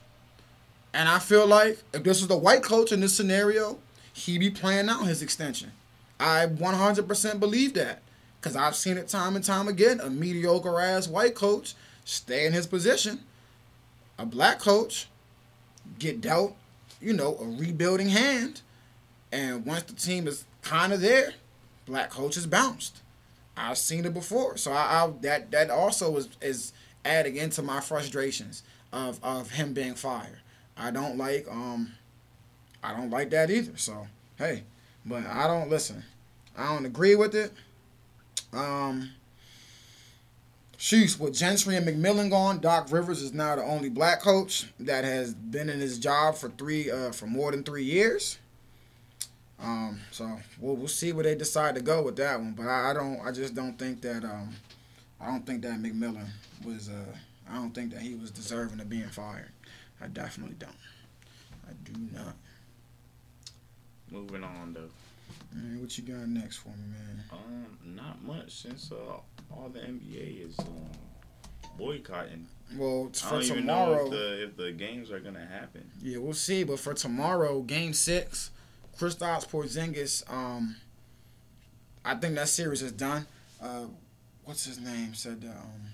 and 0.92 1.08
I 1.08 1.18
feel 1.18 1.46
like 1.46 1.78
if 1.92 2.02
this 2.02 2.20
was 2.20 2.30
a 2.30 2.36
white 2.36 2.62
coach 2.62 2.92
in 2.92 3.00
this 3.00 3.16
scenario, 3.16 3.78
he 4.12 4.38
be 4.38 4.50
playing 4.50 4.88
out 4.88 5.06
his 5.06 5.22
extension. 5.22 5.72
I 6.20 6.46
100% 6.46 7.40
believe 7.40 7.74
that 7.74 8.02
because 8.40 8.56
I've 8.56 8.76
seen 8.76 8.96
it 8.96 9.08
time 9.08 9.36
and 9.36 9.44
time 9.44 9.68
again. 9.68 10.00
A 10.00 10.10
mediocre 10.10 10.80
ass 10.80 11.08
white 11.08 11.34
coach 11.34 11.74
stay 12.08 12.46
in 12.46 12.52
his 12.54 12.66
position. 12.66 13.20
A 14.18 14.24
black 14.24 14.58
coach 14.58 15.08
get 15.98 16.20
dealt, 16.20 16.56
you 17.00 17.12
know, 17.12 17.36
a 17.36 17.44
rebuilding 17.44 18.08
hand, 18.08 18.62
and 19.30 19.64
once 19.64 19.82
the 19.82 19.92
team 19.92 20.26
is 20.26 20.44
kind 20.62 20.92
of 20.92 21.00
there, 21.00 21.34
black 21.86 22.10
coaches 22.10 22.46
bounced. 22.46 23.02
I've 23.56 23.78
seen 23.78 24.04
it 24.06 24.14
before, 24.14 24.56
so 24.56 24.72
I, 24.72 25.04
I 25.04 25.12
that 25.20 25.50
that 25.50 25.70
also 25.70 26.16
is 26.16 26.28
is 26.40 26.72
adding 27.04 27.36
into 27.36 27.62
my 27.62 27.80
frustrations 27.80 28.62
of 28.92 29.22
of 29.22 29.50
him 29.50 29.74
being 29.74 29.94
fired. 29.94 30.38
I 30.76 30.90
don't 30.90 31.18
like 31.18 31.46
um 31.50 31.92
I 32.82 32.94
don't 32.94 33.10
like 33.10 33.30
that 33.30 33.50
either. 33.50 33.76
So 33.76 34.06
hey, 34.36 34.64
but 35.04 35.26
I 35.26 35.46
don't 35.46 35.68
listen. 35.68 36.04
I 36.56 36.74
don't 36.74 36.86
agree 36.86 37.14
with 37.14 37.34
it. 37.34 37.52
Um. 38.52 39.10
Sheesh, 40.78 41.18
with 41.18 41.34
Gentry 41.34 41.74
and 41.74 41.84
McMillan 41.84 42.30
gone, 42.30 42.60
Doc 42.60 42.92
Rivers 42.92 43.20
is 43.20 43.32
now 43.32 43.56
the 43.56 43.64
only 43.64 43.88
black 43.88 44.22
coach 44.22 44.66
that 44.78 45.04
has 45.04 45.34
been 45.34 45.68
in 45.68 45.80
his 45.80 45.98
job 45.98 46.36
for 46.36 46.50
three 46.50 46.88
uh, 46.88 47.10
for 47.10 47.26
more 47.26 47.50
than 47.50 47.64
three 47.64 47.82
years. 47.82 48.38
Um, 49.60 49.98
so 50.12 50.38
we'll 50.60 50.76
we'll 50.76 50.86
see 50.86 51.12
where 51.12 51.24
they 51.24 51.34
decide 51.34 51.74
to 51.74 51.80
go 51.80 52.00
with 52.02 52.14
that 52.16 52.38
one. 52.38 52.52
But 52.52 52.68
I, 52.68 52.90
I 52.90 52.94
don't 52.94 53.20
I 53.20 53.32
just 53.32 53.56
don't 53.56 53.76
think 53.76 54.00
that 54.02 54.24
um 54.24 54.54
I 55.20 55.26
don't 55.26 55.44
think 55.44 55.62
that 55.62 55.82
McMillan 55.82 56.28
was 56.64 56.88
uh 56.88 57.16
I 57.50 57.56
don't 57.56 57.74
think 57.74 57.92
that 57.92 58.00
he 58.00 58.14
was 58.14 58.30
deserving 58.30 58.78
of 58.78 58.88
being 58.88 59.08
fired. 59.08 59.50
I 60.00 60.06
definitely 60.06 60.54
don't. 60.60 60.70
I 61.68 61.72
do 61.82 61.92
not. 62.14 62.36
Moving 64.12 64.44
on 64.44 64.74
though. 64.74 64.90
Man, 65.54 65.80
what 65.80 65.96
you 65.96 66.04
got 66.04 66.28
next 66.28 66.58
for 66.58 66.68
me, 66.68 66.84
man? 66.90 67.24
Um, 67.32 67.94
not 67.96 68.22
much 68.22 68.62
since 68.62 68.92
uh, 68.92 68.96
all 69.50 69.68
the 69.72 69.80
NBA 69.80 70.46
is 70.46 70.58
um, 70.58 70.66
boycotting. 71.76 72.46
Well, 72.76 73.10
I 73.14 73.16
for 73.16 73.30
don't 73.34 73.42
even 73.44 73.56
tomorrow. 73.58 73.96
know 73.96 74.04
if 74.04 74.10
the 74.10 74.44
if 74.44 74.56
the 74.56 74.72
games 74.72 75.10
are 75.10 75.20
gonna 75.20 75.46
happen. 75.46 75.90
Yeah, 76.02 76.18
we'll 76.18 76.34
see. 76.34 76.64
But 76.64 76.78
for 76.80 76.92
tomorrow, 76.92 77.60
Game 77.62 77.94
Six, 77.94 78.50
Kristaps 78.98 79.48
Porzingis. 79.48 80.30
Um, 80.30 80.76
I 82.04 82.14
think 82.14 82.34
that 82.34 82.48
series 82.48 82.82
is 82.82 82.92
done. 82.92 83.26
Uh, 83.60 83.86
what's 84.44 84.64
his 84.64 84.78
name? 84.78 85.14
Said 85.14 85.40
that, 85.42 85.50
um, 85.50 85.92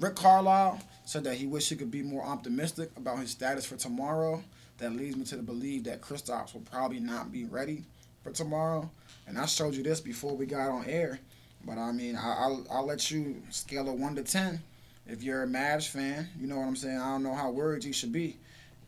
Rick 0.00 0.16
Carlisle 0.16 0.80
said 1.04 1.24
that 1.24 1.36
he 1.36 1.46
wished 1.46 1.68
he 1.68 1.76
could 1.76 1.90
be 1.90 2.02
more 2.02 2.24
optimistic 2.24 2.90
about 2.96 3.18
his 3.18 3.30
status 3.30 3.64
for 3.66 3.76
tomorrow. 3.76 4.42
That 4.78 4.92
leads 4.92 5.16
me 5.16 5.24
to 5.26 5.36
the 5.36 5.42
belief 5.42 5.84
that 5.84 6.00
Kristaps 6.00 6.52
will 6.52 6.62
probably 6.62 6.98
not 7.00 7.30
be 7.30 7.44
ready 7.44 7.84
for 8.24 8.32
tomorrow. 8.32 8.90
And 9.28 9.38
I 9.38 9.46
showed 9.46 9.74
you 9.74 9.82
this 9.82 10.00
before 10.00 10.34
we 10.34 10.46
got 10.46 10.70
on 10.70 10.86
air. 10.86 11.20
But 11.64 11.78
I 11.78 11.92
mean, 11.92 12.16
I, 12.16 12.36
I'll 12.40 12.66
I'll 12.70 12.86
let 12.86 13.10
you 13.10 13.42
scale 13.50 13.88
of 13.88 14.00
one 14.00 14.16
to 14.16 14.22
ten. 14.22 14.62
If 15.06 15.22
you're 15.22 15.42
a 15.42 15.46
Mavs 15.46 15.86
fan, 15.86 16.28
you 16.40 16.46
know 16.46 16.56
what 16.56 16.66
I'm 16.66 16.76
saying. 16.76 16.98
I 16.98 17.10
don't 17.10 17.22
know 17.22 17.34
how 17.34 17.50
worried 17.50 17.84
you 17.84 17.92
should 17.92 18.12
be. 18.12 18.38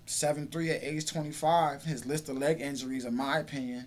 Seven 0.07 0.49
three 0.49 0.71
at 0.71 0.83
age 0.83 1.07
25. 1.07 1.85
His 1.85 2.07
list 2.07 2.29
of 2.29 2.39
leg 2.39 2.61
injuries, 2.61 3.05
in 3.05 3.15
my 3.15 3.39
opinion, 3.39 3.87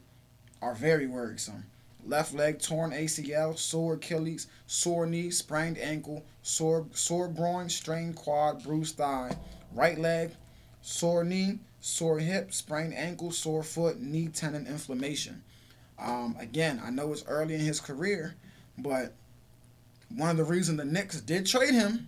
are 0.62 0.76
very 0.76 1.08
worrisome. 1.08 1.66
Left 2.06 2.34
leg 2.34 2.62
torn 2.62 2.92
ACL, 2.92 3.58
sore 3.58 3.94
Achilles, 3.96 4.48
sore 4.68 5.06
knee, 5.06 5.30
sprained 5.30 5.78
ankle, 5.78 6.24
sore 6.42 6.86
sore 6.94 7.28
groin, 7.28 7.70
strained 7.70 8.16
quad, 8.16 8.64
bruised 8.64 8.98
thigh. 8.98 9.36
Right 9.74 10.00
leg, 10.00 10.32
sore 10.82 11.24
knee, 11.24 11.60
sore 11.82 12.20
hip, 12.20 12.54
sprained 12.54 12.94
ankle, 12.94 13.32
sore 13.32 13.64
foot, 13.64 14.00
knee 14.00 14.28
tendon 14.28 14.68
inflammation. 14.68 15.44
Um, 15.98 16.36
again, 16.40 16.82
I 16.84 16.90
know 16.90 17.12
it's 17.12 17.26
early 17.28 17.56
in 17.56 17.62
his 17.62 17.80
career, 17.80 18.36
but 18.78 19.14
one 20.16 20.30
of 20.30 20.38
the 20.38 20.44
reasons 20.44 20.78
the 20.78 20.86
Knicks 20.86 21.22
did 21.22 21.46
trade 21.46 21.74
him, 21.74 22.08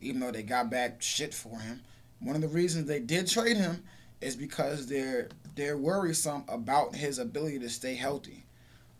even 0.00 0.20
though 0.20 0.30
they 0.32 0.42
got 0.42 0.70
back 0.70 1.02
shit 1.02 1.34
for 1.34 1.58
him, 1.58 1.82
one 2.20 2.36
of 2.36 2.42
the 2.42 2.48
reasons 2.48 2.86
they 2.86 3.00
did 3.00 3.28
trade 3.28 3.56
him 3.56 3.82
is 4.20 4.34
because 4.34 4.86
they're 4.86 5.28
they're 5.54 5.76
worrisome 5.76 6.44
about 6.48 6.94
his 6.94 7.18
ability 7.18 7.58
to 7.60 7.68
stay 7.68 7.94
healthy. 7.94 8.44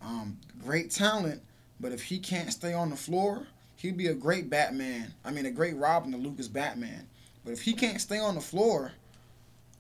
Um, 0.03 0.39
great 0.65 0.91
talent, 0.91 1.43
but 1.81 1.93
if 1.93 2.03
he 2.03 2.19
can't 2.19 2.53
stay 2.53 2.73
on 2.73 2.91
the 2.91 2.97
floor, 2.97 3.47
he'd 3.77 3.97
be 3.97 4.09
a 4.09 4.15
great 4.15 4.51
Batman. 4.51 5.15
I 5.25 5.31
mean, 5.31 5.47
a 5.47 5.51
great 5.51 5.77
Robin 5.77 6.13
to 6.13 6.19
Luka's 6.19 6.49
Batman. 6.49 7.09
But 7.45 7.53
if 7.53 7.63
he 7.63 7.73
can't 7.73 8.01
stay 8.01 8.19
on 8.19 8.35
the 8.35 8.41
floor, 8.41 8.93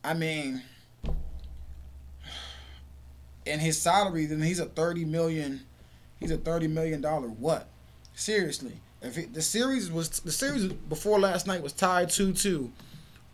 I 0.08 0.14
mean, 0.14 0.62
and 3.46 3.60
his 3.60 3.78
salary, 3.78 4.24
then 4.24 4.40
he's 4.40 4.58
a 4.58 4.64
thirty 4.64 5.04
million. 5.04 5.60
He's 6.18 6.30
a 6.30 6.38
thirty 6.38 6.66
million 6.66 7.02
dollar 7.02 7.28
what? 7.28 7.68
Seriously, 8.14 8.80
if 9.02 9.18
it, 9.18 9.34
the 9.34 9.42
series 9.42 9.92
was 9.92 10.08
the 10.20 10.32
series 10.32 10.72
before 10.72 11.20
last 11.20 11.46
night 11.46 11.62
was 11.62 11.74
tied 11.74 12.08
two 12.08 12.32
two, 12.32 12.72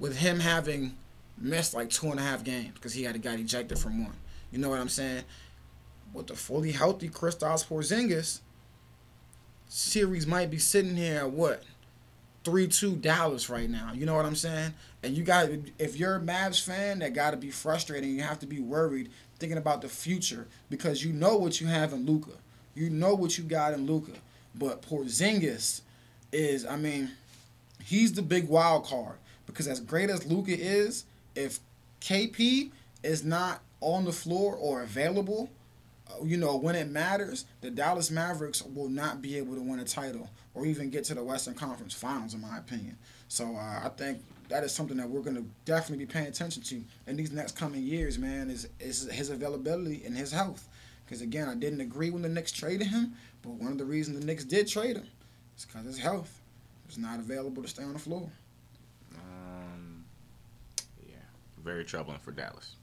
with 0.01 0.17
him 0.17 0.41
having 0.41 0.97
missed 1.39 1.75
like 1.75 1.91
two 1.91 2.09
and 2.09 2.19
a 2.19 2.25
half 2.25 2.43
games 2.43 2.73
because 2.75 2.93
he 2.93 3.05
had 3.05 3.23
got 3.23 3.39
ejected 3.39 3.79
from 3.79 4.03
one. 4.03 4.17
You 4.51 4.59
know 4.59 4.71
what 4.71 4.81
I'm 4.81 4.89
saying? 4.89 5.23
With 6.13 6.27
the 6.27 6.35
fully 6.35 6.73
healthy 6.73 7.09
Kristaps 7.09 7.65
Porzingis, 7.69 8.41
series 9.69 10.27
might 10.27 10.51
be 10.51 10.59
sitting 10.59 10.97
here 10.97 11.21
at 11.21 11.31
what 11.31 11.63
three 12.45 12.69
two 12.69 12.97
Dallas 12.97 13.49
right 13.49 13.69
now. 13.69 13.93
You 13.95 14.07
know 14.07 14.15
what 14.15 14.27
I'm 14.27 14.37
saying? 14.37 14.75
And 15.03 15.17
you 15.17 15.25
got 15.25 15.49
if 15.79 15.97
you're 15.97 16.17
a 16.17 16.21
Mavs 16.21 16.63
fan, 16.63 17.01
that 17.01 17.15
got 17.15 17.33
to 17.33 17.37
be 17.37 17.51
frustrating. 17.51 18.11
You 18.11 18.23
have 18.23 18.39
to 18.41 18.47
be 18.47 18.61
worried 18.61 19.11
thinking 19.39 19.59
about 19.59 19.83
the 19.83 19.89
future 19.89 20.47
because 20.71 21.05
you 21.05 21.13
know 21.13 21.37
what 21.37 21.61
you 21.61 21.67
have 21.67 21.93
in 21.93 22.07
Luka. 22.07 22.33
You 22.75 22.91
know 22.91 23.15
what 23.15 23.37
you 23.39 23.45
got 23.45 23.73
in 23.73 23.87
Luka. 23.87 24.13
But 24.55 24.83
Porzingis 24.83 25.81
is, 26.33 26.65
I 26.65 26.77
mean, 26.77 27.11
he's 27.83 28.13
the 28.13 28.23
big 28.23 28.49
wild 28.49 28.87
card 28.87 29.17
because 29.47 29.67
as 29.67 29.81
great 29.81 30.11
as 30.11 30.27
Luka 30.27 30.57
is, 30.57 31.05
if 31.35 31.59
KP 32.01 32.71
is 33.03 33.25
not 33.25 33.61
on 33.81 34.05
the 34.05 34.13
floor 34.13 34.55
or 34.55 34.83
available, 34.83 35.51
uh, 36.09 36.25
you 36.25 36.37
know, 36.37 36.57
when 36.57 36.77
it 36.77 36.91
matters, 36.91 37.45
the 37.61 37.71
Dallas 37.71 38.11
Mavericks 38.11 38.63
will 38.63 38.89
not 38.89 39.21
be 39.21 39.37
able 39.37 39.55
to 39.55 39.61
win 39.61 39.81
a 39.81 39.85
title 39.85 40.31
or 40.55 40.65
even 40.65 40.91
get 40.91 41.05
to 41.05 41.15
the 41.15 41.23
Western 41.23 41.55
Conference 41.55 41.93
Finals, 41.93 42.35
in 42.35 42.41
my 42.41 42.59
opinion. 42.59 42.97
So 43.29 43.57
uh, 43.57 43.81
I 43.85 43.91
think 43.97 44.23
that 44.49 44.63
is 44.63 44.73
something 44.73 44.97
that 44.97 45.09
we're 45.09 45.23
going 45.23 45.37
to 45.37 45.45
definitely 45.65 46.05
be 46.05 46.13
paying 46.13 46.27
attention 46.27 46.63
to 46.63 46.83
in 47.07 47.17
these 47.17 47.33
next 47.33 47.57
coming 47.57 47.83
years, 47.83 48.19
man, 48.19 48.51
is, 48.51 48.69
is 48.79 49.11
his 49.11 49.31
availability 49.31 50.03
and 50.05 50.17
his 50.17 50.31
health. 50.31 50.69
Because, 51.05 51.21
again, 51.21 51.49
I 51.49 51.55
didn't 51.55 51.81
agree 51.81 52.11
when 52.11 52.23
the 52.23 52.29
Knicks 52.29 52.53
traded 52.53 52.87
him, 52.87 53.15
but 53.43 53.53
one 53.53 53.73
of 53.73 53.79
the 53.79 53.85
reasons 53.85 54.21
the 54.21 54.25
Knicks 54.25 54.45
did 54.45 54.69
trade 54.69 54.97
him 54.97 55.07
is 55.57 55.65
because 55.65 55.85
his 55.85 55.99
health 55.99 56.41
is 56.89 56.99
not 56.99 57.19
available 57.19 57.63
to 57.63 57.69
stay 57.69 57.83
on 57.83 57.93
the 57.93 57.99
floor. 57.99 58.31
Um, 59.15 60.05
yeah, 61.07 61.17
very 61.63 61.85
troubling 61.85 62.19
for 62.19 62.31
Dallas. 62.31 62.77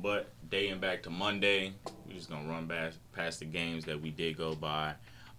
But 0.00 0.30
dating 0.50 0.78
back 0.78 1.02
to 1.04 1.10
Monday, 1.10 1.72
we're 2.06 2.14
just 2.14 2.30
gonna 2.30 2.48
run 2.48 2.66
back 2.66 2.92
past 3.12 3.40
the 3.40 3.46
games 3.46 3.84
that 3.86 4.00
we 4.00 4.10
did 4.10 4.36
go 4.36 4.54
by. 4.54 4.94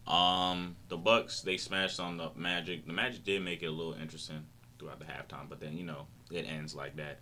Um, 0.09 0.75
the 0.87 0.97
Bucks 0.97 1.41
they 1.41 1.57
smashed 1.57 1.99
on 1.99 2.17
the 2.17 2.31
Magic. 2.35 2.85
The 2.85 2.93
Magic 2.93 3.23
did 3.23 3.43
make 3.43 3.61
it 3.61 3.67
a 3.67 3.71
little 3.71 3.93
interesting 3.93 4.43
throughout 4.79 4.99
the 4.99 5.05
halftime, 5.05 5.47
but 5.47 5.59
then 5.59 5.77
you 5.77 5.83
know 5.83 6.07
it 6.31 6.45
ends 6.47 6.73
like 6.75 6.95
that. 6.97 7.19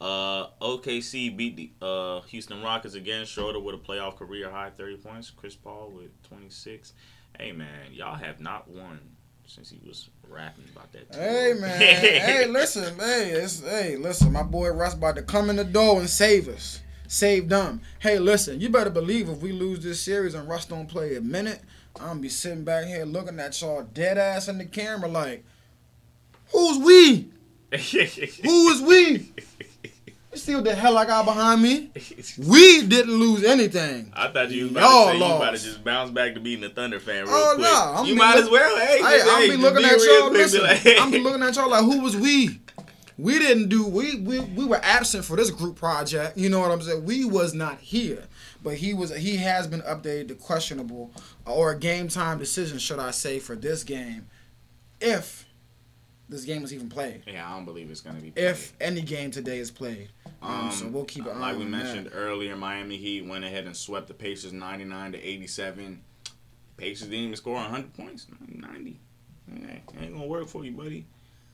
Uh, 0.00 0.48
OKC 0.62 1.36
beat 1.36 1.56
the 1.56 1.70
uh, 1.86 2.22
Houston 2.22 2.62
Rockets 2.62 2.94
again. 2.94 3.26
Schroeder 3.26 3.60
with 3.60 3.74
a 3.74 3.78
playoff 3.78 4.16
career 4.16 4.50
high 4.50 4.70
30 4.70 4.96
points. 4.96 5.30
Chris 5.30 5.54
Paul 5.54 5.92
with 5.94 6.10
26. 6.22 6.94
Hey 7.38 7.52
man, 7.52 7.92
y'all 7.92 8.16
have 8.16 8.40
not 8.40 8.68
won 8.68 8.98
since 9.46 9.70
he 9.70 9.80
was 9.86 10.08
rapping 10.28 10.64
about 10.72 10.90
that. 10.92 11.14
Hey 11.14 11.54
man, 11.60 11.78
hey 11.80 12.46
listen, 12.46 12.98
hey, 12.98 13.30
it's, 13.30 13.60
hey 13.60 13.96
listen, 13.96 14.32
my 14.32 14.42
boy 14.42 14.70
Russ 14.70 14.94
about 14.94 15.16
to 15.16 15.22
come 15.22 15.50
in 15.50 15.56
the 15.56 15.64
door 15.64 16.00
and 16.00 16.08
save 16.08 16.48
us, 16.48 16.80
save 17.06 17.48
them. 17.48 17.82
Hey 17.98 18.18
listen, 18.18 18.60
you 18.60 18.68
better 18.68 18.90
believe 18.90 19.28
if 19.28 19.42
we 19.42 19.52
lose 19.52 19.80
this 19.80 20.00
series 20.00 20.34
and 20.34 20.48
Russ 20.48 20.66
don't 20.66 20.88
play 20.88 21.16
a 21.16 21.20
minute, 21.20 21.60
I'm 21.98 22.06
gonna 22.06 22.20
be 22.20 22.28
sitting 22.28 22.64
back 22.64 22.86
here 22.86 23.04
looking 23.04 23.38
at 23.40 23.60
y'all 23.60 23.82
dead 23.82 24.16
ass 24.18 24.48
in 24.48 24.58
the 24.58 24.64
camera 24.64 25.08
like, 25.08 25.44
who's 26.52 26.78
we? 26.78 27.28
Who 27.72 28.68
is 28.70 28.82
we? 28.82 29.32
You 30.32 30.38
see 30.38 30.54
what 30.56 30.64
the 30.64 30.74
hell 30.74 30.96
I 30.98 31.04
got 31.06 31.24
behind 31.24 31.62
me? 31.62 31.90
We 32.38 32.86
didn't 32.86 33.14
lose 33.14 33.44
anything. 33.44 34.12
I 34.14 34.28
thought 34.28 34.50
you 34.50 34.64
was 34.64 34.72
about 34.72 34.80
Y'all 34.82 35.06
to 35.06 35.12
say 35.12 35.18
you 35.18 35.24
about 35.34 35.50
to 35.56 35.62
just 35.64 35.84
bounce 35.84 36.10
back 36.10 36.34
to 36.34 36.40
being 36.40 36.62
a 36.64 36.68
Thunder 36.68 36.98
fan 37.00 37.24
real 37.26 37.34
Oh 37.34 37.52
quick. 37.54 37.62
no, 37.62 37.92
I'm 37.96 38.06
you 38.06 38.14
might 38.16 38.34
look- 38.36 38.44
as 38.44 38.50
well. 38.50 38.76
Hey, 38.78 38.96
Hey, 39.02 39.18
just, 39.18 39.30
I'm 39.32 39.40
hey, 39.42 39.50
be 39.50 39.56
looking 39.56 39.78
be 39.82 39.84
at 39.84 40.00
y'all. 40.02 40.28
quick, 40.30 40.32
Listen, 40.38 40.62
like, 40.62 40.82
I'm 41.00 41.10
be 41.10 41.18
looking 41.18 41.42
at 41.42 41.54
y'all 41.56 41.70
like, 41.70 41.84
who 41.84 42.00
was 42.00 42.16
we? 42.16 42.60
We 43.18 43.38
didn't 43.38 43.68
do. 43.68 43.86
We 43.86 44.16
we 44.20 44.40
we 44.40 44.64
were 44.64 44.80
absent 44.82 45.24
for 45.24 45.36
this 45.36 45.50
group 45.50 45.76
project. 45.76 46.38
You 46.38 46.48
know 46.48 46.58
what 46.60 46.70
I'm 46.70 46.80
saying? 46.82 47.04
We 47.04 47.24
was 47.24 47.52
not 47.54 47.78
here, 47.78 48.24
but 48.62 48.74
he 48.74 48.94
was. 48.94 49.14
He 49.16 49.36
has 49.38 49.66
been 49.66 49.80
updated 49.82 50.28
to 50.28 50.34
questionable 50.34 51.10
or 51.46 51.72
a 51.72 51.78
game 51.78 52.08
time 52.08 52.38
decision, 52.38 52.78
should 52.78 52.98
I 52.98 53.10
say, 53.10 53.38
for 53.38 53.56
this 53.56 53.84
game, 53.84 54.26
if 55.00 55.46
this 56.28 56.44
game 56.44 56.62
was 56.62 56.72
even 56.72 56.88
played. 56.88 57.22
Yeah, 57.26 57.48
I 57.50 57.54
don't 57.56 57.64
believe 57.64 57.90
it's 57.90 58.00
gonna 58.00 58.20
be. 58.20 58.32
If 58.36 58.72
any 58.80 59.02
game 59.02 59.30
today 59.30 59.58
is 59.58 59.70
played, 59.70 60.08
um, 60.42 60.66
Um, 60.66 60.70
so 60.72 60.86
we'll 60.88 61.04
keep 61.04 61.26
it 61.26 61.36
like 61.36 61.56
we 61.56 61.64
on 61.64 61.70
mentioned 61.70 62.06
that. 62.06 62.14
earlier, 62.14 62.54
Miami 62.56 62.96
Heat 62.96 63.22
went 63.26 63.44
ahead 63.44 63.64
and 63.66 63.76
swept 63.76 64.06
the 64.08 64.14
Pacers 64.14 64.52
99 64.52 65.12
to 65.12 65.18
87. 65.20 66.00
Pacers 66.76 67.08
didn't 67.08 67.24
even 67.24 67.36
score 67.36 67.54
100 67.54 67.92
points. 67.94 68.26
90. 68.48 68.98
Hey, 69.66 69.82
ain't 70.00 70.14
gonna 70.14 70.26
work 70.26 70.46
for 70.46 70.64
you, 70.64 70.70
buddy. 70.72 71.04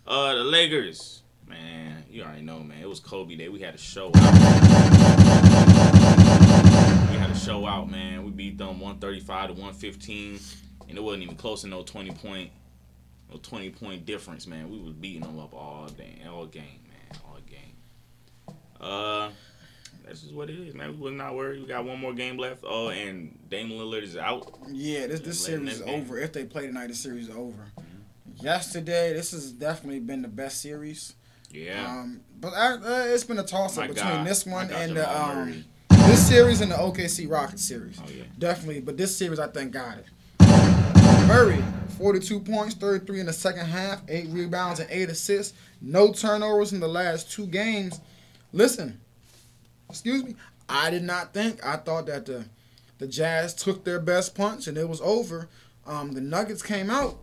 Uh, 0.06 0.34
the 0.34 0.44
Lakers, 0.44 1.22
man, 1.48 2.04
you 2.10 2.22
already 2.22 2.42
know, 2.42 2.60
man. 2.60 2.80
It 2.82 2.88
was 2.88 3.00
Kobe 3.00 3.34
Day. 3.34 3.48
We 3.48 3.60
had 3.60 3.74
a 3.74 3.78
show. 3.78 4.10
We 7.10 7.16
had 7.16 7.30
a 7.30 7.36
show 7.36 7.66
out, 7.66 7.90
man. 7.90 8.24
We 8.24 8.30
beat 8.30 8.58
them 8.58 8.80
135 8.80 9.48
to 9.48 9.52
115, 9.54 10.40
and 10.88 10.98
it 10.98 11.00
wasn't 11.02 11.22
even 11.22 11.36
close 11.36 11.62
to 11.62 11.68
no 11.68 11.82
20 11.82 12.10
point, 12.12 12.50
no 13.30 13.38
20 13.38 13.70
point 13.70 14.06
difference, 14.06 14.46
man. 14.46 14.70
We 14.70 14.78
was 14.78 14.92
beating 14.92 15.22
them 15.22 15.38
up 15.38 15.54
all 15.54 15.86
day, 15.86 16.22
all 16.28 16.46
game, 16.46 16.80
man, 16.88 17.20
all 17.24 17.38
game. 17.48 18.56
Uh, 18.80 19.30
that's 20.04 20.22
just 20.22 20.34
what 20.34 20.50
it 20.50 20.58
is, 20.58 20.74
man. 20.74 20.92
We 20.92 20.98
was 20.98 21.12
not 21.12 21.34
worried. 21.34 21.60
We 21.60 21.66
got 21.66 21.84
one 21.84 21.98
more 21.98 22.12
game 22.12 22.38
left. 22.38 22.64
Oh, 22.64 22.88
and 22.88 23.38
Dame 23.48 23.70
Lillard 23.70 24.02
is 24.02 24.16
out. 24.16 24.58
Yeah, 24.68 25.06
this 25.06 25.20
this 25.20 25.44
series 25.44 25.80
is 25.80 25.82
over. 25.82 26.18
If 26.18 26.32
they 26.32 26.44
play 26.44 26.66
tonight, 26.66 26.88
the 26.88 26.94
series 26.94 27.28
is 27.28 27.34
over. 27.34 27.72
Mm-hmm. 27.78 28.44
Yesterday, 28.44 29.12
this 29.12 29.32
has 29.32 29.52
definitely 29.52 30.00
been 30.00 30.22
the 30.22 30.28
best 30.28 30.60
series. 30.60 31.14
Yeah. 31.50 32.00
Um, 32.00 32.20
but 32.40 32.52
I, 32.52 32.72
uh, 32.74 33.04
it's 33.06 33.24
been 33.24 33.38
a 33.38 33.44
toss 33.44 33.78
up 33.78 33.88
between 33.88 34.04
guy. 34.04 34.24
this 34.24 34.44
one 34.44 34.70
and 34.70 34.96
the 34.96 35.20
um. 35.20 35.64
This 36.06 36.26
series 36.26 36.60
and 36.60 36.70
the 36.70 36.76
OKC 36.76 37.30
Rockets 37.30 37.64
series. 37.64 37.98
Oh 38.00 38.08
yeah. 38.10 38.24
Definitely, 38.38 38.80
but 38.80 38.96
this 38.96 39.16
series 39.16 39.38
I 39.38 39.48
think 39.48 39.72
got 39.72 39.98
it. 39.98 40.06
Murray, 41.26 41.62
42 41.98 42.40
points, 42.40 42.74
33 42.76 43.20
in 43.20 43.26
the 43.26 43.32
second 43.32 43.66
half, 43.66 44.02
eight 44.08 44.28
rebounds 44.28 44.78
and 44.78 44.88
eight 44.90 45.08
assists, 45.10 45.56
no 45.80 46.12
turnovers 46.12 46.72
in 46.72 46.78
the 46.78 46.88
last 46.88 47.32
two 47.32 47.46
games. 47.46 48.00
Listen, 48.52 49.00
excuse 49.90 50.22
me, 50.22 50.36
I 50.68 50.90
did 50.90 51.02
not 51.02 51.34
think. 51.34 51.64
I 51.66 51.76
thought 51.76 52.06
that 52.06 52.26
the 52.26 52.44
the 52.98 53.06
Jazz 53.06 53.52
took 53.54 53.84
their 53.84 54.00
best 54.00 54.34
punch 54.34 54.68
and 54.68 54.78
it 54.78 54.88
was 54.88 55.00
over. 55.00 55.48
Um, 55.86 56.12
the 56.12 56.20
Nuggets 56.20 56.62
came 56.62 56.88
out, 56.88 57.18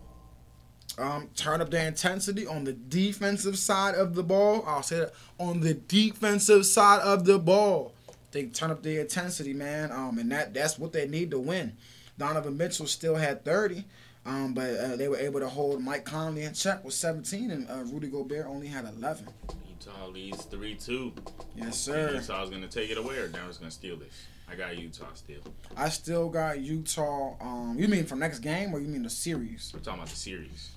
um, 0.98 1.30
turned 1.36 1.62
up 1.62 1.72
their 1.72 1.88
intensity 1.88 2.46
on 2.46 2.66
the 2.66 2.74
defensive 2.74 3.58
side 3.58 3.96
of 3.96 4.14
the 4.14 4.24
ball. 4.24 4.64
I'll 4.68 4.84
say 4.84 5.00
that 5.00 5.14
on 5.40 5.62
the 5.62 5.74
defensive 5.74 6.66
side 6.66 7.00
of 7.02 7.26
the 7.26 7.40
ball, 7.40 7.94
they 8.34 8.48
turn 8.48 8.72
up 8.72 8.84
the 8.84 9.00
intensity, 9.00 9.54
man. 9.54 9.92
Um, 9.92 10.18
and 10.18 10.30
that 10.32 10.54
that's 10.54 10.78
what 10.78 10.92
they 10.92 11.08
need 11.08 11.32
to 11.32 11.40
win. 11.40 11.78
Donovan 12.18 12.58
Mitchell 12.58 12.86
still 12.86 13.16
had 13.16 13.46
30, 13.46 13.86
um, 14.26 14.54
but 14.54 14.70
uh, 14.78 14.96
they 14.96 15.08
were 15.08 15.18
able 15.18 15.40
to 15.40 15.48
hold 15.48 15.82
Mike 15.82 16.06
Conley 16.06 16.44
in 16.44 16.54
check 16.54 16.84
with 16.84 16.94
17, 16.94 17.50
and 17.50 17.70
uh, 17.70 17.84
Rudy 17.92 18.08
Gobert 18.08 18.46
only 18.46 18.68
had 18.68 18.86
11. 18.86 19.28
Utah 19.68 20.08
leads 20.08 20.44
three 20.46 20.76
two. 20.76 21.14
Yes, 21.56 21.80
sir. 21.80 22.12
Utah's 22.14 22.50
gonna 22.50 22.68
take 22.68 22.90
it 22.90 22.98
away, 22.98 23.18
or 23.18 23.28
Denver's 23.28 23.58
gonna 23.58 23.72
steal 23.72 23.96
this. 23.96 24.26
I 24.50 24.56
got 24.56 24.78
Utah 24.78 25.06
still. 25.14 25.42
I 25.76 25.90
still 25.90 26.30
got 26.30 26.60
Utah. 26.60 27.36
Um, 27.42 27.76
you 27.78 27.88
mean 27.88 28.06
for 28.06 28.16
next 28.16 28.40
game 28.40 28.74
or 28.74 28.80
you 28.80 28.88
mean 28.88 29.04
the 29.04 29.10
series? 29.10 29.72
We're 29.74 29.80
talking 29.80 30.02
about 30.02 30.10
the 30.10 30.16
series. 30.16 30.72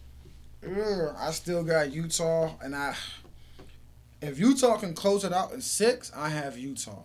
I 1.18 1.30
still 1.32 1.62
got 1.62 1.92
Utah, 1.92 2.54
and 2.62 2.74
I. 2.74 2.94
If 4.22 4.38
Utah 4.38 4.78
can 4.78 4.94
close 4.94 5.24
it 5.24 5.32
out 5.32 5.52
in 5.52 5.60
six, 5.60 6.10
I 6.16 6.30
have 6.30 6.58
Utah. 6.58 7.02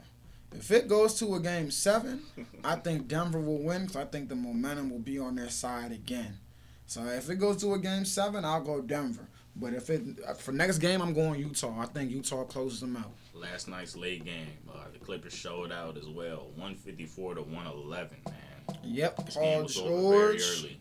If 0.53 0.71
it 0.71 0.87
goes 0.87 1.13
to 1.19 1.35
a 1.35 1.39
game 1.39 1.71
seven, 1.71 2.23
I 2.63 2.75
think 2.75 3.07
Denver 3.07 3.39
will 3.39 3.63
win 3.63 3.83
because 3.83 3.95
I 3.95 4.05
think 4.05 4.29
the 4.29 4.35
momentum 4.35 4.89
will 4.89 4.99
be 4.99 5.17
on 5.17 5.35
their 5.35 5.49
side 5.49 5.91
again. 5.91 6.37
So 6.85 7.03
if 7.05 7.29
it 7.29 7.35
goes 7.35 7.57
to 7.57 7.73
a 7.73 7.79
game 7.79 8.03
seven, 8.03 8.43
I'll 8.43 8.61
go 8.61 8.81
Denver. 8.81 9.27
But 9.55 9.73
if 9.73 9.89
it 9.89 10.03
for 10.39 10.51
next 10.51 10.79
game, 10.79 11.01
I'm 11.01 11.13
going 11.13 11.39
Utah. 11.39 11.79
I 11.79 11.85
think 11.85 12.11
Utah 12.11 12.43
closes 12.43 12.81
them 12.81 12.97
out. 12.97 13.11
Last 13.33 13.67
night's 13.67 13.95
late 13.95 14.23
game, 14.25 14.47
uh, 14.69 14.85
the 14.91 14.99
Clippers 14.99 15.33
showed 15.33 15.71
out 15.71 15.97
as 15.97 16.07
well, 16.07 16.47
154 16.55 17.35
to 17.35 17.41
111. 17.41 18.17
Man, 18.25 18.35
Yep, 18.83 19.25
this 19.25 19.35
Paul 19.35 19.63
was 19.63 19.77
over 19.77 20.27
very 20.27 20.37
George. 20.37 20.77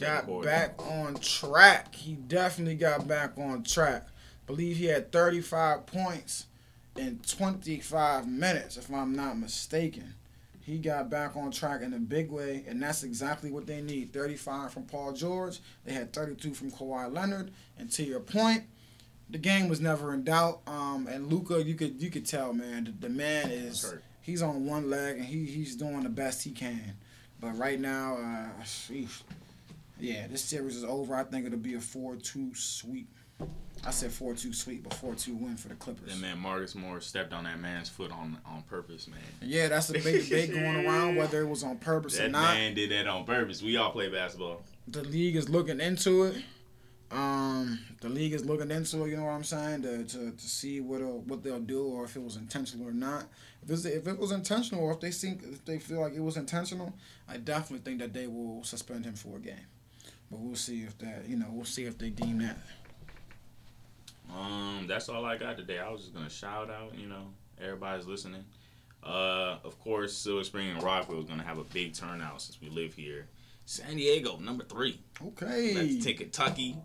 Got 0.00 0.24
quarter. 0.26 0.46
back 0.48 0.74
on 0.82 1.14
track. 1.16 1.94
He 1.94 2.14
definitely 2.14 2.74
got 2.74 3.08
back 3.08 3.38
on 3.38 3.62
track. 3.62 4.06
Believe 4.46 4.76
he 4.76 4.86
had 4.86 5.12
35 5.12 5.86
points 5.86 6.46
in 6.98 7.20
25 7.26 8.28
minutes, 8.28 8.76
if 8.76 8.92
I'm 8.92 9.14
not 9.14 9.38
mistaken. 9.38 10.14
He 10.60 10.76
got 10.76 11.08
back 11.08 11.34
on 11.34 11.50
track 11.50 11.80
in 11.80 11.94
a 11.94 11.98
big 11.98 12.30
way, 12.30 12.64
and 12.68 12.82
that's 12.82 13.02
exactly 13.02 13.50
what 13.50 13.66
they 13.66 13.80
need. 13.80 14.12
35 14.12 14.70
from 14.70 14.82
Paul 14.82 15.12
George. 15.12 15.60
They 15.86 15.94
had 15.94 16.12
32 16.12 16.52
from 16.52 16.70
Kawhi 16.70 17.10
Leonard. 17.10 17.52
And 17.78 17.90
to 17.92 18.02
your 18.02 18.20
point, 18.20 18.64
the 19.30 19.38
game 19.38 19.68
was 19.68 19.80
never 19.80 20.12
in 20.12 20.24
doubt. 20.24 20.60
Um, 20.66 21.06
and 21.06 21.32
Luka, 21.32 21.62
you 21.62 21.74
could 21.74 22.02
you 22.02 22.10
could 22.10 22.26
tell, 22.26 22.52
man, 22.52 22.84
the, 22.84 23.08
the 23.08 23.08
man 23.08 23.50
is 23.50 23.94
he's 24.20 24.42
on 24.42 24.66
one 24.66 24.90
leg 24.90 25.16
and 25.16 25.24
he 25.24 25.46
he's 25.46 25.74
doing 25.74 26.02
the 26.02 26.10
best 26.10 26.44
he 26.44 26.50
can. 26.50 26.94
But 27.40 27.56
right 27.56 27.80
now, 27.80 28.18
uh, 28.18 28.64
yeah, 30.00 30.26
this 30.26 30.42
series 30.42 30.76
is 30.76 30.84
over. 30.84 31.14
I 31.14 31.24
think 31.24 31.46
it'll 31.46 31.58
be 31.58 31.74
a 31.74 31.80
four-two 31.80 32.54
sweep. 32.54 33.08
I 33.84 33.90
said 33.90 34.12
four-two 34.12 34.52
sweep, 34.52 34.84
but 34.84 34.94
four-two 34.94 35.34
win 35.34 35.56
for 35.56 35.68
the 35.68 35.74
Clippers. 35.74 36.12
That 36.12 36.20
man 36.20 36.38
Marcus 36.38 36.74
Morris 36.74 37.06
stepped 37.06 37.32
on 37.32 37.44
that 37.44 37.60
man's 37.60 37.88
foot 37.88 38.10
on 38.10 38.38
on 38.44 38.62
purpose, 38.62 39.08
man. 39.08 39.20
Yeah, 39.40 39.68
that's 39.68 39.86
the 39.86 39.94
big 40.00 40.24
debate 40.24 40.50
going 40.52 40.84
around 40.84 41.16
whether 41.16 41.40
it 41.40 41.48
was 41.48 41.62
on 41.62 41.78
purpose 41.78 42.18
or 42.18 42.28
not. 42.28 42.48
That 42.48 42.54
man 42.54 42.74
did 42.74 42.90
that 42.90 43.06
on 43.06 43.24
purpose. 43.24 43.62
We 43.62 43.76
all 43.76 43.90
play 43.90 44.08
basketball. 44.08 44.62
The 44.88 45.04
league 45.04 45.36
is 45.36 45.48
looking 45.48 45.80
into 45.80 46.24
it. 46.24 46.36
Um, 47.10 47.78
the 48.02 48.10
league 48.10 48.34
is 48.34 48.44
looking 48.44 48.70
into 48.70 49.04
it. 49.04 49.10
You 49.10 49.16
know 49.16 49.24
what 49.24 49.30
I'm 49.30 49.44
saying? 49.44 49.82
To 49.82 50.04
to, 50.04 50.32
to 50.32 50.48
see 50.48 50.80
what 50.80 51.00
uh, 51.00 51.06
what 51.06 51.42
they'll 51.42 51.60
do 51.60 51.84
or 51.84 52.04
if 52.04 52.16
it 52.16 52.22
was 52.22 52.36
intentional 52.36 52.86
or 52.88 52.92
not. 52.92 53.24
If 53.62 53.70
it's, 53.70 53.84
if 53.84 54.06
it 54.06 54.18
was 54.18 54.32
intentional 54.32 54.84
or 54.84 54.92
if 54.92 55.00
they 55.00 55.12
think 55.12 55.42
if 55.44 55.64
they 55.64 55.78
feel 55.78 56.00
like 56.00 56.14
it 56.14 56.22
was 56.22 56.36
intentional, 56.36 56.92
I 57.28 57.38
definitely 57.38 57.78
think 57.78 58.00
that 58.00 58.12
they 58.12 58.26
will 58.26 58.64
suspend 58.64 59.06
him 59.06 59.14
for 59.14 59.36
a 59.36 59.40
game. 59.40 59.66
But 60.30 60.40
we'll 60.40 60.56
see 60.56 60.82
if 60.82 60.98
that 60.98 61.26
you 61.26 61.36
know 61.36 61.46
we'll 61.50 61.64
see 61.64 61.84
if 61.84 61.96
they 61.96 62.10
deem 62.10 62.38
that. 62.40 62.58
Um, 64.34 64.86
that's 64.88 65.08
all 65.08 65.24
I 65.24 65.36
got 65.36 65.56
today. 65.56 65.78
I 65.78 65.90
was 65.90 66.02
just 66.02 66.14
gonna 66.14 66.30
shout 66.30 66.70
out, 66.70 66.94
you 66.96 67.06
know, 67.06 67.26
everybody's 67.60 68.06
listening. 68.06 68.44
Uh, 69.02 69.58
of 69.64 69.78
course, 69.80 70.14
Silver 70.16 70.44
Spring 70.44 70.70
and 70.70 70.82
Rockville 70.82 71.20
is 71.20 71.24
gonna 71.24 71.44
have 71.44 71.58
a 71.58 71.64
big 71.64 71.94
turnout 71.94 72.42
since 72.42 72.60
we 72.60 72.68
live 72.68 72.94
here. 72.94 73.28
San 73.64 73.96
Diego, 73.96 74.38
number 74.38 74.64
three. 74.64 75.00
Okay. 75.22 75.74
Let's 75.74 76.04
take 76.04 76.18
Kentucky, 76.18 76.76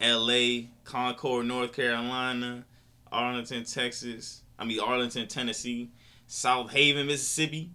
L.A., 0.00 0.68
Concord, 0.84 1.46
North 1.46 1.72
Carolina, 1.72 2.64
Arlington, 3.10 3.64
Texas. 3.64 4.42
I 4.58 4.64
mean 4.64 4.80
Arlington, 4.80 5.28
Tennessee, 5.28 5.90
South 6.26 6.70
Haven, 6.70 7.06
Mississippi, 7.06 7.70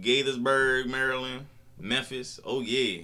Gaithersburg, 0.00 0.86
Maryland, 0.86 1.46
Memphis. 1.78 2.40
Oh 2.44 2.60
yeah, 2.60 3.02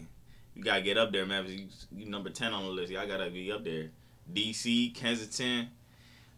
you 0.55 0.63
gotta 0.63 0.83
get 0.83 0.99
up 0.99 1.13
there, 1.13 1.27
Memphis. 1.27 1.53
You, 1.53 1.69
you 1.93 2.07
number 2.07 2.31
ten 2.31 2.53
on 2.53 2.65
the 2.65 2.71
list. 2.71 2.93
Y'all 2.93 3.07
gotta 3.07 3.31
be 3.31 3.53
up 3.53 3.65
there. 3.65 3.91
D.C., 4.33 4.91
Kensington, 4.91 5.69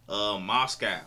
uh, 0.09 0.39
Moscow. 0.39 1.01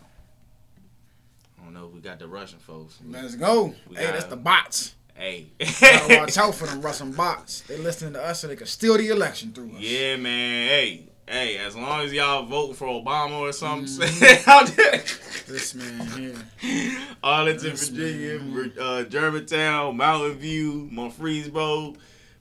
I 1.59 1.63
don't 1.63 1.73
know. 1.73 1.87
if 1.87 1.93
We 1.93 1.99
got 2.01 2.19
the 2.19 2.27
Russian 2.27 2.59
folks. 2.59 2.99
Let's 3.07 3.35
go. 3.35 3.73
We 3.89 3.95
hey, 3.95 4.03
got- 4.05 4.13
that's 4.13 4.25
the 4.25 4.35
bots. 4.37 4.95
Hey. 5.15 5.47
Gotta 5.79 6.17
watch 6.17 6.37
out 6.39 6.55
for 6.55 6.65
them 6.65 6.81
Russian 6.81 7.11
bots. 7.11 7.61
They 7.61 7.77
listening 7.77 8.13
to 8.13 8.23
us 8.23 8.39
so 8.39 8.47
they 8.47 8.55
can 8.55 8.65
steal 8.67 8.97
the 8.97 9.09
election 9.09 9.51
through 9.53 9.69
us. 9.75 9.79
Yeah, 9.79 10.15
man. 10.17 10.67
Hey, 10.67 11.03
hey. 11.27 11.57
As 11.59 11.75
long 11.75 12.01
as 12.01 12.11
y'all 12.11 12.45
vote 12.47 12.75
for 12.75 12.87
Obama 12.87 13.39
or 13.39 13.53
something, 13.53 13.85
Mm-hmm. 13.87 15.21
This 15.53 15.75
man 15.75 16.07
here. 16.07 16.97
Arlington, 17.21 17.69
Yes, 17.71 17.89
Virginia, 17.89 18.39
man. 18.39 18.71
Uh, 18.79 19.03
Germantown, 19.03 19.95
Mountain 19.97 20.37
View, 20.39 20.87
Murfreesboro, 20.91 21.93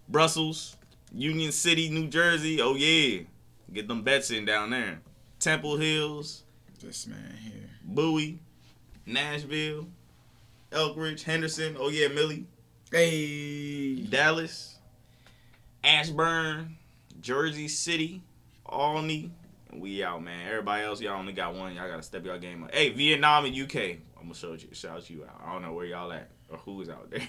Brussels, 0.09 0.77
Union 1.13 1.53
City, 1.53 1.91
New 1.91 2.07
Jersey. 2.09 2.61
Oh 2.63 2.75
yeah, 2.75 3.21
get 3.73 3.89
them 3.89 4.03
bets 4.03 4.31
in 4.31 4.45
down 4.45 4.71
there. 4.71 5.01
Temple 5.39 5.77
Hills, 5.77 6.43
This 6.81 7.07
man 7.07 7.37
here. 7.43 7.71
Bowie, 7.85 8.39
Nashville, 9.07 9.87
Elkridge, 10.71 11.23
Henderson. 11.23 11.77
Oh 11.79 11.89
yeah, 11.89 12.09
Millie, 12.09 12.47
Hey. 12.91 13.95
Dallas, 14.03 14.77
Ashburn, 15.83 16.77
Jersey 17.21 17.69
City, 17.69 18.23
Albany. 18.67 19.31
We 19.75 20.05
out, 20.05 20.23
man. 20.23 20.47
Everybody 20.49 20.85
else, 20.85 21.01
y'all 21.01 21.19
only 21.19 21.33
got 21.33 21.55
one. 21.55 21.75
Y'all 21.75 21.89
gotta 21.89 22.03
step 22.03 22.25
y'all 22.27 22.39
game 22.39 22.65
up. 22.65 22.75
Hey, 22.75 22.91
Vietnam 22.91 23.47
and 23.47 23.57
UK. 23.57 23.77
I'm 24.17 24.25
gonna 24.25 24.35
show 24.35 24.53
you, 24.53 24.69
shout 24.73 25.09
you 25.09 25.25
out. 25.25 25.41
I 25.45 25.53
don't 25.53 25.63
know 25.63 25.73
where 25.73 25.87
y'all 25.87 26.13
at 26.13 26.29
or 26.51 26.59
who's 26.59 26.89
out 26.89 27.11
there, 27.11 27.21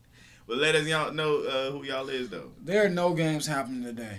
but 0.46 0.58
let 0.58 0.74
us 0.74 0.86
y'all 0.86 1.12
know 1.12 1.38
uh, 1.44 1.70
who 1.70 1.84
y'all 1.84 2.08
is 2.08 2.28
though. 2.28 2.50
There 2.60 2.84
are 2.84 2.88
no 2.88 3.14
games 3.14 3.46
happening 3.46 3.84
today. 3.84 4.18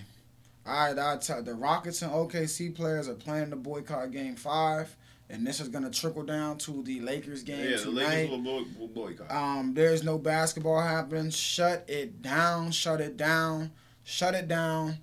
All 0.65 0.73
right, 0.73 0.97
I 0.97 1.17
tell 1.17 1.43
the 1.43 1.53
Rockets 1.53 2.01
and 2.01 2.11
OKC 2.11 2.73
players 2.73 3.09
are 3.09 3.15
planning 3.15 3.49
to 3.49 3.57
boycott 3.57 4.11
Game 4.11 4.35
Five, 4.35 4.95
and 5.29 5.45
this 5.45 5.59
is 5.59 5.67
gonna 5.67 5.89
trickle 5.89 6.23
down 6.23 6.57
to 6.59 6.81
the 6.83 7.01
Lakers 7.01 7.43
game 7.43 7.77
tonight. 7.77 8.29
Yeah, 8.29 8.37
the 8.37 8.43
boy, 8.43 8.63
will 8.79 8.87
boycott. 8.87 9.29
Um, 9.29 9.73
there's 9.73 10.03
no 10.03 10.17
basketball 10.17 10.79
happening. 10.81 11.31
Shut 11.31 11.83
it 11.89 12.21
down. 12.21 12.71
Shut 12.71 13.01
it 13.01 13.17
down. 13.17 13.71
Shut 14.05 14.35
it 14.35 14.47
down. 14.47 14.99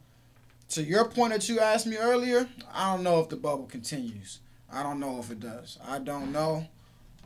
To 0.70 0.82
your 0.82 1.04
point 1.06 1.32
that 1.32 1.48
you 1.48 1.60
asked 1.60 1.86
me 1.86 1.96
earlier, 1.96 2.48
I 2.72 2.94
don't 2.94 3.02
know 3.02 3.20
if 3.20 3.28
the 3.28 3.36
bubble 3.36 3.66
continues. 3.66 4.38
I 4.72 4.82
don't 4.82 5.00
know 5.00 5.18
if 5.18 5.30
it 5.30 5.40
does. 5.40 5.78
I 5.84 5.98
don't 5.98 6.32
know. 6.32 6.68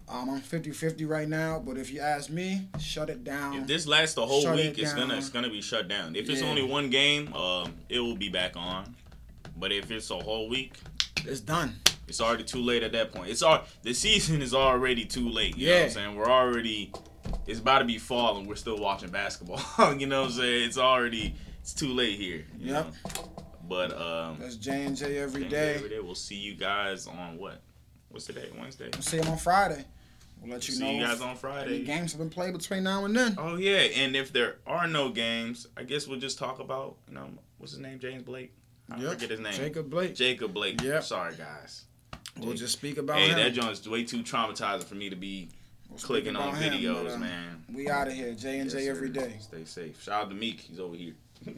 Um, 0.08 0.28
I'm 0.30 0.40
50-50 0.40 1.08
right 1.08 1.28
now, 1.28 1.58
but 1.64 1.78
if 1.78 1.90
you 1.90 2.00
ask 2.00 2.28
me, 2.28 2.68
shut 2.78 3.08
it 3.08 3.24
down. 3.24 3.54
If 3.54 3.66
this 3.66 3.86
lasts 3.86 4.14
the 4.14 4.26
whole 4.26 4.42
Shut 4.42 4.54
week, 4.56 4.78
it 4.78 4.82
it's 4.82 4.92
gonna 4.92 5.16
it's 5.16 5.30
gonna 5.30 5.48
be 5.48 5.62
shut 5.62 5.88
down. 5.88 6.14
If 6.14 6.28
it's 6.28 6.42
only 6.42 6.62
one 6.62 6.90
game, 6.90 7.32
um, 7.34 7.74
it 7.88 8.00
will 8.00 8.14
be 8.16 8.28
back 8.28 8.54
on. 8.56 8.94
But 9.56 9.72
if 9.72 9.90
it's 9.90 10.10
a 10.10 10.16
whole 10.18 10.48
week, 10.48 10.74
it's 11.24 11.40
done. 11.40 11.76
It's 12.06 12.20
already 12.20 12.44
too 12.44 12.60
late 12.60 12.82
at 12.82 12.92
that 12.92 13.12
point. 13.12 13.30
It's 13.30 13.40
all 13.42 13.64
the 13.82 13.94
season 13.94 14.42
is 14.42 14.52
already 14.52 15.06
too 15.06 15.28
late. 15.30 15.56
You 15.56 15.68
know 15.68 15.72
what 15.72 15.78
Yeah. 15.78 15.84
I'm 15.86 15.90
saying? 15.90 16.16
We're 16.16 16.30
already 16.30 16.92
it's 17.46 17.60
about 17.60 17.78
to 17.78 17.84
be 17.86 17.96
fall 17.96 18.36
and 18.36 18.46
we're 18.46 18.56
still 18.56 18.76
watching 18.78 19.08
basketball. 19.08 19.60
you 19.98 20.06
know 20.06 20.20
what 20.22 20.30
I'm 20.32 20.36
saying? 20.36 20.64
It's 20.68 20.76
already 20.78 21.34
it's 21.62 21.72
too 21.72 21.88
late 21.94 22.18
here. 22.18 22.44
you 22.58 22.72
Yep. 22.74 22.86
know? 22.86 22.92
But 23.66 23.98
um 23.98 24.36
That's 24.38 24.56
J 24.56 24.84
and 24.84 24.94
J 24.94 25.16
every 25.18 25.44
day. 25.44 25.76
every 25.76 25.88
day. 25.88 26.00
We'll 26.00 26.14
see 26.14 26.34
you 26.36 26.54
guys 26.56 27.06
on 27.06 27.38
what? 27.38 27.62
What's 28.10 28.26
today? 28.26 28.50
Wednesday. 28.60 28.90
We'll 28.92 29.02
see 29.02 29.16
you 29.16 29.22
on 29.24 29.38
Friday. 29.38 29.84
We'll 30.44 30.52
let 30.52 30.68
you 30.68 30.74
see 30.74 30.84
know. 30.84 30.90
you 30.90 31.06
guys 31.06 31.20
on 31.20 31.30
any 31.30 31.38
Friday. 31.38 31.84
games 31.84 32.12
have 32.12 32.18
been 32.20 32.30
played 32.30 32.52
between 32.52 32.82
now 32.84 33.04
and 33.06 33.16
then. 33.16 33.34
Oh 33.38 33.56
yeah, 33.56 33.78
and 33.78 34.14
if 34.14 34.32
there 34.32 34.56
are 34.66 34.86
no 34.86 35.08
games, 35.08 35.66
I 35.76 35.82
guess 35.84 36.06
we'll 36.06 36.20
just 36.20 36.38
talk 36.38 36.58
about, 36.60 36.96
you 37.08 37.14
know, 37.14 37.28
what's 37.58 37.72
his 37.72 37.80
name? 37.80 37.98
James 37.98 38.22
Blake? 38.22 38.52
I 38.90 38.98
Yep. 39.00 39.12
forget 39.14 39.30
his 39.30 39.40
name. 39.40 39.52
Jacob 39.54 39.88
Blake. 39.90 40.14
Jacob 40.14 40.52
Blake. 40.52 40.82
Yep. 40.82 41.02
Sorry 41.04 41.34
guys. 41.34 41.84
We'll 42.38 42.54
just 42.54 42.74
speak 42.74 42.98
about 42.98 43.18
Hey, 43.18 43.28
him. 43.30 43.36
that 43.38 43.52
joint's 43.54 43.86
way 43.88 44.04
too 44.04 44.22
traumatizing 44.22 44.84
for 44.84 44.96
me 44.96 45.08
to 45.08 45.16
be 45.16 45.48
We'll 45.88 45.98
clicking 45.98 46.36
on 46.36 46.54
him, 46.56 46.72
videos, 46.72 47.04
but, 47.04 47.12
uh, 47.14 47.18
man. 47.18 47.64
We 47.72 47.88
out 47.88 48.08
of 48.08 48.12
here. 48.14 48.34
J 48.34 48.58
and 48.58 48.68
J 48.70 48.88
every 48.88 49.08
day. 49.10 49.36
Stay 49.40 49.64
safe. 49.64 50.02
Shout 50.02 50.24
out 50.24 50.28
to 50.30 50.34
Meek. 50.36 50.60
He's 50.60 50.80
over 50.80 50.96
here. 50.96 51.14